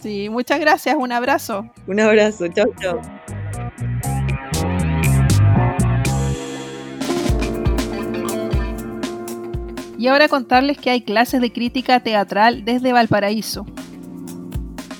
Sí, 0.00 0.28
muchas 0.28 0.60
gracias. 0.60 0.94
Un 0.96 1.10
abrazo. 1.10 1.68
Un 1.88 1.98
abrazo. 1.98 2.46
Chao, 2.46 2.68
chao. 2.80 3.00
Y 9.98 10.06
ahora 10.06 10.28
contarles 10.28 10.78
que 10.78 10.90
hay 10.90 11.02
clases 11.02 11.40
de 11.40 11.52
crítica 11.52 12.00
teatral 12.00 12.64
desde 12.64 12.92
Valparaíso. 12.92 13.66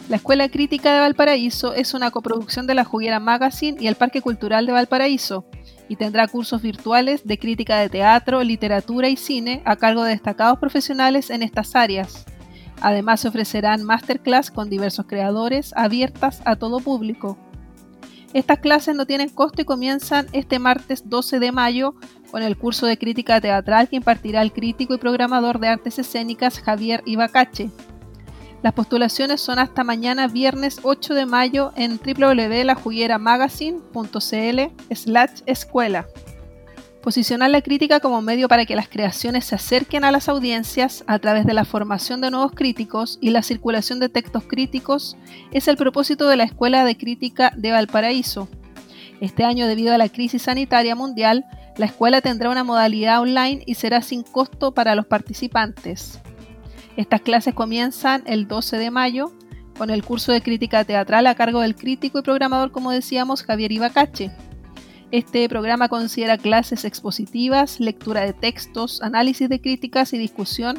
La 0.09 0.17
Escuela 0.17 0.49
Crítica 0.49 0.93
de 0.93 1.01
Valparaíso 1.01 1.75
es 1.75 1.95
una 1.95 2.11
coproducción 2.11 2.67
de 2.67 2.75
la 2.75 2.85
Juguera 2.85 3.21
Magazine 3.21 3.77
y 3.79 3.87
el 3.87 3.95
Parque 3.95 4.23
Cultural 4.23 4.67
de 4.67 4.73
Valparaíso 4.73 5.45
y 5.89 5.97
tendrá 5.97 6.27
cursos 6.27 6.63
virtuales 6.63 7.27
de 7.27 7.39
crítica 7.39 7.79
de 7.79 7.89
teatro, 7.89 8.43
literatura 8.43 9.09
y 9.09 9.17
cine 9.17 9.63
a 9.65 9.77
cargo 9.77 10.03
de 10.03 10.11
destacados 10.11 10.59
profesionales 10.59 11.31
en 11.31 11.43
estas 11.43 11.77
áreas. 11.77 12.25
Además 12.81 13.21
se 13.21 13.29
ofrecerán 13.29 13.85
masterclass 13.85 14.51
con 14.51 14.71
diversos 14.71 15.07
creadores 15.07 15.73
abiertas 15.77 16.43
a 16.45 16.57
todo 16.57 16.81
público. 16.81 17.39
Estas 18.35 18.59
clases 18.59 18.95
no 18.95 19.07
tienen 19.07 19.31
costo 19.31 19.63
y 19.63 19.65
comienzan 19.65 20.27
este 20.33 20.59
martes 20.59 21.09
12 21.09 21.39
de 21.39 21.51
mayo 21.51 21.95
con 22.31 22.43
el 22.43 22.59
curso 22.59 22.85
de 22.87 22.99
crítica 22.99 23.41
teatral 23.41 23.89
que 23.89 23.97
impartirá 23.97 24.43
el 24.43 24.53
crítico 24.53 24.93
y 24.95 24.99
programador 24.99 25.61
de 25.61 25.69
artes 25.69 25.99
escénicas 25.99 26.61
Javier 26.61 27.03
Ibacache. 27.07 27.71
Las 28.63 28.75
postulaciones 28.75 29.41
son 29.41 29.59
hasta 29.59 29.83
mañana 29.85 30.29
viernes 30.29 30.81
8 30.83 31.15
de 31.15 31.25
mayo 31.27 31.73
en 31.77 31.99
www.lajugueramagazine.cl 31.99 34.95
slash 34.95 35.41
escuela. 35.47 36.07
Posicionar 37.03 37.51
la 37.51 37.63
crítica 37.63 38.01
como 38.01 38.21
medio 38.23 38.49
para 38.49 38.67
que 38.67 38.75
las 38.75 38.89
creaciones 38.89 39.45
se 39.45 39.55
acerquen 39.55 40.05
a 40.05 40.11
las 40.11 40.29
audiencias 40.29 41.05
a 41.07 41.19
través 41.21 41.47
de 41.47 41.55
la 41.55 41.65
formación 41.65 42.21
de 42.21 42.31
nuevos 42.31 42.53
críticos 42.53 43.19
y 43.21 43.31
la 43.31 43.43
circulación 43.43 44.01
de 44.01 44.09
textos 44.09 44.45
críticos 44.45 45.17
es 45.53 45.69
el 45.69 45.77
propósito 45.77 46.29
de 46.29 46.37
la 46.37 46.45
Escuela 46.45 46.85
de 46.85 46.97
Crítica 46.97 47.53
de 47.57 47.71
Valparaíso. 47.71 48.49
Este 49.21 49.45
año, 49.45 49.69
debido 49.69 49.95
a 49.95 49.99
la 49.99 50.09
crisis 50.09 50.43
sanitaria 50.43 50.97
mundial, 50.97 51.45
la 51.77 51.87
escuela 51.87 52.21
tendrá 52.21 52.51
una 52.51 52.65
modalidad 52.65 53.21
online 53.21 53.63
y 53.65 53.77
será 53.77 54.03
sin 54.03 54.25
costo 54.25 54.75
para 54.75 54.97
los 54.97 55.07
participantes. 55.07 56.21
Estas 56.97 57.21
clases 57.21 57.55
comienzan 57.55 58.25
el 58.27 58.49
12 58.49 58.77
de 58.77 58.91
mayo 58.91 59.33
con 59.79 59.91
el 59.91 60.05
curso 60.05 60.33
de 60.33 60.43
crítica 60.43 60.83
teatral 60.83 61.29
a 61.29 61.37
cargo 61.37 61.61
del 61.61 61.77
crítico 61.77 62.19
y 62.19 62.23
programador, 62.23 62.73
como 62.73 62.91
decíamos, 62.91 63.45
Javier 63.45 63.71
Ibacache. 63.71 64.33
Este 65.11 65.49
programa 65.49 65.89
considera 65.89 66.37
clases 66.37 66.85
expositivas, 66.85 67.81
lectura 67.81 68.21
de 68.21 68.35
textos, 68.35 69.01
análisis 69.01 69.49
de 69.49 69.59
críticas 69.59 70.13
y 70.13 70.19
discusión 70.19 70.79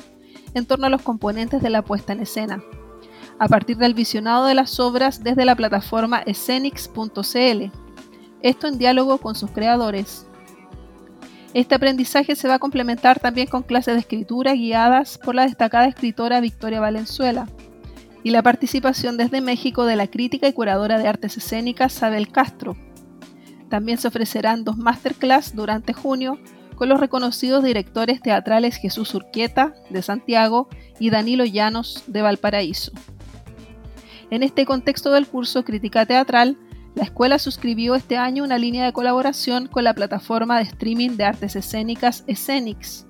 en 0.53 0.67
torno 0.67 0.85
a 0.85 0.89
los 0.89 1.01
componentes 1.01 1.63
de 1.63 1.71
la 1.71 1.81
puesta 1.81 2.13
en 2.13 2.19
escena, 2.19 2.63
a 3.39 3.47
partir 3.47 3.77
del 3.77 3.95
visionado 3.95 4.45
de 4.45 4.53
las 4.53 4.79
obras 4.79 5.23
desde 5.23 5.45
la 5.45 5.55
plataforma 5.55 6.19
escenix.cl, 6.19 7.71
esto 8.43 8.67
en 8.67 8.77
diálogo 8.77 9.17
con 9.17 9.33
sus 9.33 9.49
creadores. 9.49 10.27
Este 11.55 11.73
aprendizaje 11.73 12.35
se 12.35 12.47
va 12.47 12.55
a 12.55 12.59
complementar 12.59 13.19
también 13.19 13.47
con 13.47 13.63
clases 13.63 13.95
de 13.95 14.01
escritura 14.01 14.53
guiadas 14.53 15.17
por 15.17 15.33
la 15.33 15.47
destacada 15.47 15.87
escritora 15.87 16.39
Victoria 16.39 16.79
Valenzuela 16.79 17.47
y 18.23 18.29
la 18.29 18.43
participación 18.43 19.17
desde 19.17 19.41
México 19.41 19.85
de 19.85 19.95
la 19.95 20.05
crítica 20.05 20.47
y 20.47 20.53
curadora 20.53 20.99
de 20.99 21.07
artes 21.07 21.37
escénicas 21.37 21.93
Sabel 21.93 22.27
Castro, 22.31 22.77
también 23.69 23.97
se 23.97 24.07
ofrecerán 24.07 24.63
dos 24.63 24.77
masterclass 24.77 25.55
durante 25.55 25.93
junio 25.93 26.39
con 26.75 26.89
los 26.89 26.99
reconocidos 26.99 27.63
directores 27.63 28.21
teatrales 28.21 28.77
Jesús 28.77 29.13
Urquieta, 29.13 29.73
de 29.89 30.01
Santiago, 30.01 30.69
y 30.97 31.09
Danilo 31.09 31.43
Llanos, 31.43 32.03
de 32.07 32.21
Valparaíso. 32.21 32.91
En 34.29 34.43
este 34.43 34.65
contexto 34.65 35.11
del 35.11 35.27
curso 35.27 35.65
Crítica 35.65 36.05
Teatral, 36.05 36.57
la 36.95 37.03
escuela 37.03 37.37
suscribió 37.37 37.95
este 37.95 38.17
año 38.17 38.43
una 38.43 38.57
línea 38.57 38.85
de 38.85 38.93
colaboración 38.93 39.67
con 39.67 39.83
la 39.83 39.93
plataforma 39.93 40.57
de 40.57 40.63
streaming 40.63 41.11
de 41.11 41.25
artes 41.25 41.55
escénicas 41.55 42.23
Escenix, 42.27 43.05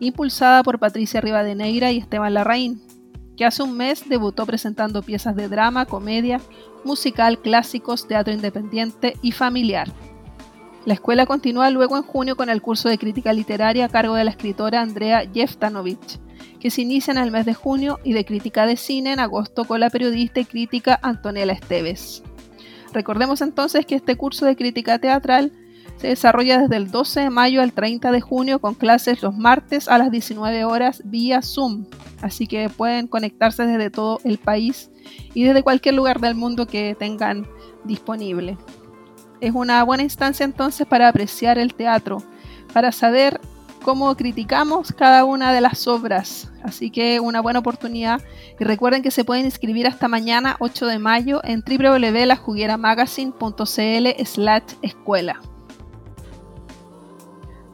impulsada 0.00 0.62
por 0.62 0.78
Patricia 0.78 1.20
Rivadeneira 1.20 1.92
y 1.92 1.98
Esteban 1.98 2.34
Larraín, 2.34 2.82
que 3.36 3.44
hace 3.44 3.62
un 3.62 3.76
mes 3.76 4.08
debutó 4.08 4.46
presentando 4.46 5.02
piezas 5.02 5.36
de 5.36 5.48
drama, 5.48 5.86
comedia, 5.86 6.40
musical, 6.84 7.40
clásicos, 7.40 8.06
teatro 8.06 8.32
independiente 8.32 9.16
y 9.22 9.32
familiar. 9.32 9.88
La 10.84 10.94
escuela 10.94 11.26
continúa 11.26 11.70
luego 11.70 11.96
en 11.96 12.02
junio 12.02 12.36
con 12.36 12.50
el 12.50 12.60
curso 12.60 12.88
de 12.88 12.98
crítica 12.98 13.32
literaria 13.32 13.84
a 13.84 13.88
cargo 13.88 14.14
de 14.16 14.24
la 14.24 14.30
escritora 14.30 14.80
Andrea 14.80 15.22
Jeftanovich, 15.32 16.18
que 16.58 16.70
se 16.70 16.82
inicia 16.82 17.12
en 17.12 17.18
el 17.18 17.30
mes 17.30 17.46
de 17.46 17.54
junio, 17.54 18.00
y 18.02 18.12
de 18.12 18.24
crítica 18.24 18.66
de 18.66 18.76
cine 18.76 19.12
en 19.12 19.20
agosto 19.20 19.64
con 19.64 19.78
la 19.78 19.90
periodista 19.90 20.40
y 20.40 20.44
crítica 20.44 20.98
Antonella 21.02 21.52
Esteves. 21.52 22.22
Recordemos 22.92 23.40
entonces 23.40 23.86
que 23.86 23.94
este 23.94 24.16
curso 24.16 24.44
de 24.44 24.56
crítica 24.56 24.98
teatral 24.98 25.52
se 26.02 26.08
desarrolla 26.08 26.58
desde 26.58 26.74
el 26.74 26.90
12 26.90 27.20
de 27.20 27.30
mayo 27.30 27.62
al 27.62 27.72
30 27.72 28.10
de 28.10 28.20
junio 28.20 28.58
con 28.58 28.74
clases 28.74 29.22
los 29.22 29.36
martes 29.36 29.86
a 29.86 29.98
las 29.98 30.10
19 30.10 30.64
horas 30.64 31.00
vía 31.04 31.42
Zoom, 31.42 31.84
así 32.22 32.48
que 32.48 32.68
pueden 32.68 33.06
conectarse 33.06 33.64
desde 33.66 33.88
todo 33.88 34.18
el 34.24 34.38
país 34.38 34.90
y 35.32 35.44
desde 35.44 35.62
cualquier 35.62 35.94
lugar 35.94 36.18
del 36.18 36.34
mundo 36.34 36.66
que 36.66 36.96
tengan 36.98 37.46
disponible. 37.84 38.58
Es 39.40 39.54
una 39.54 39.84
buena 39.84 40.02
instancia 40.02 40.42
entonces 40.42 40.88
para 40.88 41.06
apreciar 41.06 41.56
el 41.56 41.72
teatro, 41.72 42.20
para 42.72 42.90
saber 42.90 43.40
cómo 43.84 44.12
criticamos 44.16 44.90
cada 44.90 45.24
una 45.24 45.52
de 45.52 45.60
las 45.60 45.86
obras. 45.86 46.50
Así 46.64 46.90
que 46.90 47.20
una 47.20 47.40
buena 47.40 47.60
oportunidad. 47.60 48.20
Y 48.58 48.64
recuerden 48.64 49.04
que 49.04 49.12
se 49.12 49.24
pueden 49.24 49.44
inscribir 49.44 49.86
hasta 49.86 50.08
mañana 50.08 50.56
8 50.58 50.86
de 50.86 50.98
mayo 50.98 51.40
en 51.44 51.62
www.lajugueramagazine.cl 51.62 54.24
slash 54.24 54.64
escuela. 54.82 55.40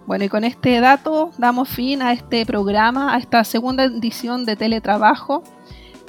Bueno, 0.08 0.24
y 0.24 0.28
con 0.30 0.42
este 0.42 0.80
dato 0.80 1.30
damos 1.36 1.68
fin 1.68 2.00
a 2.00 2.14
este 2.14 2.46
programa, 2.46 3.14
a 3.14 3.18
esta 3.18 3.44
segunda 3.44 3.84
edición 3.84 4.46
de 4.46 4.56
Teletrabajo 4.56 5.44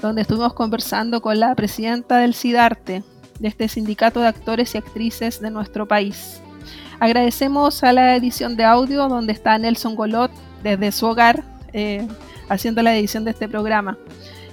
donde 0.01 0.21
estuvimos 0.21 0.53
conversando 0.53 1.21
con 1.21 1.37
la 1.37 1.53
presidenta 1.53 2.19
del 2.19 2.33
SIDARTE, 2.33 3.03
de 3.39 3.47
este 3.49 3.67
sindicato 3.67 4.21
de 4.21 4.27
actores 4.27 4.73
y 4.73 4.77
actrices 4.77 5.41
de 5.41 5.51
nuestro 5.51 5.85
país. 5.85 6.41
Agradecemos 7.01 7.83
a 7.83 7.91
la 7.91 8.15
edición 8.15 8.55
de 8.55 8.63
audio 8.63 9.09
donde 9.09 9.33
está 9.33 9.57
Nelson 9.57 9.95
Golot 9.95 10.31
desde 10.63 10.93
su 10.93 11.05
hogar 11.05 11.43
eh, 11.73 12.07
haciendo 12.47 12.81
la 12.81 12.95
edición 12.95 13.25
de 13.25 13.31
este 13.31 13.49
programa. 13.49 13.97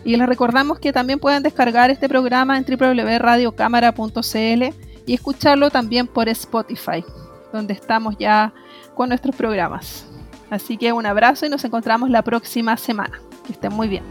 Y 0.04 0.16
les 0.16 0.28
recordamos 0.28 0.80
que 0.80 0.92
también 0.92 1.20
pueden 1.20 1.44
descargar 1.44 1.90
este 1.90 2.08
programa 2.08 2.58
en 2.58 2.64
www.radiocámara.cl 2.64 4.64
y 5.06 5.14
escucharlo 5.14 5.70
también 5.70 6.08
por 6.08 6.28
Spotify, 6.28 7.04
donde 7.52 7.74
estamos 7.74 8.16
ya 8.18 8.52
con 8.96 9.10
nuestros 9.10 9.36
programas. 9.36 10.06
Así 10.50 10.76
que 10.76 10.92
un 10.92 11.06
abrazo 11.06 11.46
y 11.46 11.48
nos 11.48 11.64
encontramos 11.64 12.10
la 12.10 12.22
próxima 12.22 12.76
semana. 12.76 13.20
Que 13.46 13.52
estén 13.52 13.72
muy 13.72 13.86
bien. 13.86 14.02